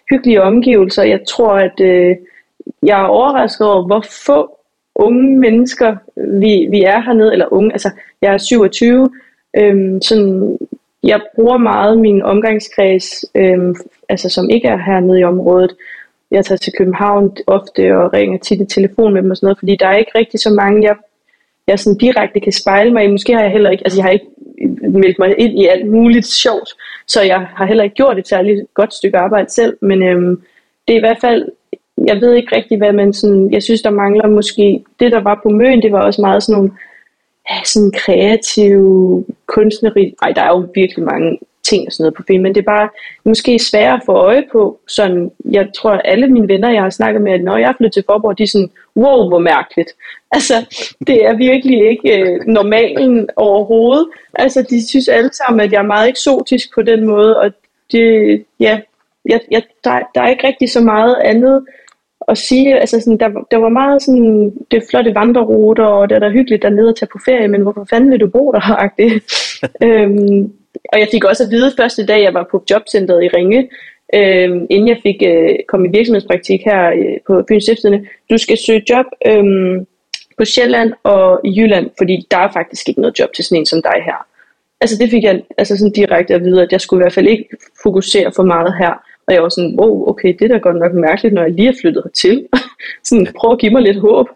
hyggelige 0.09 0.41
omgivelser. 0.41 1.03
Jeg 1.03 1.19
tror, 1.27 1.53
at 1.53 1.79
øh, 1.81 2.15
jeg 2.83 3.01
er 3.01 3.05
overrasket 3.05 3.67
over, 3.67 3.85
hvor 3.85 4.03
få 4.25 4.57
unge 4.95 5.37
mennesker 5.37 5.95
vi, 6.15 6.67
vi 6.69 6.83
er 6.83 7.01
hernede, 7.01 7.31
eller 7.31 7.53
unge, 7.53 7.71
altså 7.71 7.89
jeg 8.21 8.33
er 8.33 8.37
27, 8.37 9.09
øhm, 9.57 10.01
sådan, 10.01 10.57
jeg 11.03 11.21
bruger 11.35 11.57
meget 11.57 11.97
min 11.97 12.21
omgangskreds, 12.21 13.25
øhm, 13.35 13.75
altså 14.09 14.29
som 14.29 14.49
ikke 14.49 14.67
er 14.67 14.77
hernede 14.77 15.19
i 15.19 15.23
området. 15.23 15.75
Jeg 16.31 16.45
tager 16.45 16.57
til 16.57 16.73
København 16.77 17.37
ofte 17.47 17.97
og 17.97 18.13
ringer 18.13 18.37
tit 18.37 18.61
i 18.61 18.65
telefon 18.65 19.13
med 19.13 19.21
dem 19.21 19.31
og 19.31 19.37
sådan 19.37 19.45
noget, 19.45 19.59
fordi 19.59 19.75
der 19.75 19.87
er 19.87 19.97
ikke 19.97 20.11
rigtig 20.15 20.39
så 20.39 20.49
mange, 20.49 20.87
jeg, 20.87 20.95
jeg 21.67 21.79
sådan 21.79 21.97
direkte 21.97 22.39
kan 22.39 22.51
spejle 22.51 22.93
mig 22.93 23.03
i. 23.03 23.11
Måske 23.11 23.33
har 23.33 23.41
jeg 23.41 23.51
heller 23.51 23.69
ikke, 23.69 23.83
altså 23.85 23.99
jeg 23.99 24.05
har 24.05 24.11
ikke 24.11 24.25
meldt 24.81 25.19
mig 25.19 25.39
ind 25.39 25.59
i 25.59 25.67
alt 25.67 25.87
muligt 25.87 26.25
sjovt, 26.25 26.69
så 27.07 27.21
jeg 27.21 27.39
har 27.55 27.65
heller 27.65 27.83
ikke 27.83 27.95
gjort 27.95 28.19
et 28.19 28.27
særligt 28.27 28.73
godt 28.73 28.93
stykke 28.93 29.17
arbejde 29.17 29.49
selv, 29.49 29.77
men 29.81 30.03
øhm, 30.03 30.41
det 30.87 30.93
er 30.93 30.97
i 30.97 31.07
hvert 31.07 31.21
fald 31.21 31.51
jeg 32.07 32.21
ved 32.21 32.33
ikke 32.33 32.55
rigtig, 32.55 32.77
hvad 32.77 32.93
man 32.93 33.13
sådan, 33.13 33.51
jeg 33.51 33.63
synes, 33.63 33.81
der 33.81 33.89
mangler 33.89 34.27
måske, 34.27 34.83
det 34.99 35.11
der 35.11 35.21
var 35.21 35.39
på 35.43 35.49
Møn, 35.49 35.81
det 35.81 35.91
var 35.91 36.01
også 36.01 36.21
meget 36.21 36.43
sådan 36.43 36.55
nogle, 36.57 36.71
ja, 37.49 37.63
sådan 37.63 37.91
kreative, 37.91 39.25
kunstneriske, 39.45 40.15
ej, 40.21 40.31
der 40.31 40.41
er 40.41 40.49
jo 40.49 40.67
virkelig 40.75 41.05
mange 41.05 41.39
ting 41.69 41.87
og 41.87 41.91
sådan 41.93 42.03
noget 42.03 42.17
på 42.17 42.23
film, 42.27 42.43
men 42.43 42.55
det 42.55 42.61
er 42.61 42.71
bare 42.77 42.89
måske 43.25 43.59
sværere 43.59 43.93
at 43.93 44.01
få 44.05 44.11
øje 44.11 44.43
på, 44.51 44.79
sådan, 44.87 45.31
jeg 45.51 45.67
tror, 45.75 45.91
at 45.91 46.01
alle 46.05 46.27
mine 46.27 46.47
venner, 46.47 46.69
jeg 46.71 46.81
har 46.81 46.89
snakket 46.89 47.21
med, 47.21 47.31
at 47.31 47.43
når 47.43 47.57
jeg 47.57 47.73
flyttede 47.77 47.95
til 47.95 48.03
Forborg, 48.09 48.37
de 48.37 48.43
er 48.43 48.47
sådan, 48.47 48.71
wow, 48.95 49.27
hvor 49.27 49.39
mærkeligt. 49.39 49.91
Altså, 50.31 50.53
det 51.07 51.25
er 51.25 51.35
virkelig 51.37 51.89
ikke 51.89 52.19
øh, 52.19 52.39
normalen 52.47 53.29
overhovedet. 53.35 54.07
Altså, 54.33 54.61
de 54.69 54.87
synes 54.89 55.07
alle 55.07 55.29
sammen, 55.33 55.59
at 55.59 55.71
jeg 55.71 55.79
er 55.79 55.93
meget 55.95 56.09
eksotisk 56.09 56.75
på 56.75 56.81
den 56.81 57.05
måde, 57.05 57.37
og 57.37 57.51
det, 57.91 58.43
ja, 58.59 58.79
jeg, 59.25 59.39
jeg, 59.51 59.61
der, 59.83 59.99
der 60.15 60.21
er 60.21 60.29
ikke 60.29 60.47
rigtig 60.47 60.69
så 60.71 60.81
meget 60.81 61.15
andet 61.15 61.65
at 62.27 62.37
sige, 62.37 62.79
altså 62.79 62.99
sådan, 62.99 63.17
der, 63.17 63.29
der 63.51 63.57
var 63.57 63.69
meget 63.69 64.01
sådan, 64.01 64.53
det 64.71 64.83
flotte 64.89 65.15
vandreruter, 65.15 65.83
og 65.83 66.09
det 66.09 66.15
er 66.15 66.19
da 66.19 66.29
hyggeligt 66.29 66.63
dernede 66.63 66.89
at 66.89 66.95
tage 66.95 67.09
på 67.13 67.19
ferie, 67.25 67.47
men 67.47 67.61
hvorfor 67.61 67.87
fanden 67.89 68.11
vil 68.11 68.19
du 68.19 68.27
bo 68.27 68.51
der? 68.51 68.89
øhm, 69.85 70.53
og 70.93 70.99
jeg 70.99 71.07
fik 71.11 71.23
også 71.23 71.43
at 71.43 71.51
vide 71.51 71.73
første 71.77 72.05
dag, 72.05 72.23
jeg 72.23 72.33
var 72.33 72.47
på 72.51 72.63
jobcentret 72.69 73.23
i 73.23 73.27
Ringe, 73.27 73.69
øhm, 74.13 74.67
inden 74.69 74.87
jeg 74.87 74.99
fik 75.03 75.15
øh, 75.25 75.55
kom 75.67 75.85
i 75.85 75.89
virksomhedspraktik 75.97 76.61
her 76.65 76.87
øh, 76.87 77.17
på 77.27 77.43
Fyns 77.47 77.63
Stiftstidende, 77.63 78.07
du 78.29 78.37
skal 78.37 78.57
søge 78.57 78.83
job 78.89 79.05
øhm, 79.27 79.85
på 80.37 80.45
Sjælland 80.45 80.93
og 81.03 81.41
i 81.43 81.61
Jylland, 81.61 81.89
fordi 81.97 82.27
der 82.31 82.37
er 82.37 82.51
faktisk 82.51 82.89
ikke 82.89 83.01
noget 83.01 83.19
job 83.19 83.33
til 83.33 83.45
sådan 83.45 83.59
en 83.59 83.65
som 83.65 83.81
dig 83.81 84.03
her. 84.05 84.25
Altså 84.81 84.97
det 84.99 85.09
fik 85.09 85.23
jeg 85.23 85.41
altså 85.57 85.77
sådan 85.77 85.91
direkte 85.91 86.33
at 86.33 86.43
vide, 86.43 86.61
at 86.61 86.71
jeg 86.71 86.81
skulle 86.81 87.01
i 87.01 87.03
hvert 87.03 87.13
fald 87.13 87.27
ikke 87.27 87.49
fokusere 87.83 88.31
for 88.35 88.43
meget 88.43 88.73
her. 88.77 89.06
Og 89.27 89.33
jeg 89.33 89.43
var 89.43 89.49
sådan, 89.49 89.75
wow, 89.79 90.09
okay, 90.09 90.35
det 90.39 90.41
er 90.41 90.47
da 90.47 90.57
godt 90.57 90.75
nok 90.75 90.93
mærkeligt, 90.93 91.35
når 91.35 91.41
jeg 91.41 91.51
lige 91.51 91.67
er 91.67 91.77
flyttet 91.81 92.03
hertil. 92.03 92.47
sådan, 93.07 93.27
prøv 93.35 93.51
at 93.51 93.59
give 93.59 93.71
mig 93.71 93.81
lidt 93.81 93.99
håb. 93.99 94.27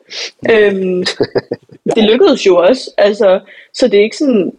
øhm, 0.51 1.03
det 1.95 2.03
lykkedes 2.03 2.45
jo 2.45 2.57
også. 2.57 2.91
Altså, 2.97 3.39
så 3.73 3.87
det 3.87 3.99
er 3.99 4.03
ikke 4.03 4.17
sådan, 4.17 4.51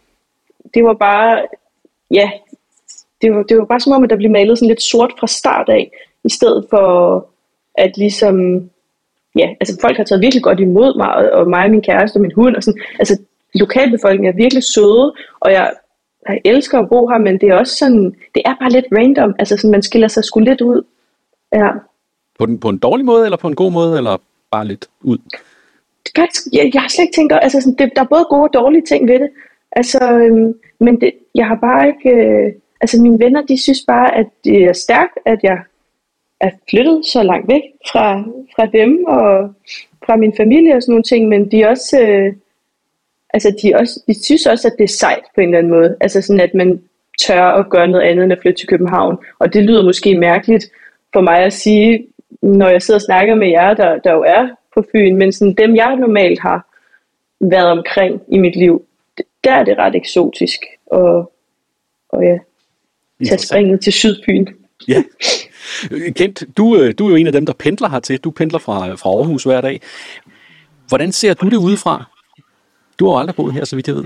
det 0.74 0.84
var 0.84 0.94
bare, 0.94 1.46
ja, 2.10 2.30
det 3.22 3.34
var, 3.34 3.42
det 3.42 3.58
var 3.58 3.64
bare 3.64 3.80
som 3.80 3.92
om, 3.92 4.04
at 4.04 4.10
der 4.10 4.16
blev 4.16 4.30
malet 4.30 4.58
sådan 4.58 4.68
lidt 4.68 4.82
sort 4.82 5.12
fra 5.20 5.26
start 5.26 5.68
af, 5.68 5.90
i 6.24 6.30
stedet 6.30 6.66
for 6.70 7.26
at 7.74 7.96
ligesom, 7.96 8.36
ja, 9.38 9.48
altså 9.60 9.78
folk 9.80 9.96
har 9.96 10.04
taget 10.04 10.22
virkelig 10.22 10.42
godt 10.42 10.60
imod 10.60 10.96
mig, 10.96 11.14
og, 11.14 11.30
og 11.30 11.48
mig 11.48 11.64
og 11.64 11.70
min 11.70 11.82
kæreste 11.82 12.16
og 12.16 12.20
min 12.20 12.32
hund, 12.34 12.56
og 12.56 12.62
sådan, 12.62 12.82
altså 12.98 13.18
lokalbefolkningen 13.54 14.32
er 14.32 14.36
virkelig 14.36 14.64
søde, 14.64 15.14
og 15.40 15.52
jeg, 15.52 15.72
jeg 16.28 16.40
elsker 16.44 16.78
at 16.78 16.88
bo 16.88 17.08
her, 17.08 17.18
men 17.18 17.40
det 17.40 17.48
er 17.48 17.54
også 17.54 17.76
sådan, 17.76 18.14
det 18.34 18.42
er 18.44 18.54
bare 18.60 18.70
lidt 18.70 18.86
random, 18.98 19.34
altså 19.38 19.56
sådan, 19.56 19.70
man 19.70 19.82
skiller 19.82 20.08
sig 20.08 20.24
sgu 20.24 20.40
lidt 20.40 20.60
ud. 20.60 20.82
Ja. 21.52 21.70
På, 22.38 22.46
den, 22.46 22.60
på 22.60 22.68
en 22.68 22.78
dårlig 22.78 23.06
måde, 23.06 23.24
eller 23.24 23.36
på 23.36 23.48
en 23.48 23.54
god 23.54 23.72
måde, 23.72 23.96
eller 23.96 24.16
bare 24.50 24.66
lidt 24.66 24.88
ud? 25.02 25.18
Det 26.06 26.14
kan, 26.14 26.28
jeg, 26.52 26.70
jeg 26.74 26.82
har 26.82 26.88
slet 26.88 27.04
ikke 27.04 27.14
tænkt, 27.14 27.32
altså 27.42 27.60
sådan, 27.60 27.76
det, 27.78 27.92
der 27.96 28.02
er 28.02 28.06
både 28.06 28.26
gode 28.30 28.42
og 28.42 28.54
dårlige 28.54 28.82
ting 28.82 29.08
ved 29.08 29.18
det, 29.18 29.30
altså, 29.72 30.12
øhm, 30.12 30.54
men 30.80 31.00
det, 31.00 31.12
jeg 31.34 31.46
har 31.46 31.54
bare 31.54 31.88
ikke, 31.88 32.10
øh, 32.10 32.52
altså 32.80 33.02
mine 33.02 33.18
venner, 33.18 33.42
de 33.42 33.62
synes 33.62 33.84
bare, 33.86 34.14
at 34.16 34.26
det 34.44 34.64
er 34.64 34.72
stærkt, 34.72 35.18
at 35.26 35.38
jeg 35.42 35.58
er 36.40 36.50
flyttet 36.70 37.06
så 37.06 37.22
langt 37.22 37.48
væk 37.48 37.62
fra, 37.92 38.22
fra 38.56 38.66
dem 38.66 39.04
og 39.04 39.54
fra 40.06 40.16
min 40.16 40.34
familie 40.36 40.76
og 40.76 40.82
sådan 40.82 40.92
nogle 40.92 41.02
ting, 41.02 41.28
men 41.28 41.50
de 41.50 41.62
er 41.62 41.68
også, 41.68 42.00
øh, 42.00 42.32
altså 43.32 43.56
de, 43.62 43.72
også, 43.74 44.00
de 44.06 44.24
synes 44.24 44.46
også, 44.46 44.68
at 44.68 44.74
det 44.78 44.84
er 44.84 44.88
sejt 44.88 45.24
på 45.34 45.40
en 45.40 45.48
eller 45.48 45.58
anden 45.58 45.72
måde. 45.72 45.96
Altså 46.00 46.22
sådan, 46.22 46.40
at 46.40 46.54
man 46.54 46.82
tør 47.26 47.44
at 47.44 47.70
gøre 47.70 47.88
noget 47.88 48.04
andet 48.04 48.24
end 48.24 48.32
at 48.32 48.38
flytte 48.42 48.60
til 48.60 48.68
København. 48.68 49.18
Og 49.38 49.52
det 49.54 49.64
lyder 49.64 49.84
måske 49.84 50.18
mærkeligt 50.18 50.64
for 51.12 51.20
mig 51.20 51.38
at 51.38 51.52
sige, 51.52 52.06
når 52.42 52.68
jeg 52.68 52.82
sidder 52.82 52.98
og 52.98 53.02
snakker 53.02 53.34
med 53.34 53.48
jer, 53.48 53.74
der, 53.74 53.98
der 53.98 54.12
jo 54.12 54.22
er 54.22 54.48
på 54.74 54.84
Fyn, 54.92 55.16
men 55.16 55.32
sådan 55.32 55.54
dem, 55.54 55.76
jeg 55.76 55.96
normalt 55.96 56.40
har 56.40 56.66
været 57.40 57.70
omkring 57.70 58.22
i 58.28 58.38
mit 58.38 58.56
liv, 58.56 58.84
der 59.44 59.52
er 59.52 59.64
det 59.64 59.78
ret 59.78 59.94
eksotisk. 59.94 60.60
Og, 60.86 61.32
og 62.08 62.22
ja, 62.22 62.38
tage 63.28 63.38
springet 63.38 63.80
til 63.80 63.92
Sydfyn. 63.92 64.46
Ja. 64.88 65.02
Kent, 66.16 66.44
du, 66.56 66.76
øh, 66.76 66.94
du 66.98 67.06
er 67.06 67.10
jo 67.10 67.16
en 67.16 67.26
af 67.26 67.32
dem, 67.32 67.46
der 67.46 67.52
pendler 67.52 67.88
hertil. 67.88 68.18
Du 68.18 68.30
pendler 68.30 68.58
fra, 68.58 68.94
fra 68.94 69.10
Aarhus 69.10 69.44
hver 69.44 69.60
dag. 69.60 69.80
Hvordan 70.88 71.12
ser 71.12 71.34
du 71.34 71.48
det 71.48 71.56
udefra? 71.56 72.11
Du 73.02 73.08
har 73.08 73.18
aldrig 73.18 73.36
boet 73.36 73.52
her, 73.52 73.64
så 73.64 73.76
vidt 73.76 73.88
jeg 73.88 73.96
ved. 73.96 74.04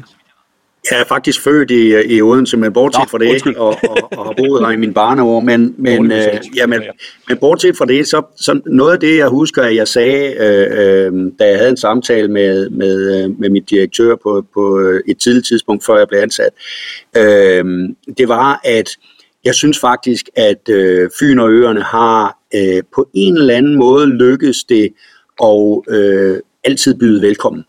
Jeg 0.91 1.01
er 1.01 1.05
faktisk 1.05 1.43
født 1.43 1.71
i, 1.71 2.15
i 2.17 2.23
Odense, 2.23 2.57
men 2.57 2.73
bortset 2.73 3.01
Nå, 3.01 3.07
fra 3.07 3.19
det, 3.19 3.57
og, 3.57 3.77
og, 3.89 4.19
og 4.19 4.25
har 4.25 4.35
boet 4.37 4.67
her 4.67 4.71
i 4.73 4.77
min 4.77 4.95
barneår, 4.95 5.41
men, 5.41 5.75
men, 5.79 6.13
øh, 6.13 6.41
ja, 6.57 6.67
men, 6.67 6.83
men 7.29 7.39
bortset 7.39 7.77
fra 7.77 7.85
det, 7.87 8.09
så, 8.09 8.23
så 8.37 8.61
noget 8.67 8.93
af 8.93 9.01
det, 9.01 9.17
jeg 9.17 9.29
husker, 9.29 9.63
at 9.63 9.77
jeg 9.77 9.89
sagde, 9.89 10.35
øh, 10.35 10.67
øh, 10.71 11.33
da 11.39 11.49
jeg 11.49 11.57
havde 11.59 11.71
en 11.71 11.77
samtale 11.77 12.29
med, 12.29 12.71
med, 12.71 13.25
øh, 13.25 13.41
med 13.41 13.51
mit 13.51 13.71
direktør 13.71 14.17
på, 14.23 14.47
på 14.55 14.79
et 15.09 15.19
tidligt 15.19 15.47
tidspunkt, 15.47 15.85
før 15.85 15.99
jeg 15.99 16.09
blev 16.09 16.21
ansat, 16.21 16.51
øh, 17.17 17.65
det 18.19 18.29
var, 18.29 18.61
at 18.65 18.91
jeg 19.45 19.55
synes 19.55 19.79
faktisk, 19.79 20.29
at 20.37 20.69
øh, 20.69 21.11
Fyn 21.21 21.39
og 21.39 21.51
Øerne 21.51 21.83
har 21.83 22.39
øh, 22.55 22.83
på 22.95 23.09
en 23.15 23.37
eller 23.37 23.55
anden 23.55 23.79
måde 23.79 24.07
lykkes 24.07 24.65
det 24.65 24.93
og 25.41 25.85
øh, 25.89 26.37
altid 26.65 26.95
byde 26.95 27.23
velkommen. 27.23 27.65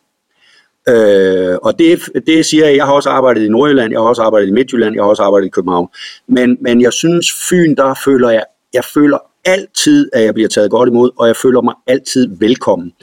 Øh, 0.89 1.57
og 1.61 1.79
det, 1.79 1.99
det 2.27 2.45
siger 2.45 2.65
jeg, 2.65 2.75
jeg 2.75 2.85
har 2.85 2.93
også 2.93 3.09
arbejdet 3.09 3.45
i 3.45 3.49
Nordjylland, 3.49 3.91
jeg 3.91 3.99
har 3.99 4.07
også 4.07 4.21
arbejdet 4.21 4.47
i 4.47 4.51
Midtjylland, 4.51 4.95
jeg 4.95 5.03
har 5.03 5.09
også 5.09 5.23
arbejdet 5.23 5.47
i 5.47 5.49
København. 5.49 5.89
Men, 6.27 6.57
men 6.61 6.81
jeg 6.81 6.93
synes, 6.93 7.27
Fyn, 7.49 7.75
der 7.75 7.93
føler 8.05 8.29
jeg, 8.29 8.43
jeg 8.73 8.83
føler 8.83 9.17
altid, 9.45 10.09
at 10.13 10.23
jeg 10.23 10.33
bliver 10.33 10.49
taget 10.49 10.71
godt 10.71 10.89
imod, 10.89 11.11
og 11.19 11.27
jeg 11.27 11.35
føler 11.35 11.61
mig 11.61 11.73
altid 11.87 12.27
velkommen. 12.39 12.93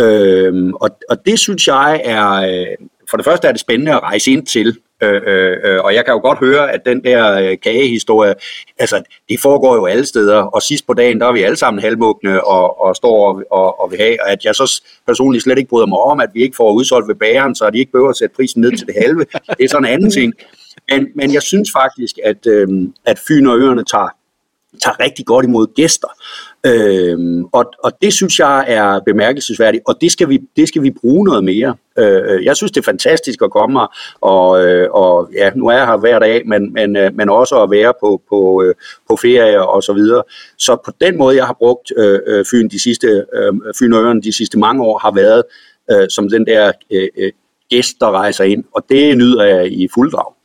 Øh, 0.00 0.72
og, 0.74 0.90
og 1.10 1.26
det 1.26 1.38
synes 1.38 1.68
jeg 1.68 2.00
er, 2.04 2.30
øh, 2.32 2.86
for 3.10 3.16
det 3.16 3.24
første 3.24 3.48
er 3.48 3.52
det 3.52 3.60
spændende 3.60 3.92
at 3.92 4.02
rejse 4.02 4.30
ind 4.30 4.46
til, 4.46 4.76
Øh, 5.02 5.22
øh, 5.26 5.56
øh, 5.64 5.80
og 5.84 5.94
jeg 5.94 6.04
kan 6.04 6.14
jo 6.14 6.20
godt 6.20 6.38
høre, 6.38 6.72
at 6.72 6.80
den 6.86 7.04
der 7.04 7.32
øh, 7.32 7.56
kagehistorie, 7.62 8.34
altså 8.78 9.02
det 9.28 9.40
foregår 9.40 9.74
jo 9.74 9.86
alle 9.86 10.06
steder, 10.06 10.36
og 10.36 10.62
sidst 10.62 10.86
på 10.86 10.94
dagen, 10.94 11.20
der 11.20 11.26
er 11.26 11.32
vi 11.32 11.42
alle 11.42 11.56
sammen 11.56 11.82
halvmugne 11.82 12.44
og, 12.44 12.80
og 12.80 12.96
står 12.96 13.28
og, 13.28 13.42
og, 13.50 13.80
og 13.80 13.90
vil 13.90 13.98
have, 13.98 14.22
og 14.22 14.30
at 14.30 14.44
jeg 14.44 14.54
så 14.54 14.82
personligt 15.06 15.44
slet 15.44 15.58
ikke 15.58 15.68
bryder 15.68 15.86
mig 15.86 15.98
om, 15.98 16.20
at 16.20 16.30
vi 16.34 16.42
ikke 16.42 16.56
får 16.56 16.72
udsolgt 16.72 17.08
ved 17.08 17.14
bageren, 17.14 17.54
så 17.54 17.70
de 17.70 17.78
ikke 17.78 17.92
behøver 17.92 18.10
at 18.10 18.16
sætte 18.16 18.34
prisen 18.36 18.60
ned 18.60 18.76
til 18.76 18.86
det 18.86 18.94
halve. 19.02 19.24
Det 19.58 19.64
er 19.64 19.68
sådan 19.68 19.84
en 19.84 19.92
anden 19.92 20.10
ting. 20.10 20.34
Men, 20.90 21.08
men 21.14 21.34
jeg 21.34 21.42
synes 21.42 21.70
faktisk, 21.72 22.18
at, 22.24 22.46
øh, 22.46 22.68
at 23.06 23.18
Fyn 23.28 23.46
og 23.46 23.58
Øerne 23.58 23.84
tager, 23.84 24.08
tager 24.84 25.00
rigtig 25.00 25.26
godt 25.26 25.44
imod 25.44 25.74
gæster. 25.74 26.08
Øhm, 26.66 27.44
og, 27.44 27.72
og 27.84 27.92
det 28.02 28.12
synes 28.12 28.38
jeg 28.38 28.64
er 28.68 29.00
bemærkelsesværdigt, 29.06 29.82
og 29.86 29.96
det 30.00 30.12
skal 30.12 30.28
vi, 30.28 30.40
det 30.56 30.68
skal 30.68 30.82
vi 30.82 30.90
bruge 30.90 31.24
noget 31.24 31.44
mere. 31.44 31.76
Øh, 31.98 32.22
øh 32.28 32.44
jeg 32.44 32.56
synes, 32.56 32.72
det 32.72 32.80
er 32.80 32.84
fantastisk 32.84 33.42
at 33.42 33.50
komme 33.50 33.80
her, 33.80 33.86
og, 34.20 34.64
øh, 34.64 34.90
og 34.90 35.30
ja, 35.34 35.50
nu 35.56 35.66
er 35.66 35.76
jeg 35.76 35.86
her 35.86 35.96
hver 35.96 36.18
dag, 36.18 36.42
men, 36.46 36.72
men, 36.72 36.96
øh, 36.96 37.14
men 37.14 37.28
også 37.28 37.62
at 37.62 37.70
være 37.70 37.92
på, 38.00 38.22
på, 38.28 38.64
på 39.08 39.16
ferie 39.16 39.68
og 39.68 39.82
så 39.82 39.92
videre. 39.92 40.22
Så 40.58 40.76
på 40.84 40.92
den 41.00 41.18
måde, 41.18 41.36
jeg 41.36 41.46
har 41.46 41.56
brugt 41.58 41.92
øh, 41.96 42.44
Fyn, 42.50 42.68
de 42.68 42.82
sidste, 42.82 43.06
øh, 43.34 43.52
Fyn 43.78 43.92
og 43.92 44.24
de 44.24 44.32
sidste 44.32 44.58
mange 44.58 44.82
år, 44.82 44.98
har 44.98 45.14
været 45.14 45.42
øh, 45.90 46.08
som 46.08 46.28
den 46.28 46.46
der 46.46 46.72
øh, 46.90 47.32
gæst, 47.70 47.94
der 48.00 48.10
rejser 48.10 48.44
ind, 48.44 48.64
og 48.74 48.84
det 48.88 49.18
nyder 49.18 49.44
jeg 49.44 49.72
i 49.72 49.88
fuld 49.94 50.10
drag. 50.12 50.39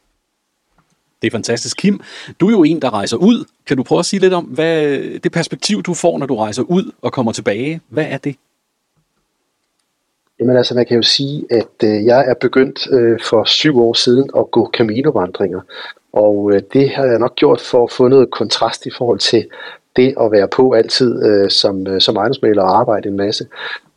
Det 1.21 1.27
er 1.27 1.31
fantastisk. 1.31 1.77
Kim, 1.77 1.99
du 2.39 2.47
er 2.47 2.51
jo 2.51 2.63
en, 2.63 2.81
der 2.81 2.93
rejser 2.93 3.17
ud. 3.17 3.45
Kan 3.67 3.77
du 3.77 3.83
prøve 3.83 3.99
at 3.99 4.05
sige 4.05 4.19
lidt 4.19 4.33
om, 4.33 4.43
hvad 4.43 4.97
det 5.19 5.31
perspektiv, 5.31 5.83
du 5.83 5.93
får, 5.93 6.17
når 6.17 6.25
du 6.25 6.35
rejser 6.35 6.63
ud 6.63 6.91
og 7.01 7.13
kommer 7.13 7.31
tilbage, 7.31 7.81
hvad 7.89 8.05
er 8.09 8.17
det? 8.17 8.35
Jamen 10.39 10.57
altså, 10.57 10.75
man 10.75 10.85
kan 10.85 10.95
jo 10.95 11.03
sige, 11.03 11.45
at 11.51 11.83
øh, 11.83 12.05
jeg 12.05 12.25
er 12.27 12.33
begyndt 12.33 12.87
øh, 12.91 13.19
for 13.29 13.43
syv 13.43 13.79
år 13.79 13.93
siden 13.93 14.29
at 14.37 14.51
gå 14.51 14.71
Camino-vandringer. 14.77 15.61
Og 16.13 16.51
øh, 16.53 16.61
det 16.73 16.89
har 16.89 17.05
jeg 17.05 17.19
nok 17.19 17.35
gjort 17.35 17.61
for 17.61 17.83
at 17.83 17.91
få 17.91 18.07
noget 18.07 18.31
kontrast 18.31 18.85
i 18.85 18.91
forhold 18.97 19.19
til 19.19 19.47
det 19.95 20.13
at 20.21 20.31
være 20.31 20.47
på 20.47 20.71
altid 20.71 21.25
øh, 21.25 21.49
som, 21.49 21.87
øh, 21.87 22.01
som 22.01 22.15
ejendomsmaler 22.15 22.61
og 22.61 22.77
arbejde 22.79 23.09
en 23.09 23.17
masse. 23.17 23.47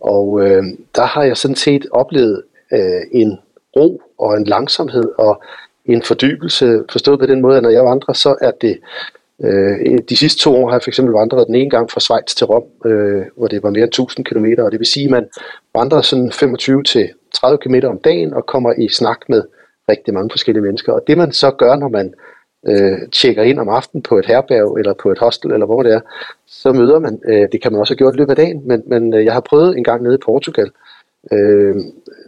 Og 0.01 0.47
øh, 0.47 0.63
der 0.95 1.05
har 1.05 1.23
jeg 1.23 1.37
sådan 1.37 1.57
set 1.57 1.87
oplevet 1.91 2.43
øh, 2.73 3.03
en 3.13 3.39
ro 3.77 4.03
og 4.19 4.37
en 4.37 4.45
langsomhed 4.45 5.09
og 5.19 5.43
en 5.93 6.03
fordybelse, 6.03 6.85
forstået 6.91 7.19
på 7.21 7.27
den 7.27 7.41
måde, 7.41 7.57
at 7.57 7.63
når 7.63 7.71
jeg 7.71 7.85
vandrer, 7.85 8.13
så 8.13 8.37
er 8.41 8.51
det 8.51 8.79
Øh, 9.45 9.99
de 10.09 10.17
sidste 10.17 10.43
to 10.43 10.57
år 10.57 10.69
har 10.69 10.75
jeg 10.75 10.83
for 10.83 10.91
eksempel 10.91 11.13
vandret 11.13 11.47
den 11.47 11.55
ene 11.55 11.71
gang 11.71 11.91
fra 11.91 12.01
Schweiz 12.01 12.35
til 12.35 12.47
Rom, 12.47 12.63
øh, 12.91 13.23
hvor 13.37 13.47
det 13.47 13.63
var 13.63 13.71
mere 13.71 13.83
end 13.83 13.89
1000 13.89 14.25
km, 14.25 14.47
og 14.59 14.73
det 14.73 14.79
vil 14.81 14.87
sige, 14.87 15.05
at 15.05 15.11
man 15.11 15.29
vandrer 15.75 16.01
sådan 16.01 16.33
25-30 16.33 17.57
km 17.57 17.75
om 17.85 17.99
dagen 17.99 18.35
og 18.35 18.47
kommer 18.47 18.73
i 18.79 18.89
snak 18.89 19.29
med 19.29 19.43
rigtig 19.89 20.15
mange 20.15 20.31
forskellige 20.31 20.63
mennesker. 20.63 20.93
Og 20.93 21.03
det 21.07 21.19
man 21.19 21.33
så 21.33 21.51
gør, 21.51 21.77
når 21.77 21.89
man 21.89 22.15
øh, 22.69 22.99
tjekker 23.13 23.43
ind 23.43 23.59
om 23.59 23.69
aftenen 23.69 24.03
på 24.03 24.19
et 24.19 24.27
herberg 24.27 24.79
eller 24.79 24.95
på 25.03 25.11
et 25.11 25.19
hostel 25.19 25.53
eller 25.53 25.67
hvor 25.67 25.83
det 25.83 25.93
er, 25.93 26.01
så 26.47 26.73
møder 26.73 26.99
man, 26.99 27.21
øh, 27.29 27.49
det 27.53 27.63
kan 27.63 27.73
man 27.73 27.81
også 27.81 27.93
have 27.93 27.99
gjort 27.99 28.15
i 28.15 28.19
løbet 28.19 28.31
af 28.31 28.37
dagen, 28.37 28.69
men, 28.69 28.83
men 28.87 29.15
øh, 29.15 29.25
jeg 29.25 29.33
har 29.33 29.41
prøvet 29.41 29.77
en 29.77 29.85
gang 29.85 30.03
nede 30.03 30.15
i 30.15 30.25
Portugal, 30.25 30.67
øh, 30.67 30.88
Øh, 31.33 31.77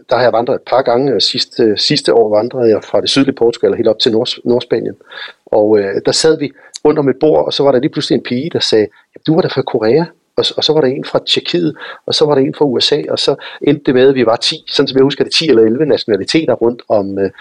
der 0.09 0.15
har 0.15 0.23
jeg 0.23 0.33
vandret 0.33 0.55
et 0.55 0.61
par 0.61 0.81
gange. 0.81 1.21
Sidste, 1.21 1.63
øh, 1.63 1.77
sidste 1.77 2.13
år 2.13 2.37
vandrede 2.37 2.69
jeg 2.69 2.83
fra 2.83 3.01
det 3.01 3.09
sydlige 3.09 3.35
Portugal 3.35 3.75
helt 3.75 3.87
op 3.87 3.99
til 3.99 4.11
Nord, 4.11 4.27
Nordspanien. 4.45 4.95
Og 5.45 5.79
øh, 5.79 6.01
der 6.05 6.11
sad 6.11 6.39
vi 6.39 6.51
rundt 6.85 6.99
om 6.99 7.09
et 7.09 7.15
bord, 7.19 7.45
og 7.45 7.53
så 7.53 7.63
var 7.63 7.71
der 7.71 7.79
lige 7.79 7.91
pludselig 7.91 8.15
en 8.15 8.23
pige, 8.23 8.49
der 8.49 8.59
sagde, 8.59 8.87
du 9.27 9.35
var 9.35 9.41
der 9.41 9.49
fra 9.49 9.61
Korea, 9.61 10.05
og, 10.35 10.45
og 10.57 10.63
så 10.63 10.73
var 10.73 10.81
der 10.81 10.87
en 10.87 11.05
fra 11.05 11.19
Tjekkiet, 11.27 11.75
og 12.05 12.15
så 12.15 12.25
var 12.25 12.35
der 12.35 12.41
en 12.41 12.55
fra 12.55 12.65
USA, 12.65 13.01
og 13.09 13.19
så 13.19 13.35
endte 13.61 13.83
det 13.85 13.93
med, 13.93 14.09
at 14.09 14.15
vi 14.15 14.25
var 14.25 14.35
10, 14.35 14.55
sådan 14.67 14.87
som 14.87 14.97
jeg 14.97 15.03
husker 15.03 15.23
det, 15.23 15.33
10 15.33 15.49
eller 15.49 15.63
11 15.63 15.85
nationaliteter 15.85 16.53
rundt 16.53 16.81
om, 16.89 17.19
øh, 17.19 17.31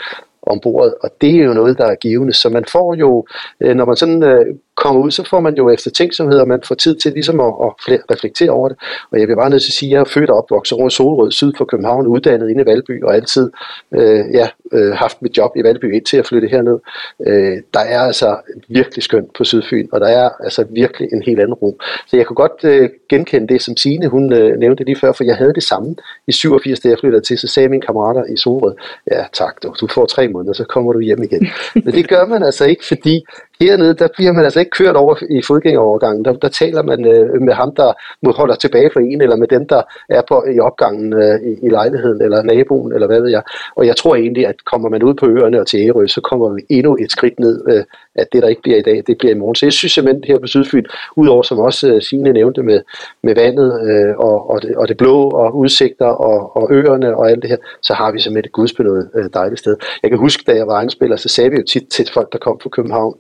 om 0.42 0.60
bordet, 0.60 0.94
og 1.02 1.10
det 1.20 1.30
er 1.30 1.44
jo 1.44 1.52
noget, 1.52 1.78
der 1.78 1.84
er 1.86 1.94
givende. 1.94 2.34
Så 2.34 2.48
man 2.48 2.64
får 2.64 2.94
jo, 2.94 3.26
øh, 3.60 3.74
når 3.76 3.84
man 3.84 3.96
sådan 3.96 4.22
øh, 4.22 4.46
kommer 4.80 5.02
ud, 5.02 5.10
så 5.10 5.22
får 5.30 5.40
man 5.40 5.54
jo 5.54 5.70
efter 5.70 5.90
tænksomhed, 5.90 6.38
og 6.38 6.48
man 6.48 6.60
får 6.68 6.74
tid 6.74 6.94
til 6.96 7.12
ligesom 7.12 7.40
at, 7.40 7.46
at 7.46 7.70
reflektere 8.10 8.50
over 8.50 8.68
det. 8.68 8.76
Og 9.10 9.20
jeg 9.20 9.28
vil 9.28 9.36
bare 9.36 9.50
nødt 9.50 9.62
til 9.62 9.70
at 9.70 9.78
sige, 9.80 9.90
at 9.90 9.92
jeg 9.92 10.00
er 10.00 10.04
født 10.04 10.30
og 10.30 10.36
opvokset 10.36 10.78
over 10.78 10.88
Solrød, 10.88 11.32
syd 11.32 11.52
for 11.58 11.64
København, 11.64 12.06
uddannet 12.06 12.50
inde 12.50 12.62
i 12.62 12.66
Valby, 12.66 13.04
og 13.04 13.14
altid 13.14 13.50
øh, 13.94 14.24
ja, 14.32 14.48
øh, 14.72 14.92
haft 14.92 15.22
mit 15.22 15.36
job 15.36 15.52
i 15.56 15.62
Valby 15.62 15.94
indtil 15.94 16.16
at 16.16 16.26
flytte 16.26 16.48
herned. 16.48 16.78
Øh, 17.26 17.56
der 17.74 17.80
er 17.80 18.00
altså 18.00 18.36
virkelig 18.68 19.02
skønt 19.02 19.32
på 19.34 19.44
Sydfyn, 19.44 19.88
og 19.92 20.00
der 20.00 20.06
er 20.06 20.30
altså 20.44 20.66
virkelig 20.70 21.08
en 21.12 21.22
helt 21.22 21.40
anden 21.40 21.54
ro. 21.54 21.78
Så 22.06 22.16
jeg 22.16 22.26
kunne 22.26 22.34
godt 22.44 22.64
øh, 22.64 22.90
genkende 23.08 23.48
det, 23.48 23.62
som 23.62 23.76
Signe 23.76 24.08
hun 24.08 24.32
øh, 24.32 24.58
nævnte 24.58 24.84
lige 24.84 25.00
før, 25.00 25.12
for 25.12 25.24
jeg 25.24 25.36
havde 25.36 25.54
det 25.54 25.62
samme 25.62 25.96
i 26.26 26.32
87, 26.32 26.80
da 26.80 26.88
jeg 26.88 26.98
flyttede 27.00 27.24
til, 27.24 27.38
så 27.38 27.46
sagde 27.46 27.68
mine 27.68 27.82
kammerater 27.82 28.24
i 28.24 28.36
Solrød, 28.36 28.74
ja 29.10 29.24
tak, 29.32 29.62
du, 29.62 29.74
du 29.80 29.86
får 29.86 30.06
tre 30.06 30.28
måneder, 30.28 30.52
så 30.52 30.64
kommer 30.64 30.92
du 30.92 31.00
hjem 31.00 31.22
igen. 31.22 31.48
Men 31.84 31.94
det 31.94 32.08
gør 32.08 32.26
man 32.26 32.42
altså 32.42 32.64
ikke, 32.64 32.86
fordi 32.86 33.24
Hernede, 33.60 33.94
der 33.94 34.08
bliver 34.16 34.32
man 34.32 34.44
altså 34.44 34.60
ikke 34.60 34.70
kørt 34.70 34.96
over 34.96 35.14
i 35.30 35.42
fodgængerovergangen. 35.46 36.24
Der, 36.24 36.32
der 36.32 36.48
taler 36.48 36.82
man 36.82 37.04
øh, 37.04 37.42
med 37.42 37.54
ham, 37.54 37.74
der 37.74 37.92
holder 38.32 38.54
tilbage 38.54 38.90
for 38.92 39.00
en, 39.00 39.20
eller 39.20 39.36
med 39.36 39.48
dem, 39.48 39.66
der 39.68 39.82
er 40.08 40.22
på, 40.28 40.44
i 40.56 40.58
opgangen 40.60 41.12
øh, 41.12 41.40
i, 41.40 41.66
i 41.66 41.68
lejligheden, 41.68 42.22
eller 42.22 42.42
naboen, 42.42 42.92
eller 42.92 43.06
hvad 43.06 43.20
ved 43.20 43.30
jeg. 43.30 43.42
Og 43.76 43.86
jeg 43.86 43.96
tror 43.96 44.14
egentlig, 44.16 44.46
at 44.46 44.64
kommer 44.64 44.88
man 44.88 45.02
ud 45.02 45.14
på 45.14 45.26
øerne 45.26 45.60
og 45.60 45.66
til 45.66 45.80
Ærø, 45.80 46.06
så 46.06 46.20
kommer 46.20 46.48
vi 46.54 46.62
endnu 46.68 46.96
et 47.00 47.10
skridt 47.10 47.40
ned, 47.40 47.64
øh, 47.68 47.84
at 48.14 48.26
det, 48.32 48.42
der 48.42 48.48
ikke 48.48 48.62
bliver 48.62 48.78
i 48.78 48.82
dag, 48.82 49.02
det 49.06 49.18
bliver 49.18 49.34
i 49.34 49.38
morgen. 49.38 49.54
Så 49.54 49.66
jeg 49.66 49.72
synes 49.72 49.92
simpelthen 49.92 50.24
her 50.24 50.38
på 50.38 50.46
Sydfyn, 50.46 50.84
udover 51.16 51.42
som 51.42 51.58
også 51.58 51.94
øh, 51.94 52.02
Signe 52.02 52.32
nævnte 52.32 52.62
med, 52.62 52.80
med 53.22 53.34
vandet 53.34 53.70
øh, 53.88 54.14
og, 54.18 54.50
og, 54.50 54.62
det, 54.62 54.76
og 54.76 54.88
det 54.88 54.96
blå 54.96 55.30
og 55.30 55.56
udsigter 55.56 56.06
og, 56.06 56.56
og 56.56 56.68
øerne 56.72 57.16
og 57.16 57.30
alt 57.30 57.42
det 57.42 57.50
her, 57.50 57.56
så 57.82 57.94
har 57.94 58.12
vi 58.12 58.20
simpelthen 58.20 58.48
et 58.48 58.52
gudsbenået 58.52 59.10
øh, 59.14 59.24
dejligt 59.34 59.58
sted. 59.58 59.76
Jeg 60.02 60.10
kan 60.10 60.18
huske, 60.18 60.42
da 60.46 60.56
jeg 60.56 60.66
var 60.66 60.74
egenspiller, 60.74 61.16
så 61.16 61.28
sagde 61.28 61.50
vi 61.50 61.56
jo 61.56 61.62
tit 61.62 61.88
til 61.88 62.08
folk, 62.14 62.32
der 62.32 62.38
kom 62.38 62.60
fra 62.60 62.68
København, 62.68 63.14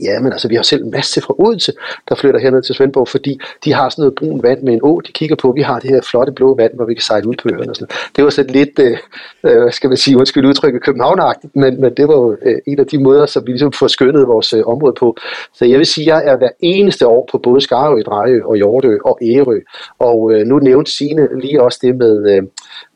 Ja, 0.00 0.20
men 0.20 0.32
altså, 0.32 0.48
vi 0.48 0.54
har 0.54 0.62
selv 0.62 0.84
en 0.84 0.90
masse 0.90 1.20
fra 1.20 1.34
Odense, 1.38 1.72
der 2.08 2.14
flytter 2.14 2.40
herned 2.40 2.62
til 2.62 2.74
Svendborg, 2.74 3.08
fordi 3.08 3.40
de 3.64 3.72
har 3.72 3.88
sådan 3.88 4.02
noget 4.02 4.14
brun 4.14 4.42
vand 4.42 4.62
med 4.62 4.72
en 4.72 4.80
å, 4.82 5.00
de 5.06 5.12
kigger 5.12 5.36
på. 5.36 5.52
Vi 5.52 5.62
har 5.62 5.78
det 5.80 5.90
her 5.90 6.00
flotte 6.00 6.32
blå 6.32 6.54
vand, 6.54 6.74
hvor 6.74 6.84
vi 6.84 6.94
kan 6.94 7.02
sejle 7.02 7.28
ud 7.28 7.34
på 7.42 7.48
øerne 7.48 7.70
og 7.70 7.76
sådan 7.76 7.96
Det 8.16 8.24
var 8.24 8.30
sådan 8.30 8.50
lidt, 8.50 8.78
øh, 8.78 8.98
øh 9.44 9.72
skal 9.72 9.88
man 9.88 9.96
sige, 9.96 10.18
undskyld 10.18 10.46
udtrykket, 10.46 10.82
københavnagtigt, 10.82 11.56
men, 11.56 11.80
men 11.80 11.94
det 11.94 12.08
var 12.08 12.14
jo 12.14 12.36
øh, 12.42 12.58
en 12.66 12.80
af 12.80 12.86
de 12.86 12.98
måder, 12.98 13.26
som 13.26 13.46
vi 13.46 13.50
ligesom 13.52 13.72
får 13.72 13.86
skønnet 13.86 14.28
vores 14.28 14.52
øh, 14.52 14.62
område 14.66 14.94
på. 14.98 15.16
Så 15.54 15.64
jeg 15.64 15.78
vil 15.78 15.86
sige, 15.86 16.12
at 16.12 16.24
jeg 16.24 16.32
er 16.32 16.36
hver 16.36 16.50
eneste 16.60 17.06
år 17.06 17.28
på 17.32 17.38
både 17.38 17.60
Skarø, 17.60 18.02
Drejø 18.02 18.40
og 18.44 18.56
Hjortø 18.56 18.96
og 19.04 19.18
Ærø. 19.22 19.58
Og 19.98 20.32
øh, 20.32 20.46
nu 20.46 20.58
nævnte 20.58 20.92
Signe 20.92 21.40
lige 21.40 21.62
også 21.62 21.78
det 21.82 21.96
med, 21.96 22.36
øh, 22.36 22.42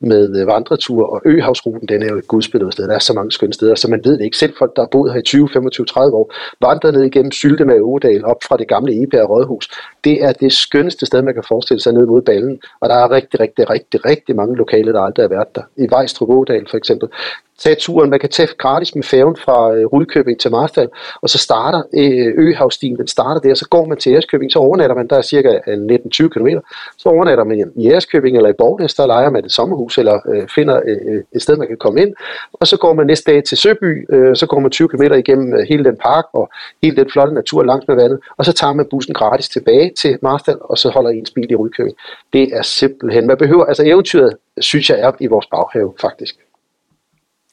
med 0.01 0.40
øh, 0.40 0.47
vandretur 0.47 1.07
og 1.07 1.22
Øhavsruten, 1.24 1.88
den 1.88 2.03
er 2.03 2.09
jo 2.09 2.18
et 2.18 2.28
gudspillet 2.28 2.72
sted. 2.72 2.88
Der 2.88 2.94
er 2.94 2.99
så 2.99 3.12
mange 3.12 3.32
skønne 3.32 3.55
steder, 3.55 3.74
så 3.74 3.90
man 3.90 4.05
ved 4.05 4.18
det 4.18 4.24
ikke. 4.24 4.36
Selv 4.36 4.53
folk, 4.59 4.76
der 4.76 4.82
har 4.82 4.88
boet 4.92 5.12
her 5.12 5.20
i 5.20 5.22
20, 5.22 5.49
25, 5.49 5.86
30 5.86 6.16
år, 6.16 6.34
vandrer 6.61 6.86
ned 6.93 7.03
igennem 7.03 7.32
Syltemag 7.32 7.82
Ådal 7.82 8.24
op 8.24 8.37
fra 8.49 8.57
det 8.57 8.68
gamle 8.68 9.03
Ebjerg 9.03 9.30
Rådhus. 9.30 9.70
Det 10.05 10.24
er 10.24 10.32
det 10.32 10.53
skønneste 10.53 11.07
sted, 11.07 11.22
man 11.22 11.34
kan 11.34 11.45
forestille 11.49 11.80
sig 11.80 11.93
ned 11.93 12.07
mod 12.07 12.22
ballen, 12.22 12.61
og 12.80 12.89
der 12.89 12.95
er 12.95 13.11
rigtig, 13.11 13.41
rigtig, 13.41 13.70
rigtig, 13.70 14.05
rigtig 14.05 14.37
mange 14.37 14.57
lokale, 14.57 14.93
der 14.93 15.01
aldrig 15.01 15.22
har 15.22 15.28
været 15.28 15.55
der. 15.55 15.62
I 15.76 15.87
Vejstrup 15.91 16.30
Ådal 16.30 16.66
for 16.70 16.76
eksempel 16.76 17.09
tage 17.59 17.76
turen. 17.78 18.11
Man 18.11 18.20
kan 18.20 18.28
tage 18.28 18.48
gratis 18.59 18.94
med 18.94 19.02
færgen 19.02 19.36
fra 19.36 19.74
øh, 19.74 19.86
Rudkøbing 19.86 20.40
til 20.40 20.50
Marstal, 20.50 20.88
og 21.22 21.30
så 21.30 21.38
starter 21.38 21.82
øh, 21.94 22.32
Øhavstien, 22.36 22.96
den 22.96 23.07
starter 23.07 23.40
der, 23.40 23.54
så 23.54 23.68
går 23.68 23.86
man 23.86 23.98
til 23.98 24.12
Æreskøbing, 24.12 24.52
så 24.52 24.59
overnatter 24.59 24.96
man, 24.96 25.09
der 25.09 25.16
er 25.16 25.22
cirka 25.22 25.59
øh, 25.66 25.78
19-20 25.78 26.28
km, 26.28 26.48
så 26.96 27.09
overnatter 27.09 27.44
man 27.44 27.72
i 27.76 27.88
Æreskøbing 27.88 28.36
eller 28.36 28.50
i 28.50 28.52
Borgnæs, 28.59 28.94
der 28.94 29.07
leger 29.07 29.30
man 29.30 29.44
et 29.44 29.52
sommerhus, 29.52 29.98
eller 29.98 30.20
øh, 30.28 30.48
finder 30.54 30.80
øh, 30.86 31.14
øh, 31.14 31.22
et 31.32 31.42
sted, 31.42 31.57
man 31.57 31.68
kan 31.68 31.76
komme 31.76 32.02
ind, 32.02 32.14
og 32.52 32.66
så 32.66 32.76
går 32.76 32.94
man 32.94 33.07
næste 33.07 33.32
dag 33.32 33.44
til 33.44 33.59
Søby, 33.59 34.07
øh, 34.14 34.36
så 34.36 34.46
går 34.46 34.61
man 34.61 34.70
20 34.70 34.88
km 34.88 35.02
igennem 35.02 35.54
øh, 35.54 35.66
hele 35.68 35.84
den 35.84 35.96
park, 35.96 36.24
og 36.32 36.50
hele 36.82 36.96
den 36.96 37.11
flotte 37.11 37.34
natur 37.34 37.62
langs 37.62 37.88
med 37.88 37.96
vandet, 37.96 38.18
og 38.36 38.44
så 38.44 38.52
tager 38.52 38.72
man 38.72 38.86
bussen 38.90 39.14
gratis 39.14 39.48
tilbage 39.48 39.92
til 39.98 40.18
Marstal, 40.22 40.57
og 40.61 40.78
så 40.78 40.90
holder 40.90 41.11
ens 41.11 41.30
bil 41.30 41.50
i 41.50 41.54
Rudkøbing. 41.54 41.96
Det 42.32 42.57
er 42.57 42.62
simpelthen, 42.62 43.26
man 43.26 43.36
behøver, 43.36 43.64
altså 43.64 43.82
eventyret, 43.86 44.36
synes 44.61 44.90
jeg 44.90 45.00
er 45.00 45.12
i 45.20 45.26
vores 45.26 45.46
baghave, 45.46 45.92
faktisk. 46.00 46.36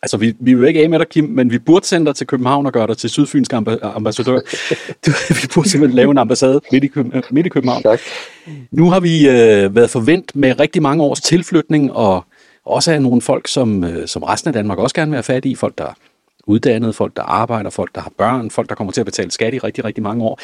Altså, 0.04 0.18
vi, 0.18 0.36
vi 0.40 0.54
vil 0.54 0.68
ikke 0.68 0.84
af 0.84 0.90
med 0.90 1.00
dig, 1.00 1.10
Kim, 1.10 1.24
men 1.24 1.52
vi 1.52 1.60
burde 1.60 1.88
sende 1.88 2.06
dig 2.06 2.16
til 2.16 2.28
København 2.28 2.66
og 2.66 2.74
gøre 2.74 2.88
dig 2.88 2.98
til 2.98 3.10
Sydfynsk 3.10 3.54
ambassadør. 3.84 4.40
vi 5.42 5.48
burde 5.54 5.70
simpelthen 5.70 5.96
lave 5.96 6.12
en 6.12 6.18
ambassade 6.18 6.62
midt 6.72 6.84
i, 6.84 6.90
midt 7.30 7.46
i 7.46 7.50
København. 7.50 7.84
Tak. 7.84 8.00
Nu 8.72 8.90
har 8.90 9.00
vi 9.00 9.30
øh, 9.30 9.76
været 9.76 9.90
forvent 9.90 10.36
med 10.36 10.60
rigtig 10.60 10.82
mange 10.82 11.04
års 11.04 11.22
tilflytning, 11.22 11.92
og 11.92 12.26
også 12.66 12.92
af 12.92 13.02
nogle 13.02 13.22
folk, 13.22 13.48
som, 13.48 13.84
øh, 13.84 14.08
som 14.08 14.24
resten 14.24 14.48
af 14.48 14.54
Danmark 14.54 14.78
også 14.78 14.96
gerne 14.96 15.12
vil 15.12 15.16
have 15.16 15.24
fat 15.24 15.46
i. 15.46 15.56
Folk, 15.56 15.78
der 15.78 15.84
er 15.84 15.94
uddannede, 16.48 16.94
folk, 16.94 17.16
der 17.16 17.24
arbejder, 17.24 17.70
folk, 17.70 17.96
der 17.96 18.02
har 18.02 18.12
børn, 18.18 18.50
folk, 18.52 18.70
der 18.70 18.76
kommer 18.76 18.94
til 18.94 19.02
at 19.02 19.06
betale 19.06 19.32
skat 19.32 19.54
i 19.54 19.60
rigtig, 19.60 19.86
rigtig 19.86 20.04
mange 20.04 20.24
år. 20.24 20.40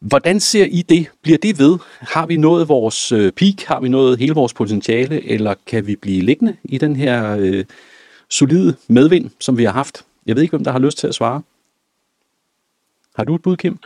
Hvordan 0.00 0.40
ser 0.40 0.64
I 0.64 0.82
det? 0.82 1.06
Bliver 1.22 1.38
det 1.38 1.58
ved? 1.58 1.78
Har 2.00 2.26
vi 2.26 2.36
nået 2.36 2.68
vores 2.68 3.12
øh, 3.12 3.32
peak? 3.32 3.62
Har 3.66 3.80
vi 3.80 3.88
nået 3.88 4.18
hele 4.18 4.34
vores 4.34 4.54
potentiale? 4.54 5.28
Eller 5.30 5.54
kan 5.66 5.86
vi 5.86 5.96
blive 5.96 6.22
liggende 6.22 6.56
i 6.64 6.78
den 6.78 6.96
her... 6.96 7.36
Øh, 7.38 7.64
solide 8.32 8.74
medvind, 8.88 9.30
som 9.40 9.58
vi 9.58 9.64
har 9.64 9.72
haft. 9.72 10.04
Jeg 10.26 10.36
ved 10.36 10.42
ikke, 10.42 10.52
hvem 10.52 10.64
der 10.64 10.72
har 10.72 10.78
lyst 10.78 10.98
til 10.98 11.06
at 11.06 11.14
svare. 11.14 11.42
Har 13.16 13.24
du 13.24 13.34
et 13.34 13.42
bud, 13.42 13.56
Kim? 13.56 13.78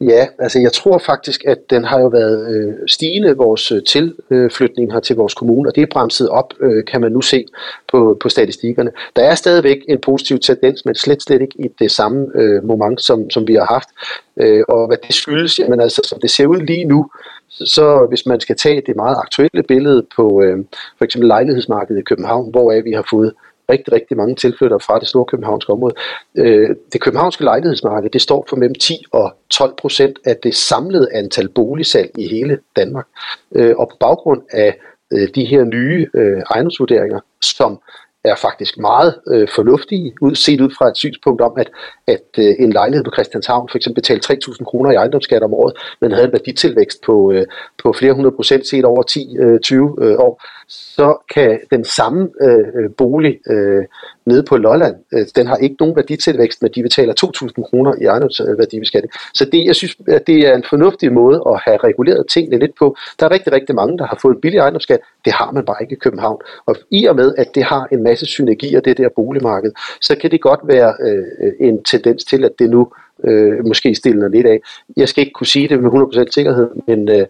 Ja, 0.00 0.26
altså 0.38 0.58
jeg 0.58 0.72
tror 0.72 0.98
faktisk, 0.98 1.44
at 1.44 1.58
den 1.70 1.84
har 1.84 2.00
jo 2.00 2.06
været 2.06 2.54
øh, 2.54 2.74
stigende, 2.88 3.36
vores 3.36 3.72
øh, 3.72 3.82
tilflytning 3.88 4.92
her 4.92 5.00
til 5.00 5.16
vores 5.16 5.34
kommune, 5.34 5.68
og 5.68 5.74
det 5.74 5.82
er 5.82 5.86
bremset 5.90 6.28
op, 6.28 6.54
øh, 6.60 6.84
kan 6.84 7.00
man 7.00 7.12
nu 7.12 7.20
se 7.20 7.44
på, 7.88 8.16
på 8.20 8.28
statistikkerne. 8.28 8.90
Der 9.16 9.22
er 9.22 9.34
stadigvæk 9.34 9.78
en 9.88 9.98
positiv 10.00 10.38
tendens, 10.38 10.84
men 10.84 10.94
slet 10.94 11.22
slet 11.22 11.42
ikke 11.42 11.54
i 11.58 11.68
det 11.78 11.90
samme 11.90 12.26
øh, 12.34 12.64
moment, 12.64 13.02
som, 13.02 13.30
som 13.30 13.48
vi 13.48 13.54
har 13.54 13.66
haft. 13.66 13.88
Øh, 14.36 14.64
og 14.68 14.86
hvad 14.86 14.96
det 15.06 15.14
skyldes, 15.14 15.58
jamen 15.58 15.80
altså, 15.80 16.00
som 16.04 16.20
det 16.20 16.30
ser 16.30 16.46
ud 16.46 16.60
lige 16.60 16.84
nu, 16.84 17.10
så 17.50 18.06
hvis 18.08 18.26
man 18.26 18.40
skal 18.40 18.56
tage 18.56 18.82
det 18.86 18.96
meget 18.96 19.16
aktuelle 19.16 19.62
billede 19.62 20.06
på 20.16 20.42
øh, 20.42 20.58
for 20.98 21.04
eksempel 21.04 21.28
lejlighedsmarkedet 21.28 22.00
i 22.00 22.04
København, 22.04 22.50
hvor 22.50 22.72
er 22.72 22.82
vi 22.82 22.92
har 22.92 23.06
fået 23.10 23.32
rigtig, 23.70 23.92
rigtig 23.92 24.16
mange 24.16 24.34
tilflyttere 24.34 24.80
fra 24.80 24.98
det 24.98 25.08
store 25.08 25.24
københavnske 25.24 25.72
område. 25.72 25.94
Øh, 26.34 26.68
det 26.92 27.00
københavnske 27.00 27.44
lejlighedsmarked, 27.44 28.10
det 28.10 28.22
står 28.22 28.46
for 28.48 28.56
mellem 28.56 28.74
10 28.74 29.04
og 29.12 29.34
12 29.50 29.74
procent 29.76 30.18
af 30.24 30.36
det 30.36 30.54
samlede 30.54 31.08
antal 31.12 31.48
boligsalg 31.48 32.10
i 32.18 32.28
hele 32.28 32.58
Danmark. 32.76 33.06
Øh, 33.54 33.74
og 33.76 33.88
på 33.88 33.96
baggrund 34.00 34.42
af 34.52 34.78
øh, 35.10 35.28
de 35.34 35.44
her 35.44 35.64
nye 35.64 36.06
øh, 36.14 36.42
ejendomsvurderinger, 36.50 37.20
som 37.42 37.80
er 38.24 38.34
faktisk 38.34 38.78
meget 38.78 39.20
øh, 39.28 39.48
fornuftige, 39.54 40.14
ud, 40.20 40.34
set 40.34 40.60
ud 40.60 40.70
fra 40.78 40.88
et 40.88 40.96
synspunkt 40.96 41.40
om, 41.40 41.52
at, 41.56 41.70
at 42.06 42.26
øh, 42.38 42.54
en 42.58 42.72
lejlighed 42.72 43.04
på 43.04 43.10
Christianshavn 43.10 43.68
for 43.68 43.76
eksempel 43.76 44.02
betalte 44.02 44.32
3.000 44.32 44.64
kroner 44.64 44.90
i 44.90 44.94
ejendomsskat 44.94 45.42
om 45.42 45.54
året, 45.54 45.74
men 46.00 46.12
havde 46.12 46.26
en 46.26 46.32
værditilvækst 46.32 47.02
på, 47.06 47.32
øh, 47.32 47.46
på 47.82 47.92
flere 47.92 48.12
hundrede 48.12 48.36
procent 48.36 48.66
set 48.66 48.84
over 48.84 49.02
10-20 49.10 50.04
øh, 50.04 50.10
øh, 50.10 50.18
år, 50.18 50.42
så 50.68 51.16
kan 51.34 51.60
den 51.70 51.84
samme 51.84 52.28
øh, 52.42 52.66
øh 52.84 52.90
bolig 52.96 53.38
øh, 53.50 53.84
nede 54.30 54.42
på 54.42 54.56
Lolland, 54.56 54.96
øh, 55.14 55.26
den 55.36 55.46
har 55.46 55.56
ikke 55.56 55.76
nogen 55.80 55.96
værditilvækst, 55.96 56.62
men 56.62 56.70
de 56.74 56.82
betaler 56.82 57.14
2.000 57.24 57.62
kroner 57.68 57.92
i 58.00 58.04
ejendomsværdibeskatning. 58.04 59.12
Så 59.34 59.44
det, 59.52 59.64
jeg 59.66 59.76
synes, 59.76 59.96
at 60.08 60.26
det 60.26 60.38
er 60.48 60.54
en 60.54 60.64
fornuftig 60.68 61.12
måde 61.12 61.42
at 61.46 61.60
have 61.64 61.76
reguleret 61.76 62.26
tingene 62.34 62.58
lidt 62.58 62.74
på. 62.78 62.96
Der 63.20 63.26
er 63.26 63.30
rigtig, 63.30 63.52
rigtig 63.52 63.74
mange, 63.74 63.98
der 63.98 64.06
har 64.06 64.18
fået 64.22 64.34
en 64.34 64.40
billig 64.40 64.58
ejendomsskat. 64.58 65.00
Det 65.24 65.32
har 65.32 65.50
man 65.52 65.64
bare 65.64 65.76
ikke 65.80 65.92
i 65.92 65.98
København. 66.04 66.38
Og 66.66 66.76
i 66.90 67.04
og 67.06 67.16
med, 67.16 67.34
at 67.38 67.54
det 67.54 67.64
har 67.64 67.88
en 67.92 68.02
masse 68.02 68.26
synergier, 68.26 68.80
det 68.80 68.96
der 68.96 69.08
boligmarked, 69.16 69.72
så 70.00 70.16
kan 70.20 70.30
det 70.30 70.40
godt 70.40 70.60
være 70.64 70.94
øh, 71.00 71.24
øh 71.42 71.52
en 71.60 71.82
tendens 71.82 72.24
til, 72.24 72.44
at 72.44 72.52
det 72.58 72.70
nu 72.70 72.92
øh, 73.24 73.66
måske 73.66 73.94
stiller 73.94 74.28
lidt 74.28 74.46
af. 74.46 74.60
Jeg 74.96 75.08
skal 75.08 75.20
ikke 75.20 75.32
kunne 75.32 75.46
sige 75.46 75.68
det 75.68 75.82
med 75.82 75.90
100% 75.90 76.30
sikkerhed, 76.30 76.70
men, 76.86 77.08
øh, 77.08 77.26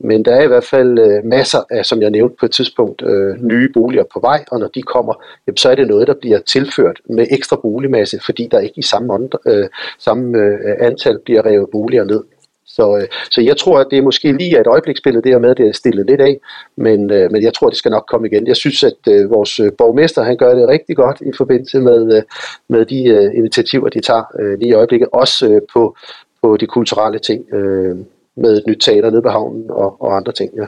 men 0.00 0.24
der 0.24 0.34
er 0.34 0.42
i 0.42 0.46
hvert 0.46 0.64
fald 0.64 0.98
øh, 0.98 1.24
masser 1.24 1.58
af, 1.70 1.86
som 1.86 2.02
jeg 2.02 2.10
nævnte 2.10 2.36
på 2.40 2.46
et 2.46 2.52
tidspunkt, 2.52 3.02
øh, 3.02 3.42
nye 3.42 3.68
boliger 3.74 4.04
på 4.12 4.20
vej, 4.20 4.44
og 4.50 4.60
når 4.60 4.68
de 4.68 4.82
kommer, 4.82 5.24
jamen, 5.46 5.56
så 5.56 5.70
er 5.70 5.74
det 5.74 5.88
noget, 5.88 6.06
der 6.06 6.14
bliver 6.14 6.38
tilført 6.38 7.00
med 7.08 7.26
ekstra 7.30 7.56
boligmasse, 7.56 8.20
fordi 8.24 8.48
der 8.50 8.60
ikke 8.60 8.78
i 8.78 8.82
samme, 8.82 9.14
andre, 9.14 9.38
øh, 9.46 9.68
samme 9.98 10.38
øh, 10.38 10.76
antal 10.80 11.18
bliver 11.24 11.46
revet 11.46 11.68
boliger 11.72 12.04
ned. 12.04 12.22
Så, 12.66 12.96
øh, 12.96 13.08
så 13.30 13.40
jeg 13.40 13.56
tror, 13.56 13.78
at 13.78 13.86
det 13.90 13.98
er 13.98 14.02
måske 14.02 14.32
lige 14.32 14.60
et 14.60 14.66
øjebliksbillede, 14.66 15.22
det 15.22 15.32
her 15.32 15.38
med, 15.38 15.50
at 15.50 15.56
det 15.56 15.68
er 15.68 15.72
stillet 15.72 16.06
lidt 16.06 16.20
af, 16.20 16.36
men, 16.76 17.10
øh, 17.10 17.32
men 17.32 17.42
jeg 17.42 17.54
tror, 17.54 17.68
det 17.68 17.78
skal 17.78 17.90
nok 17.90 18.04
komme 18.08 18.28
igen. 18.28 18.46
Jeg 18.46 18.56
synes, 18.56 18.82
at 18.82 19.00
øh, 19.08 19.30
vores 19.30 19.60
øh, 19.60 19.72
borgmester, 19.78 20.22
han 20.22 20.36
gør 20.36 20.54
det 20.54 20.68
rigtig 20.68 20.96
godt 20.96 21.20
i 21.20 21.32
forbindelse 21.36 21.80
med, 21.80 22.16
øh, 22.16 22.22
med 22.68 22.84
de 22.84 23.04
øh, 23.04 23.34
initiativer, 23.34 23.88
de 23.88 24.00
tager 24.00 24.24
øh, 24.40 24.58
lige 24.58 24.68
i 24.68 24.72
øjeblikket, 24.72 25.08
også 25.12 25.48
øh, 25.48 25.60
på, 25.72 25.96
på 26.42 26.56
de 26.56 26.66
kulturelle 26.66 27.18
ting, 27.18 27.54
øh, 27.54 27.96
med 28.36 28.56
et 28.56 28.66
nyt 28.66 28.80
teater 28.80 29.10
nede 29.10 29.22
på 29.22 29.28
havnen 29.28 29.70
og, 29.70 30.02
og 30.02 30.16
andre 30.16 30.32
ting, 30.32 30.50
ja. 30.56 30.66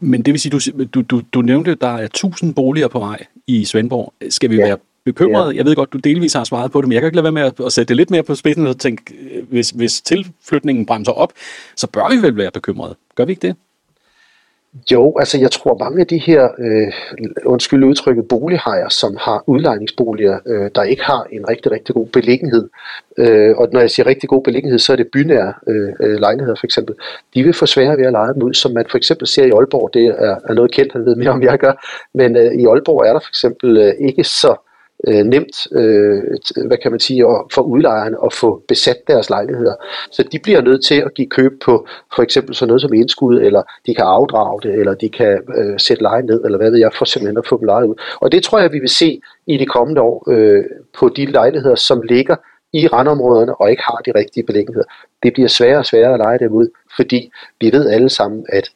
Men 0.00 0.22
det 0.22 0.32
vil 0.32 0.40
sige, 0.40 0.52
du, 0.52 0.84
du, 0.94 1.02
du, 1.02 1.22
du 1.34 1.40
nævnte, 1.40 1.70
at 1.70 1.80
der 1.80 1.96
er 1.96 2.04
1000 2.04 2.54
boliger 2.54 2.88
på 2.88 2.98
vej 2.98 3.26
i 3.46 3.64
Svendborg. 3.64 4.12
Skal 4.28 4.50
vi 4.50 4.56
ja. 4.56 4.66
være 4.66 4.76
bekymret. 5.04 5.52
Ja. 5.52 5.56
Jeg 5.56 5.64
ved 5.64 5.76
godt, 5.76 5.92
du 5.92 5.98
delvis 5.98 6.32
har 6.32 6.44
svaret 6.44 6.72
på 6.72 6.80
det, 6.80 6.88
men 6.88 6.92
jeg 6.92 7.00
kan 7.00 7.06
ikke 7.06 7.16
lade 7.16 7.24
være 7.24 7.32
med 7.32 7.42
at, 7.42 7.60
at 7.66 7.72
sætte 7.72 7.88
det 7.88 7.96
lidt 7.96 8.10
mere 8.10 8.22
på 8.22 8.34
spidsen 8.34 8.66
og 8.66 8.78
tænke, 8.78 9.14
øh, 9.14 9.48
hvis, 9.48 9.70
hvis 9.70 10.00
tilflytningen 10.00 10.86
bremser 10.86 11.12
op, 11.12 11.32
så 11.76 11.86
bør 11.86 12.10
vi 12.10 12.22
vel 12.26 12.36
være 12.36 12.50
bekymrede. 12.50 12.94
Gør 13.14 13.24
vi 13.24 13.32
ikke 13.32 13.46
det? 13.48 13.56
Jo, 14.92 15.16
altså 15.18 15.38
jeg 15.38 15.50
tror 15.50 15.78
mange 15.78 16.00
af 16.00 16.06
de 16.06 16.18
her, 16.18 16.48
øh, 16.58 16.92
undskyld 17.44 17.84
udtrykket, 17.84 18.28
bolighejer, 18.28 18.88
som 18.88 19.16
har 19.20 19.44
udlejningsboliger, 19.46 20.38
øh, 20.46 20.70
der 20.74 20.82
ikke 20.82 21.02
har 21.02 21.26
en 21.32 21.48
rigtig, 21.48 21.72
rigtig 21.72 21.94
god 21.94 22.06
beliggenhed, 22.06 22.68
øh, 23.18 23.56
og 23.56 23.68
når 23.72 23.80
jeg 23.80 23.90
siger 23.90 24.06
rigtig 24.06 24.28
god 24.28 24.42
beliggenhed, 24.42 24.78
så 24.78 24.92
er 24.92 24.96
det 24.96 25.08
bynære 25.12 25.52
øh, 25.68 25.92
øh 26.00 26.20
lejligheder 26.20 26.56
for 26.56 26.66
eksempel, 26.66 26.94
de 27.34 27.42
vil 27.42 27.52
få 27.52 27.66
sværere 27.66 27.98
ved 27.98 28.06
at 28.06 28.12
lege 28.12 28.34
dem 28.34 28.42
ud, 28.42 28.54
som 28.54 28.72
man 28.72 28.84
for 28.90 28.96
eksempel 28.96 29.26
ser 29.26 29.44
i 29.44 29.50
Aalborg, 29.50 29.90
det 29.94 30.06
er, 30.06 30.36
er 30.48 30.54
noget 30.54 30.72
kendt, 30.72 30.92
han 30.92 31.04
ved 31.04 31.16
mere 31.16 31.30
om 31.30 31.42
jeg 31.42 31.58
gør, 31.58 31.72
men 32.14 32.36
øh, 32.36 32.52
i 32.52 32.64
Aalborg 32.64 33.06
er 33.08 33.12
der 33.12 33.20
for 33.20 33.30
eksempel 33.30 33.76
øh, 33.76 33.94
ikke 34.08 34.24
så 34.24 34.54
øh, 35.08 35.24
nemt, 35.24 35.66
øh, 35.72 36.22
hvad 36.66 36.78
kan 36.82 36.90
man 36.90 37.00
sige, 37.00 37.24
for 37.52 37.62
udlejerne 37.62 38.16
at 38.24 38.32
få 38.32 38.62
besat 38.68 38.96
deres 39.06 39.30
lejligheder. 39.30 39.74
Så 40.12 40.22
de 40.32 40.38
bliver 40.38 40.60
nødt 40.60 40.84
til 40.84 40.94
at 40.94 41.14
give 41.14 41.28
køb 41.28 41.52
på 41.64 41.86
for 42.16 42.22
eksempel 42.22 42.54
sådan 42.54 42.68
noget 42.68 42.82
som 42.82 42.92
indskud, 42.92 43.40
eller 43.40 43.62
de 43.86 43.94
kan 43.94 44.04
afdrage 44.04 44.60
det, 44.62 44.74
eller 44.74 44.94
de 44.94 45.08
kan 45.08 45.38
øh, 45.56 45.78
sætte 45.78 46.02
leje 46.02 46.22
ned, 46.22 46.44
eller 46.44 46.58
hvad 46.58 46.70
ved 46.70 46.78
jeg, 46.78 46.90
for 46.94 47.04
simpelthen 47.04 47.38
at 47.38 47.46
få 47.46 47.58
dem 47.58 47.66
lejet 47.66 47.86
ud. 47.86 47.94
Og 48.20 48.32
det 48.32 48.42
tror 48.42 48.58
jeg, 48.58 48.72
vi 48.72 48.78
vil 48.78 48.88
se 48.88 49.20
i 49.46 49.56
de 49.56 49.66
kommende 49.66 50.00
år 50.00 50.30
øh, 50.30 50.64
på 50.98 51.08
de 51.08 51.26
lejligheder, 51.26 51.74
som 51.74 52.02
ligger 52.02 52.36
i 52.72 52.86
randområderne 52.86 53.54
og 53.60 53.70
ikke 53.70 53.82
har 53.82 54.00
de 54.06 54.12
rigtige 54.14 54.46
beliggenheder. 54.46 54.86
Det 55.22 55.32
bliver 55.32 55.48
sværere 55.48 55.78
og 55.78 55.86
sværere 55.86 56.12
at 56.14 56.18
lege 56.18 56.38
dem 56.38 56.52
ud, 56.52 56.68
fordi 56.96 57.30
vi 57.60 57.72
ved 57.72 57.90
alle 57.90 58.08
sammen, 58.08 58.46
at 58.48 58.70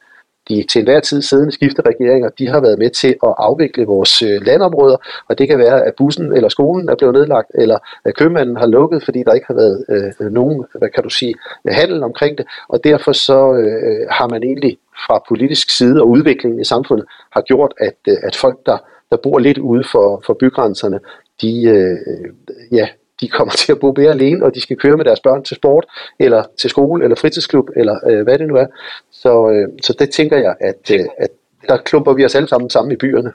de 0.49 0.63
til 0.69 0.79
enhver 0.79 0.99
tid 0.99 1.21
siddende 1.21 1.51
skifte 1.51 1.81
regeringer, 1.81 2.29
de 2.29 2.47
har 2.47 2.61
været 2.61 2.79
med 2.79 2.89
til 2.89 3.15
at 3.23 3.33
afvikle 3.37 3.85
vores 3.85 4.21
øh, 4.21 4.41
landområder, 4.41 4.97
og 5.29 5.37
det 5.37 5.47
kan 5.47 5.57
være, 5.57 5.85
at 5.85 5.93
bussen 5.97 6.33
eller 6.33 6.49
skolen 6.49 6.89
er 6.89 6.95
blevet 6.95 7.13
nedlagt, 7.13 7.51
eller 7.53 7.77
at 8.05 8.15
købmanden 8.15 8.57
har 8.57 8.67
lukket, 8.67 9.03
fordi 9.03 9.23
der 9.23 9.33
ikke 9.33 9.47
har 9.47 9.53
været 9.53 9.85
øh, 9.89 10.31
nogen, 10.31 10.65
hvad 10.79 10.89
kan 10.89 11.03
du 11.03 11.09
sige, 11.09 11.33
handel 11.67 12.03
omkring 12.03 12.37
det, 12.37 12.45
og 12.67 12.83
derfor 12.83 13.11
så 13.11 13.53
øh, 13.53 14.07
har 14.11 14.27
man 14.27 14.43
egentlig 14.43 14.77
fra 15.07 15.23
politisk 15.29 15.77
side 15.77 16.01
og 16.01 16.09
udviklingen 16.09 16.59
i 16.59 16.63
samfundet 16.63 17.05
har 17.31 17.41
gjort, 17.41 17.73
at, 17.77 17.97
øh, 18.07 18.17
at 18.23 18.35
folk, 18.35 18.57
der, 18.65 18.77
der 19.11 19.17
bor 19.23 19.39
lidt 19.39 19.57
ude 19.57 19.83
for, 19.91 20.23
for 20.25 20.33
bygrænserne, 20.33 20.99
de, 21.41 21.63
øh, 21.65 21.97
øh 22.07 22.31
ja, 22.71 22.87
de 23.21 23.27
kommer 23.27 23.53
til 23.61 23.71
at 23.71 23.79
bo 23.79 23.93
mere 23.97 24.11
alene, 24.11 24.45
og 24.45 24.55
de 24.55 24.61
skal 24.61 24.77
køre 24.77 24.97
med 24.97 25.05
deres 25.05 25.19
børn 25.19 25.43
til 25.43 25.55
sport, 25.55 25.85
eller 26.19 26.43
til 26.59 26.69
skole, 26.69 27.03
eller 27.03 27.15
fritidsklub, 27.15 27.69
eller 27.75 27.95
øh, 28.09 28.23
hvad 28.23 28.39
det 28.39 28.47
nu 28.47 28.55
er. 28.55 28.65
Så, 29.11 29.49
øh, 29.49 29.79
så 29.83 29.95
det 29.99 30.09
tænker 30.09 30.37
jeg, 30.37 30.55
at, 30.59 30.91
øh, 30.91 31.05
at 31.17 31.29
der 31.69 31.77
klumper 31.77 32.13
vi 32.13 32.25
os 32.25 32.35
alle 32.35 32.47
sammen 32.47 32.69
sammen 32.69 32.91
i 32.91 32.95
byerne. 32.95 33.31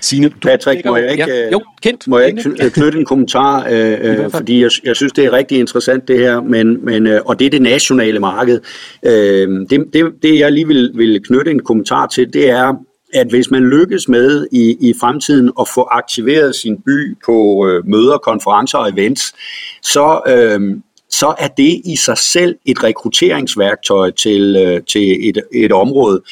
Signe, 0.00 0.28
du 0.28 0.34
Patrick, 0.42 0.84
må 0.84 0.96
jeg 0.96 1.12
ikke, 1.12 1.30
ja. 1.30 1.50
jo, 1.50 1.60
kendt. 1.82 2.08
Må 2.08 2.18
jeg 2.18 2.28
ikke 2.28 2.70
knytte 2.70 2.98
en 2.98 3.04
kommentar, 3.04 3.66
øh, 3.70 3.98
øh, 4.00 4.30
fordi 4.30 4.62
jeg, 4.62 4.70
jeg 4.84 4.96
synes, 4.96 5.12
det 5.12 5.24
er 5.24 5.32
rigtig 5.32 5.58
interessant 5.58 6.08
det 6.08 6.18
her, 6.18 6.40
men, 6.40 6.84
men, 6.84 7.06
øh, 7.06 7.20
og 7.24 7.38
det 7.38 7.46
er 7.46 7.50
det 7.50 7.62
nationale 7.62 8.20
marked. 8.20 8.60
Øh, 9.06 9.48
det, 9.70 9.86
det, 9.92 10.12
det 10.22 10.38
jeg 10.38 10.52
lige 10.52 10.66
vil, 10.66 10.92
vil 10.94 11.22
knytte 11.22 11.50
en 11.50 11.60
kommentar 11.60 12.06
til, 12.06 12.32
det 12.32 12.50
er, 12.50 12.74
at 13.14 13.26
hvis 13.26 13.50
man 13.50 13.62
lykkes 13.62 14.08
med 14.08 14.46
i, 14.52 14.88
i 14.88 14.94
fremtiden 15.00 15.52
at 15.60 15.68
få 15.74 15.88
aktiveret 15.90 16.54
sin 16.54 16.82
by 16.82 17.16
på 17.26 17.66
øh, 17.68 17.86
møder, 17.86 18.18
konferencer 18.18 18.78
og 18.78 18.88
events, 18.88 19.34
så, 19.82 20.20
øh, 20.26 20.80
så 21.10 21.34
er 21.38 21.48
det 21.48 21.82
i 21.84 21.96
sig 21.96 22.18
selv 22.18 22.56
et 22.64 22.84
rekrutteringsværktøj 22.84 24.10
til, 24.10 24.56
øh, 24.56 24.82
til 24.82 25.28
et, 25.28 25.42
et 25.54 25.72
område. 25.72 26.22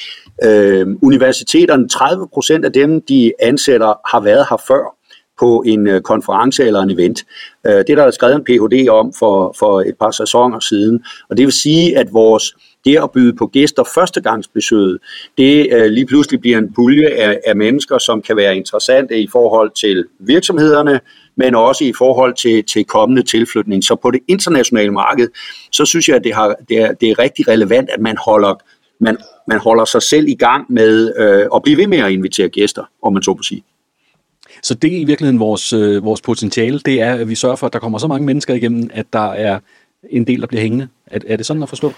Øh, 0.45 0.87
universiteterne, 1.03 1.89
30 1.89 2.29
procent 2.35 2.64
af 2.64 2.72
dem, 2.72 3.03
de 3.03 3.33
ansætter, 3.41 3.95
har 4.11 4.20
været 4.20 4.47
her 4.51 4.62
før 4.68 4.96
på 5.39 5.62
en 5.66 5.87
øh, 5.87 6.01
konference 6.01 6.64
eller 6.64 6.80
en 6.80 6.91
event. 6.91 7.24
Øh, 7.66 7.72
det 7.72 7.91
er 7.91 7.95
der 7.95 8.11
skrevet 8.11 8.34
en 8.34 8.45
Ph.D. 8.45 8.89
om 8.89 9.12
for, 9.18 9.55
for 9.59 9.80
et 9.80 9.95
par 10.01 10.11
sæsoner 10.11 10.61
siden, 10.61 11.05
og 11.30 11.37
det 11.37 11.45
vil 11.45 11.53
sige, 11.53 11.99
at 11.99 12.12
vores 12.12 12.55
det 12.87 12.97
at 13.03 13.11
byde 13.11 13.32
på 13.32 13.47
gæster 13.47 13.84
førstegangsbesøget, 13.95 14.99
det 15.39 15.68
øh, 15.72 15.87
lige 15.87 16.07
pludselig 16.07 16.41
bliver 16.41 16.59
en 16.59 16.72
pulje 16.74 17.09
af, 17.09 17.41
af 17.47 17.57
mennesker, 17.57 17.99
som 17.99 18.22
kan 18.22 18.37
være 18.37 18.57
interessante 18.57 19.20
i 19.20 19.28
forhold 19.32 19.70
til 19.70 20.05
virksomhederne, 20.18 21.01
men 21.37 21.55
også 21.55 21.84
i 21.84 21.93
forhold 21.99 22.34
til, 22.34 22.64
til 22.64 22.84
kommende 22.84 23.22
tilflytning. 23.22 23.84
Så 23.84 23.95
på 23.95 24.11
det 24.11 24.20
internationale 24.28 24.91
marked, 24.91 25.28
så 25.72 25.84
synes 25.84 26.09
jeg, 26.09 26.16
at 26.16 26.24
det, 26.24 26.34
har, 26.34 26.57
det, 26.68 26.78
er, 26.78 26.93
det 26.93 27.11
er 27.11 27.18
rigtig 27.18 27.49
relevant, 27.49 27.91
at 27.91 28.01
man 28.01 28.16
holder, 28.24 28.55
man, 29.01 29.16
man 29.49 29.59
holder 29.59 29.84
sig 29.84 30.03
selv 30.03 30.28
i 30.28 30.34
gang 30.34 30.72
med 30.72 31.12
øh, 31.16 31.47
at 31.55 31.62
blive 31.62 31.78
ved 31.78 31.87
med 31.87 31.99
at 31.99 32.11
invitere 32.11 32.49
gæster, 32.49 32.84
om 33.03 33.12
man 33.12 33.22
så 33.22 33.30
må 33.30 33.43
sige. 33.43 33.64
Så 34.63 34.75
det 34.75 34.95
er 34.95 35.01
i 35.01 35.05
virkeligheden 35.05 35.41
vores, 35.41 35.73
øh, 35.73 36.05
vores 36.05 36.21
potentiale, 36.21 36.79
det 36.79 37.01
er, 37.01 37.15
at 37.15 37.29
vi 37.29 37.35
sørger 37.35 37.57
for, 37.57 37.67
at 37.67 37.73
der 37.73 37.79
kommer 37.79 37.99
så 37.99 38.07
mange 38.07 38.27
mennesker 38.27 38.55
igennem, 38.55 38.91
at 38.93 39.07
der 39.13 39.33
er 39.33 39.59
en 40.11 40.27
del, 40.27 40.41
der 40.41 40.47
bliver 40.47 40.63
hængende. 40.63 40.89
Er, 41.07 41.19
er 41.27 41.37
det 41.37 41.47
sådan 41.47 41.63
at 41.63 41.69
forstå? 41.69 41.93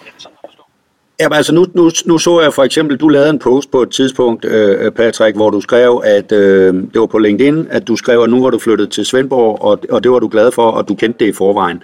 Ja, 1.21 1.35
altså 1.35 1.55
nu, 1.55 1.66
nu, 1.75 1.91
nu 2.07 2.19
så 2.19 2.41
jeg 2.41 2.55
for 2.55 2.64
eksempel, 2.64 2.97
du 2.97 3.09
lavede 3.09 3.31
en 3.31 3.39
post 3.39 3.71
på 3.71 3.83
et 3.83 3.91
tidspunkt, 3.91 4.45
øh, 4.45 4.85
øh, 4.85 4.93
Patrick, 4.93 5.37
hvor 5.37 5.51
du 5.51 5.61
skrev, 5.61 6.03
at 6.05 6.33
øh, 6.33 6.75
det 6.75 7.01
var 7.01 7.07
på 7.07 7.19
LinkedIn, 7.19 7.66
at 7.71 7.89
du 7.89 7.97
skrev, 7.97 8.21
at 8.21 8.31
nu 8.31 8.43
var 8.43 8.51
du 8.51 8.59
flyttet 8.59 8.91
til 8.91 9.07
Svendborg, 9.07 9.62
og, 9.62 9.81
og 9.91 10.03
det 10.03 10.11
var 10.11 10.19
du 10.19 10.29
glad 10.29 10.53
for, 10.53 10.71
og 10.71 10.89
du 10.89 10.95
kendte 10.95 11.25
det 11.25 11.31
i 11.31 11.33
forvejen. 11.33 11.83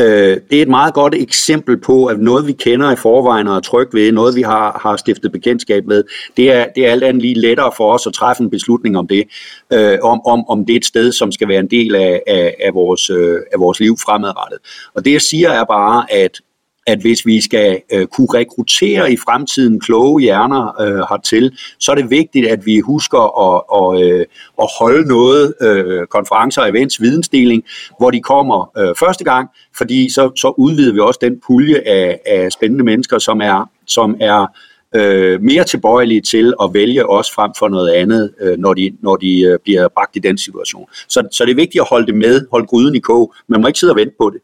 Øh, 0.00 0.36
det 0.50 0.58
er 0.58 0.62
et 0.62 0.68
meget 0.68 0.94
godt 0.94 1.14
eksempel 1.14 1.76
på, 1.76 2.06
at 2.06 2.18
noget 2.20 2.46
vi 2.46 2.52
kender 2.52 2.92
i 2.92 2.96
forvejen 2.96 3.48
og 3.48 3.56
er 3.56 3.60
tryg 3.60 3.88
ved, 3.92 4.12
noget 4.12 4.36
vi 4.36 4.42
har, 4.42 4.80
har 4.82 4.96
stiftet 4.96 5.32
bekendtskab 5.32 5.86
med, 5.86 6.04
det 6.36 6.52
er, 6.52 6.66
det 6.76 6.86
er 6.86 6.90
alt 6.90 7.04
andet 7.04 7.22
lige 7.22 7.40
lettere 7.40 7.72
for 7.76 7.92
os 7.92 8.06
at 8.06 8.12
træffe 8.12 8.42
en 8.42 8.50
beslutning 8.50 8.98
om 8.98 9.06
det, 9.06 9.24
øh, 9.72 9.98
om, 10.02 10.26
om, 10.26 10.48
om 10.48 10.66
det 10.66 10.72
er 10.72 10.76
et 10.76 10.86
sted, 10.86 11.12
som 11.12 11.32
skal 11.32 11.48
være 11.48 11.60
en 11.60 11.70
del 11.70 11.94
af, 11.94 12.22
af, 12.26 12.54
af, 12.60 12.74
vores, 12.74 13.10
øh, 13.10 13.38
af 13.52 13.60
vores 13.60 13.80
liv 13.80 13.96
fremadrettet. 14.04 14.58
Og 14.94 15.04
det 15.04 15.12
jeg 15.12 15.20
siger 15.20 15.50
er 15.50 15.64
bare, 15.64 16.12
at 16.12 16.40
at 16.86 17.00
hvis 17.00 17.26
vi 17.26 17.40
skal 17.40 17.80
øh, 17.92 18.06
kunne 18.06 18.28
rekruttere 18.34 19.12
i 19.12 19.16
fremtiden 19.16 19.80
kloge 19.80 20.22
hjerner 20.22 20.80
øh, 20.80 20.98
hertil, 21.10 21.58
så 21.78 21.92
er 21.92 21.96
det 21.96 22.10
vigtigt, 22.10 22.46
at 22.46 22.66
vi 22.66 22.80
husker 22.80 23.18
at, 23.18 23.62
og, 23.68 24.02
øh, 24.02 24.26
at 24.62 24.68
holde 24.78 25.08
noget 25.08 25.54
øh, 25.62 26.06
konferencer, 26.06 26.62
events, 26.62 27.00
vidensdeling, 27.00 27.64
hvor 27.98 28.10
de 28.10 28.20
kommer 28.20 28.70
øh, 28.78 28.94
første 28.98 29.24
gang, 29.24 29.48
fordi 29.76 30.12
så, 30.12 30.30
så 30.36 30.54
udvider 30.58 30.92
vi 30.92 31.00
også 31.00 31.18
den 31.22 31.40
pulje 31.46 31.80
af, 31.86 32.20
af 32.26 32.52
spændende 32.52 32.84
mennesker, 32.84 33.18
som 33.18 33.40
er, 33.40 33.70
som 33.86 34.16
er 34.20 34.46
øh, 34.96 35.42
mere 35.42 35.64
tilbøjelige 35.64 36.20
til 36.20 36.54
at 36.62 36.70
vælge 36.74 37.10
os 37.10 37.30
frem 37.30 37.50
for 37.58 37.68
noget 37.68 37.90
andet, 37.90 38.34
øh, 38.40 38.58
når 38.58 38.74
de, 38.74 38.96
når 39.02 39.16
de 39.16 39.40
øh, 39.40 39.58
bliver 39.64 39.88
bragt 39.88 40.16
i 40.16 40.18
den 40.18 40.38
situation. 40.38 40.86
Så, 41.08 41.28
så 41.32 41.44
det 41.44 41.50
er 41.50 41.56
vigtigt 41.56 41.80
at 41.82 41.88
holde 41.90 42.06
det 42.06 42.14
med, 42.14 42.46
holde 42.50 42.66
gryden 42.66 42.94
i 42.94 42.98
kog. 42.98 43.34
Man 43.48 43.60
må 43.60 43.66
ikke 43.66 43.78
sidde 43.78 43.92
og 43.92 43.96
vente 43.96 44.14
på 44.18 44.30
det 44.30 44.40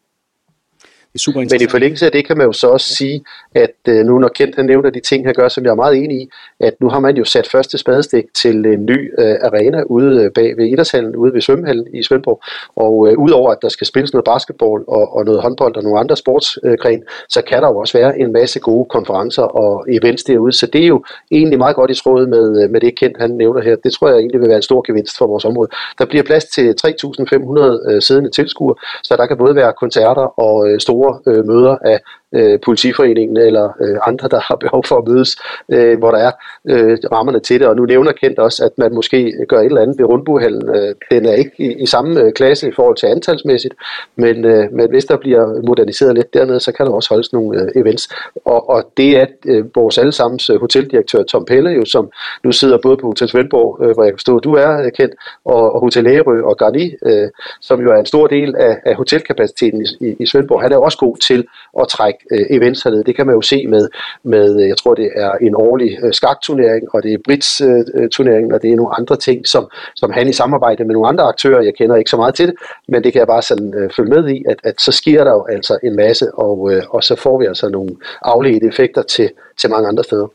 er 1.15 1.19
super 1.19 1.41
Men 1.41 1.63
i 1.63 1.67
forlængelse 1.67 2.07
af 2.07 2.13
det 2.13 2.27
kan 2.27 2.37
man 2.37 2.47
jo 2.47 2.53
så 2.53 2.67
også 2.67 2.95
sige, 2.95 3.25
at 3.55 3.75
øh, 3.89 4.05
nu 4.07 4.19
når 4.19 4.29
Kent 4.29 4.57
han 4.57 4.67
nævner 4.67 4.91
de 4.91 5.01
ting, 5.01 5.27
han 5.27 5.35
gør, 5.35 5.49
som 5.49 5.65
jeg 5.65 5.71
er 5.71 5.75
meget 5.75 5.97
enig 5.97 6.23
i, 6.23 6.29
at 6.61 6.75
nu 6.81 6.89
har 6.89 7.01
man 7.01 7.17
jo 7.17 7.25
sat 7.25 7.49
første 7.53 7.79
spadestik 7.79 8.25
til 8.35 8.67
en 8.67 8.87
ny 8.87 9.13
øh, 9.19 9.37
arena 9.43 9.83
ude 9.83 10.25
øh, 10.25 10.31
bag 10.31 10.57
ved 10.57 10.67
Idrætshallen, 10.67 11.17
ude 11.17 11.35
ved 11.35 11.41
Svømmehallen 11.41 11.87
i 11.95 12.03
Svendborg. 12.03 12.43
Og 12.77 13.09
øh, 13.09 13.19
udover 13.19 13.51
at 13.51 13.59
der 13.63 13.69
skal 13.69 13.87
spilles 13.87 14.13
noget 14.13 14.25
basketball 14.25 14.83
og, 14.89 15.17
og 15.17 15.25
noget 15.25 15.43
håndbold 15.43 15.77
og 15.77 15.83
nogle 15.83 15.99
andre 15.99 16.17
sportsgren, 16.17 17.01
øh, 17.01 17.07
så 17.29 17.43
kan 17.43 17.63
der 17.63 17.69
jo 17.69 17.77
også 17.77 17.99
være 17.99 18.19
en 18.19 18.33
masse 18.33 18.61
gode 18.61 18.89
konferencer 18.91 19.43
og 19.43 19.87
events 19.89 20.25
derude. 20.25 20.53
Så 20.53 20.67
det 20.67 20.83
er 20.83 20.87
jo 20.87 21.05
egentlig 21.31 21.59
meget 21.59 21.77
godt 21.77 21.91
i 21.91 21.95
tråd 21.95 22.27
med, 22.27 22.63
øh, 22.63 22.71
med 22.71 22.81
det 22.81 22.99
Kent 22.99 23.17
han 23.21 23.31
nævner 23.31 23.61
her. 23.63 23.77
Det 23.77 23.93
tror 23.93 24.09
jeg 24.09 24.19
egentlig 24.19 24.41
vil 24.41 24.49
være 24.49 24.57
en 24.57 24.63
stor 24.63 24.83
gevinst 24.87 25.19
for 25.19 25.27
vores 25.27 25.45
område. 25.45 25.69
Der 25.99 26.05
bliver 26.05 26.23
plads 26.23 26.45
til 26.45 26.75
3.500 26.87 27.91
øh, 27.91 28.03
siddende 28.03 28.31
tilskuere, 28.31 28.75
så 29.03 29.17
der 29.17 29.27
kan 29.27 29.37
både 29.37 29.55
være 29.55 29.73
koncerter 29.81 30.41
og 30.41 30.69
øh, 30.69 30.81
store 30.81 31.00
store 31.01 31.21
øh, 31.27 31.47
møder 31.47 31.77
af 31.93 31.99
øh, 32.35 32.59
politiforeningen 32.65 33.37
eller 33.37 33.73
øh, 33.81 33.99
andre, 34.07 34.29
der 34.29 34.41
har 34.41 34.57
behov 34.57 34.85
for 34.85 34.97
at 34.97 35.09
mødes, 35.09 35.37
øh, 35.69 35.99
hvor 35.99 36.11
der 36.11 36.19
er 36.19 36.33
øh, 36.69 36.99
rammerne 37.13 37.41
til 37.41 37.61
det. 37.61 37.69
Og 37.69 37.77
nu 37.77 37.85
nævner 37.85 38.13
Kent 38.13 38.39
også, 38.39 38.65
at 38.65 38.73
man 38.79 38.95
måske 38.95 39.35
gør 39.49 39.59
et 39.59 39.65
eller 39.65 39.81
andet 39.81 39.99
ved 39.99 40.07
Rundbuhallen. 40.07 40.69
Øh, 40.77 40.95
den 41.11 41.27
er 41.27 41.33
ikke 41.33 41.53
i, 41.59 41.83
i 41.83 41.87
samme 41.87 42.21
øh, 42.21 42.33
klasse 42.33 42.69
i 42.69 42.73
forhold 42.73 42.97
til 42.97 43.07
antalsmæssigt, 43.07 43.75
men, 44.17 44.45
øh, 44.45 44.73
men 44.73 44.91
hvis 44.91 45.05
der 45.05 45.17
bliver 45.17 45.67
moderniseret 45.67 46.15
lidt 46.15 46.35
dernede, 46.35 46.61
så 46.61 46.73
kan 46.73 46.87
der 46.87 46.93
også 46.93 47.09
holdes 47.15 47.33
nogle 47.33 47.63
øh, 47.63 47.69
events. 47.77 48.09
Og, 48.45 48.71
og 48.71 48.91
det 48.97 49.19
er 49.21 49.27
øh, 49.47 49.65
vores 49.75 49.99
allesammens 49.99 50.51
øh, 50.51 50.61
hoteldirektør 50.61 51.23
Tom 51.23 51.45
Pelle, 51.45 51.71
jo, 51.71 51.85
som 51.85 52.11
nu 52.45 52.53
sidder 52.53 52.79
både 52.83 52.97
på 52.97 53.07
Hotel 53.07 53.29
Svendborg, 53.29 53.85
øh, 53.85 53.95
hvor 53.95 54.03
jeg 54.05 54.13
kan 54.13 54.19
forstå, 54.19 54.39
du 54.39 54.55
er 54.55 54.83
øh, 54.83 54.93
kendt, 54.93 55.15
og, 55.45 55.73
og 55.75 55.81
Hotel 55.81 56.07
Ærø 56.07 56.43
og 56.43 56.57
Garni, 56.57 56.95
øh, 57.07 57.29
som 57.61 57.81
jo 57.81 57.91
er 57.91 57.99
en 57.99 58.07
stor 58.07 58.27
del 58.27 58.55
af, 58.57 58.77
af 58.87 58.95
hotelkapaciteten 58.95 59.81
i, 59.83 60.07
i, 60.07 60.17
i 60.21 60.27
Svendborg. 60.27 60.63
Han 60.63 60.73
er 60.73 60.77
også 60.77 60.99
god 60.99 61.17
til 61.17 61.47
at 61.81 61.89
trække 61.89 62.20
øh, 62.33 62.47
events 62.51 62.83
hernede. 62.83 63.05
Det 63.05 63.17
kan 63.17 63.27
man 63.27 63.35
jo 63.35 63.41
se 63.41 63.67
med, 63.67 63.89
med, 64.25 64.63
øh, 64.63 64.69
jeg 64.69 64.77
tror 64.77 64.95
det 64.95 65.11
er 65.15 65.33
en 65.33 65.55
årlig 65.55 65.99
øh, 66.03 66.13
skakturnering, 66.13 66.95
og 66.95 67.03
det 67.03 67.13
er 67.13 67.19
Brits 67.25 67.61
øh, 67.61 67.85
øh, 67.95 68.09
turnering, 68.09 68.55
og 68.55 68.63
det 68.63 68.73
er 68.73 68.77
nogle 68.77 68.97
andre 68.99 69.17
ting, 69.17 69.49
som, 69.49 69.69
som 69.97 70.11
han 70.11 70.29
i 70.29 70.33
samarbejde 70.33 70.85
med 70.85 70.93
nogle 70.93 71.09
andre 71.09 71.25
aktører, 71.25 71.63
jeg 71.63 71.75
kender 71.75 71.97
ikke 71.97 72.11
så 72.11 72.17
meget 72.17 72.35
til 72.35 72.47
det, 72.47 72.55
men 72.89 73.05
det 73.05 73.13
kan 73.13 73.19
jeg 73.19 73.27
bare 73.27 73.43
sådan 73.43 73.75
øh, 73.75 73.91
følge 73.97 74.11
med 74.11 74.29
i, 74.29 74.45
at, 74.49 74.57
at 74.65 74.81
så 74.81 74.93
sker 74.93 75.25
der 75.25 75.31
jo 75.31 75.47
altså 75.51 75.79
en 75.83 75.97
masse, 75.97 76.35
og, 76.35 76.73
øh, 76.73 76.83
og 76.91 77.05
så 77.05 77.17
får 77.17 77.39
vi 77.39 77.47
altså 77.47 77.69
nogle 77.69 77.91
afledte 78.23 78.67
effekter 78.67 79.03
til, 79.03 79.31
til 79.61 79.71
mange 79.71 79.89
andre 79.89 80.05
steder. 80.05 80.27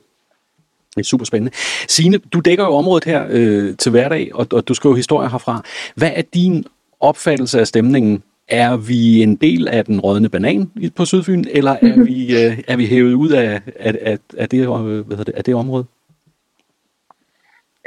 Det 0.95 1.01
er 1.01 1.05
super 1.05 1.25
spændende. 1.25 1.51
Signe, 1.87 2.17
du 2.17 2.39
dækker 2.39 2.63
jo 2.63 2.73
området 2.73 3.03
her 3.03 3.25
øh, 3.29 3.77
til 3.77 3.91
hverdag, 3.91 4.31
og, 4.33 4.47
og 4.51 4.67
du 4.67 4.73
skriver 4.73 4.95
historier 4.95 5.29
herfra. 5.29 5.63
Hvad 5.95 6.11
er 6.15 6.21
din 6.33 6.65
opfattelse 6.99 7.59
af 7.59 7.67
stemningen 7.67 8.23
er 8.47 8.77
vi 8.77 9.23
en 9.23 9.35
del 9.35 9.67
af 9.67 9.85
den 9.85 9.99
rådne 9.99 10.29
banan 10.29 10.71
på 10.95 11.05
Sydfyn, 11.05 11.43
eller 11.51 11.71
er 11.71 12.03
vi, 12.07 12.45
øh, 12.45 12.59
er 12.67 12.77
vi 12.77 12.85
hævet 12.85 13.13
ud 13.13 13.29
af, 13.29 13.61
af, 13.79 13.93
af, 14.01 14.17
af, 14.37 14.49
det, 14.49 14.59
øh, 14.59 15.07
hvad 15.07 15.17
det, 15.17 15.29
af 15.29 15.43
det 15.43 15.55
område? 15.55 15.85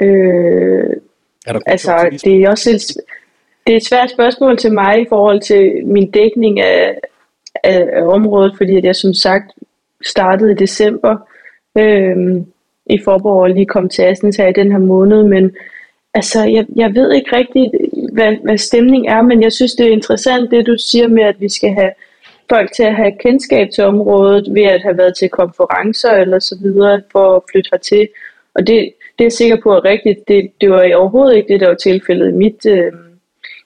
Øh, 0.01 0.95
er 1.47 1.53
der 1.53 1.59
altså, 1.65 2.19
det 2.23 2.43
er 2.43 2.49
også 2.49 2.69
et, 2.69 2.81
det 3.67 3.73
er 3.73 3.77
et 3.77 3.85
svært 3.85 4.11
spørgsmål 4.11 4.57
til 4.57 4.73
mig 4.73 5.01
i 5.01 5.05
forhold 5.09 5.41
til 5.41 5.85
min 5.85 6.11
dækning 6.11 6.59
af, 6.59 6.99
af, 7.63 7.89
af 7.93 8.03
området, 8.03 8.53
fordi 8.57 8.85
jeg 8.85 8.95
som 8.95 9.13
sagt 9.13 9.51
startede 10.05 10.51
i 10.51 10.55
december 10.55 11.17
øh, 11.77 12.17
i 12.85 12.99
Forborg 13.03 13.41
og 13.41 13.49
lige 13.49 13.65
kom 13.65 13.89
til 13.89 14.01
Assens 14.01 14.37
her 14.37 14.47
i 14.47 14.53
den 14.53 14.71
her 14.71 14.79
måned, 14.79 15.23
men 15.23 15.55
altså, 16.13 16.43
jeg, 16.43 16.65
jeg 16.75 16.95
ved 16.95 17.13
ikke 17.13 17.35
rigtigt, 17.35 17.71
hvad, 18.19 18.35
hvad 18.43 18.57
stemning 18.57 19.07
er, 19.07 19.21
men 19.21 19.43
jeg 19.43 19.51
synes, 19.51 19.73
det 19.73 19.85
er 19.85 19.91
interessant, 19.91 20.51
det 20.51 20.67
du 20.67 20.75
siger 20.77 21.07
med, 21.07 21.23
at 21.23 21.35
vi 21.39 21.49
skal 21.49 21.69
have 21.69 21.91
folk 22.49 22.71
til 22.75 22.83
at 22.83 22.95
have 22.95 23.11
kendskab 23.19 23.67
til 23.71 23.83
området 23.83 24.53
ved 24.53 24.63
at 24.63 24.81
have 24.81 24.97
været 24.97 25.17
til 25.19 25.29
konferencer 25.29 26.11
eller 26.11 26.39
så 26.39 26.55
videre 26.61 27.01
for 27.11 27.35
at 27.35 27.41
flytte 27.51 27.69
hertil. 27.73 28.07
Og 28.55 28.67
det, 28.67 28.77
det 29.15 29.23
er 29.23 29.29
jeg 29.29 29.31
sikker 29.31 29.57
på 29.63 29.69
er 29.73 29.85
rigtigt. 29.85 30.27
Det, 30.27 30.51
det 30.61 30.69
var 30.69 30.95
overhovedet 30.95 31.37
ikke 31.37 31.53
det, 31.53 31.59
der 31.59 31.67
var 31.67 31.75
tilfældet 31.75 32.29
i 32.29 32.37
mit, 32.43 32.65
øh, 32.65 32.91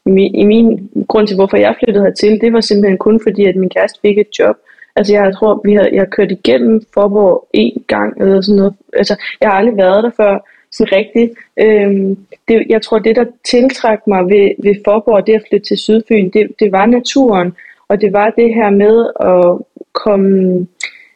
i, 0.06 0.10
min, 0.10 0.36
i 0.36 0.46
min 0.46 0.90
grund 1.08 1.28
til, 1.28 1.36
hvorfor 1.36 1.58
jeg 1.58 1.76
flyttede 1.80 2.06
hertil. 2.06 2.42
Det 2.42 2.54
var 2.54 2.62
simpelthen 2.62 2.98
kun 2.98 3.20
fordi, 3.24 3.46
at 3.46 3.56
min 3.56 3.70
kæreste 3.70 4.00
fik 4.02 4.18
et 4.18 4.40
job. 4.40 4.56
Altså 4.96 5.14
jeg 5.14 5.34
tror, 5.36 5.62
vi 5.66 5.74
har, 5.74 5.90
jeg 5.94 6.02
har 6.02 6.16
kørt 6.18 6.32
igennem 6.32 6.82
Forborg 6.94 7.48
en 7.54 7.84
gang 7.88 8.22
eller 8.22 8.42
sådan 8.42 8.58
noget. 8.58 8.74
Altså 8.94 9.16
jeg 9.42 9.50
har 9.50 9.58
aldrig 9.58 9.78
været 9.78 10.04
der 10.04 10.12
før 10.18 10.34
sådan 10.74 10.92
rigtigt. 10.92 11.32
Øhm, 11.60 12.18
det, 12.48 12.66
jeg 12.70 12.82
tror, 12.82 13.00
det 13.00 13.16
der 13.16 13.26
tiltrak 13.50 14.08
mig 14.08 14.26
ved, 14.26 14.50
ved 14.64 14.76
Forborg, 14.86 15.28
det 15.28 15.34
at 15.34 15.44
flytte 15.50 15.68
til 15.68 15.78
Sydfyn, 15.78 16.30
det, 16.30 16.48
det 16.60 16.72
var 16.72 16.86
naturen, 16.86 17.54
og 17.88 18.02
det 18.02 18.14
var 18.14 18.30
det 18.30 18.54
her 18.54 18.70
med 18.70 18.96
at 19.20 19.66
komme 19.94 20.68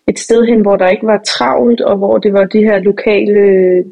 et 0.07 0.19
sted 0.19 0.45
hen, 0.45 0.61
hvor 0.61 0.75
der 0.75 0.87
ikke 0.89 1.07
var 1.07 1.21
travlt, 1.27 1.81
og 1.81 1.97
hvor 1.97 2.17
det 2.17 2.33
var 2.33 2.45
de 2.45 2.63
her 2.63 2.79
lokale 2.79 3.39
øh, 3.39 3.85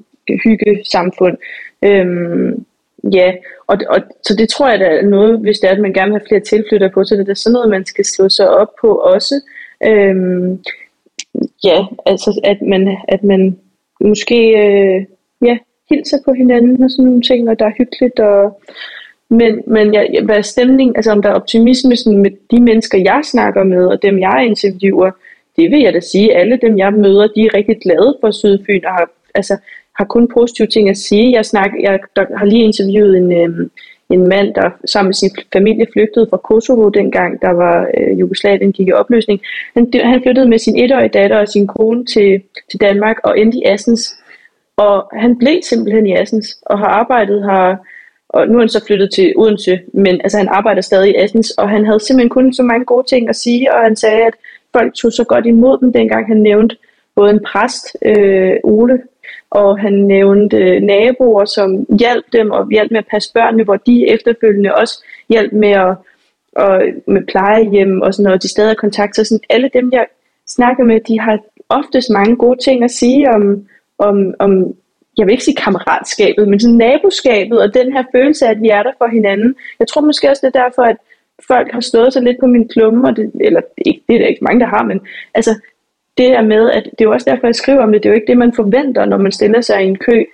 hyggesamfund. 0.44 1.38
Øhm, 1.84 2.66
ja, 3.14 3.34
og, 3.68 3.78
og, 3.90 4.00
så 4.24 4.36
det 4.36 4.50
tror 4.50 4.70
jeg, 4.70 4.80
der 4.80 4.86
er 4.86 5.02
noget, 5.02 5.40
hvis 5.40 5.60
det 5.60 5.68
er, 5.68 5.74
at 5.74 5.82
man 5.82 5.94
gerne 5.94 6.12
vil 6.12 6.20
have 6.20 6.28
flere 6.28 6.42
tilflytter 6.42 6.90
på, 6.90 7.04
så 7.04 7.16
det 7.16 7.30
er 7.30 7.34
sådan 7.34 7.54
noget, 7.54 7.70
man 7.70 7.86
skal 7.86 8.06
slå 8.06 8.30
sig 8.30 8.50
op 8.50 8.70
på 8.82 8.96
også. 8.96 9.36
Øhm, 9.84 10.64
ja, 11.64 11.86
altså 12.06 12.42
at 12.44 12.62
man, 12.62 12.98
at 13.08 13.24
man 13.24 13.60
måske 14.02 14.40
øh, 14.64 15.06
hilser 15.90 16.18
på 16.26 16.34
hinanden 16.34 16.84
og 16.84 16.92
sådan 16.92 17.06
nogle 17.06 17.22
ting, 17.22 17.50
og 17.50 17.60
der 17.60 17.66
er 17.66 17.78
hyggeligt. 17.78 18.20
Og, 18.20 18.62
men, 19.30 19.62
men 19.68 19.94
ja, 19.94 20.24
hvad 20.24 20.38
er 20.38 20.42
stemning, 20.42 20.96
altså 20.96 21.12
om 21.12 21.22
der 21.22 21.30
er 21.30 21.34
optimisme 21.34 21.96
sådan 21.96 22.20
med 22.20 22.32
de 22.52 22.60
mennesker, 22.62 22.98
jeg 22.98 23.22
snakker 23.24 23.64
med, 23.64 23.86
og 23.86 24.02
dem, 24.02 24.20
jeg 24.20 24.46
interviewer, 24.46 25.12
det 25.58 25.72
vil 25.72 25.82
jeg 25.82 25.94
da 25.94 26.00
sige, 26.00 26.36
alle 26.36 26.60
dem, 26.62 26.78
jeg 26.78 26.94
møder, 26.94 27.28
de 27.28 27.46
er 27.46 27.54
rigtig 27.54 27.78
glade 27.82 28.18
for 28.22 28.32
Sydfyn, 28.32 28.86
og 28.86 28.92
har, 28.92 29.10
altså, 29.36 29.58
har 29.98 30.06
kun 30.06 30.28
positive 30.28 30.68
ting 30.68 30.90
at 30.90 30.98
sige. 30.98 31.32
Jeg, 31.32 31.46
snak, 31.46 31.72
jeg 31.82 32.00
der 32.16 32.26
har 32.38 32.46
lige 32.46 32.64
interviewet 32.64 33.18
en, 33.18 33.32
øh, 33.32 33.70
en 34.10 34.28
mand, 34.28 34.54
der 34.54 34.70
sammen 34.86 35.08
med 35.08 35.14
sin 35.14 35.30
familie 35.54 35.88
flygtede 35.94 36.28
fra 36.30 36.38
Kosovo 36.38 36.90
dengang, 36.90 37.42
der 37.42 37.50
var 37.50 37.88
øh, 37.98 38.20
Jugoslavien 38.20 38.72
gik 38.72 38.88
i 38.88 38.92
opløsning. 38.92 39.42
Han, 39.74 39.92
han 40.04 40.22
flyttede 40.22 40.50
med 40.50 40.58
sin 40.58 40.78
etårige 40.78 41.10
datter 41.10 41.38
og 41.38 41.48
sin 41.48 41.68
kone 41.68 42.06
til, 42.06 42.42
til 42.72 42.82
Danmark 42.82 43.18
og 43.24 43.40
endte 43.40 43.58
i 43.58 43.64
Assens. 43.66 44.16
Og 44.78 45.10
han 45.14 45.38
blev 45.38 45.60
simpelthen 45.64 46.08
i 46.08 46.16
Assens 46.16 46.60
og 46.66 46.80
har 46.80 46.88
arbejdet 46.88 47.44
her, 47.44 47.76
og 48.30 48.48
nu 48.48 48.56
er 48.56 48.60
han 48.60 48.70
så 48.70 48.86
flyttet 48.86 49.12
til 49.14 49.34
Odense, 49.36 49.80
men 49.94 50.22
altså 50.22 50.38
han 50.38 50.48
arbejder 50.48 50.82
stadig 50.82 51.12
i 51.12 51.16
Assens, 51.16 51.52
og 51.52 51.70
han 51.70 51.86
havde 51.86 52.00
simpelthen 52.00 52.30
kun 52.30 52.54
så 52.54 52.64
mange 52.64 52.86
gode 52.86 53.08
ting 53.08 53.30
at 53.30 53.36
sige, 53.36 53.74
og 53.74 53.84
han 53.84 53.96
sagde, 53.96 54.26
at 54.26 54.34
folk 54.74 54.94
tog 54.94 55.12
så 55.12 55.24
godt 55.24 55.46
imod 55.46 55.78
dem, 55.78 55.94
dengang 55.94 56.28
han 56.28 56.38
nævnte 56.38 56.78
både 57.16 57.32
en 57.32 57.44
præst, 57.46 57.98
øh, 58.06 58.56
Ole, 58.64 59.02
og 59.50 59.80
han 59.80 59.94
nævnte 59.94 60.58
øh, 60.58 60.82
naboer, 60.82 61.46
som 61.46 61.86
hjalp 62.00 62.26
dem 62.34 62.52
og 62.52 62.70
hjalp 62.72 62.92
med 62.92 63.00
at 63.00 63.08
passe 63.12 63.34
børnene, 63.34 63.64
hvor 63.64 63.76
de 63.76 64.10
efterfølgende 64.10 64.76
også 64.76 65.04
hjalp 65.30 65.54
med 65.54 65.72
at 65.72 65.96
og 66.56 66.82
med 67.08 67.22
plejehjem 67.28 68.02
og 68.02 68.14
sådan 68.14 68.24
noget, 68.24 68.44
de 68.44 68.50
stadig 68.50 68.70
har 68.70 68.76
kontakt. 68.76 69.16
Så 69.16 69.24
sådan, 69.24 69.44
alle 69.50 69.70
dem, 69.74 69.90
jeg 69.94 70.06
snakker 70.48 70.84
med, 70.84 71.00
de 71.00 71.20
har 71.20 71.40
oftest 71.70 72.10
mange 72.10 72.36
gode 72.36 72.60
ting 72.64 72.84
at 72.84 72.92
sige 72.92 73.30
om, 73.30 73.68
om, 73.98 74.34
om 74.40 74.76
jeg 75.18 75.26
vil 75.26 75.32
ikke 75.32 75.44
sige 75.44 75.56
kammeratskabet, 75.56 76.48
men 76.48 76.60
sådan 76.60 76.76
naboskabet 76.76 77.62
og 77.62 77.74
den 77.74 77.94
her 77.94 78.04
følelse 78.16 78.46
af, 78.46 78.52
at 78.52 78.62
vi 78.62 78.70
er 78.70 78.84
der 78.84 78.92
for 78.98 79.08
hinanden. 79.08 79.56
Jeg 79.80 79.88
tror 79.88 80.02
måske 80.02 80.30
også, 80.30 80.48
det 80.48 80.56
er 80.56 80.64
derfor, 80.64 80.82
at 80.82 80.98
folk 81.48 81.72
har 81.72 81.80
stået 81.80 82.14
sig 82.14 82.24
lidt 82.24 82.38
på 82.40 82.48
min 82.48 82.68
klumme, 82.68 83.08
og 83.08 83.16
det, 83.16 83.32
eller 83.42 83.62
ikke, 83.86 84.04
det 84.08 84.16
er 84.16 84.20
der 84.20 84.28
ikke 84.28 84.44
mange, 84.44 84.60
der 84.60 84.66
har, 84.66 84.84
men 84.84 85.02
altså 85.34 85.62
det 86.18 86.28
er 86.28 86.42
med, 86.42 86.70
at 86.72 86.84
det 86.84 87.02
er 87.02 87.06
jo 87.06 87.12
også 87.12 87.30
derfor, 87.30 87.48
jeg 87.48 87.56
skriver 87.56 87.84
om 87.84 87.92
det, 87.92 88.04
det 88.04 88.10
er 88.10 88.14
jo 88.14 88.16
ikke 88.16 88.28
det, 88.28 88.38
man 88.38 88.54
forventer, 88.54 89.06
når 89.06 89.18
man 89.18 89.32
stiller 89.32 89.62
sig 89.62 89.84
i 89.84 89.88
en 89.88 89.98
kø 89.98 90.26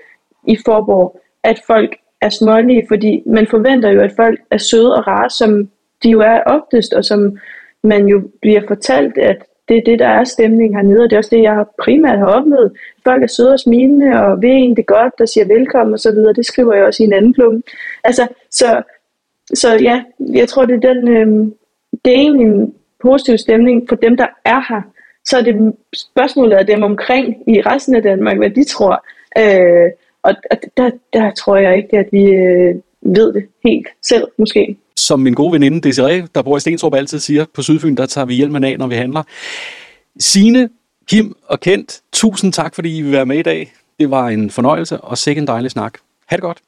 i 0.47 0.57
Forborg, 0.65 1.21
at 1.43 1.61
folk 1.67 1.95
er 2.21 2.29
smålige, 2.29 2.85
fordi 2.87 3.23
man 3.25 3.47
forventer 3.47 3.89
jo, 3.89 4.01
at 4.01 4.13
folk 4.15 4.39
er 4.51 4.57
søde 4.57 4.95
og 4.95 5.07
rare, 5.07 5.29
som 5.29 5.69
de 6.03 6.09
jo 6.09 6.19
er 6.19 6.39
oftest, 6.45 6.93
og 6.93 7.05
som 7.05 7.37
man 7.83 8.07
jo 8.07 8.21
bliver 8.41 8.61
fortalt, 8.67 9.17
at 9.17 9.43
det 9.71 9.79
er 9.79 9.91
det, 9.91 9.99
der 9.99 10.07
er 10.07 10.23
stemning 10.23 10.75
hernede, 10.75 11.03
og 11.03 11.09
det 11.09 11.15
er 11.15 11.17
også 11.17 11.35
det, 11.35 11.43
jeg 11.43 11.65
primært 11.83 12.19
har 12.19 12.25
oplevet. 12.25 12.71
Folk 13.03 13.23
er 13.23 13.27
søde 13.27 13.53
og 13.53 13.59
smilende, 13.59 14.07
og 14.23 14.41
ved 14.41 14.49
en 14.49 14.75
det 14.75 14.85
godt, 14.85 15.13
der 15.17 15.25
siger 15.25 15.45
velkommen 15.45 15.93
og 15.93 15.99
så 15.99 16.11
videre. 16.11 16.33
Det 16.33 16.45
skriver 16.45 16.73
jeg 16.73 16.85
også 16.85 17.03
i 17.03 17.05
en 17.05 17.13
anden 17.13 17.33
klub. 17.33 17.53
Altså, 18.03 18.27
så, 18.51 18.81
så 19.53 19.77
ja, 19.81 20.03
jeg 20.19 20.49
tror, 20.49 20.65
det 20.65 20.75
er 20.75 20.93
den, 20.93 21.07
øh, 21.07 21.27
det 22.05 22.13
er 22.13 22.17
egentlig 22.17 22.47
en 22.47 22.73
positiv 23.01 23.37
stemning 23.37 23.89
for 23.89 23.95
dem, 23.95 24.17
der 24.17 24.27
er 24.45 24.61
her. 24.69 24.81
Så 25.25 25.37
er 25.37 25.41
det 25.41 25.73
spørgsmålet 25.93 26.55
af 26.55 26.65
dem 26.65 26.83
omkring 26.83 27.27
i 27.47 27.61
resten 27.61 27.95
af 27.95 28.01
Danmark, 28.01 28.37
hvad 28.37 28.49
de 28.49 28.63
tror. 28.63 29.05
Øh, 29.37 29.91
og 30.23 30.33
der, 30.77 30.91
der 31.13 31.31
tror 31.31 31.57
jeg 31.57 31.77
ikke, 31.77 31.97
at 31.97 32.07
vi 32.11 32.23
øh, 32.23 32.75
ved 33.01 33.33
det 33.33 33.45
helt 33.65 33.87
selv, 34.01 34.27
måske. 34.37 34.77
Som 35.01 35.19
min 35.19 35.33
gode 35.33 35.51
veninde 35.51 35.81
Desiree, 35.81 36.27
der 36.35 36.41
bor 36.41 36.57
i 36.57 36.59
Stensrup, 36.59 36.93
altid 36.93 37.19
siger, 37.19 37.45
på 37.53 37.61
Sydfyn, 37.61 37.95
der 37.95 38.05
tager 38.05 38.25
vi 38.25 38.33
hjelmen 38.33 38.63
af, 38.63 38.77
når 38.77 38.87
vi 38.87 38.95
handler. 38.95 39.23
Sine, 40.19 40.69
Kim 41.07 41.35
og 41.45 41.59
Kent, 41.59 42.01
tusind 42.13 42.53
tak, 42.53 42.75
fordi 42.75 42.97
I 42.97 43.01
vil 43.01 43.11
være 43.11 43.25
med 43.25 43.39
i 43.39 43.41
dag. 43.41 43.73
Det 43.99 44.11
var 44.11 44.27
en 44.27 44.49
fornøjelse, 44.49 45.01
og 45.01 45.17
sikke 45.17 45.39
en 45.39 45.47
dejlig 45.47 45.71
snak. 45.71 45.93
Ha' 46.25 46.35
det 46.35 46.41
godt. 46.41 46.61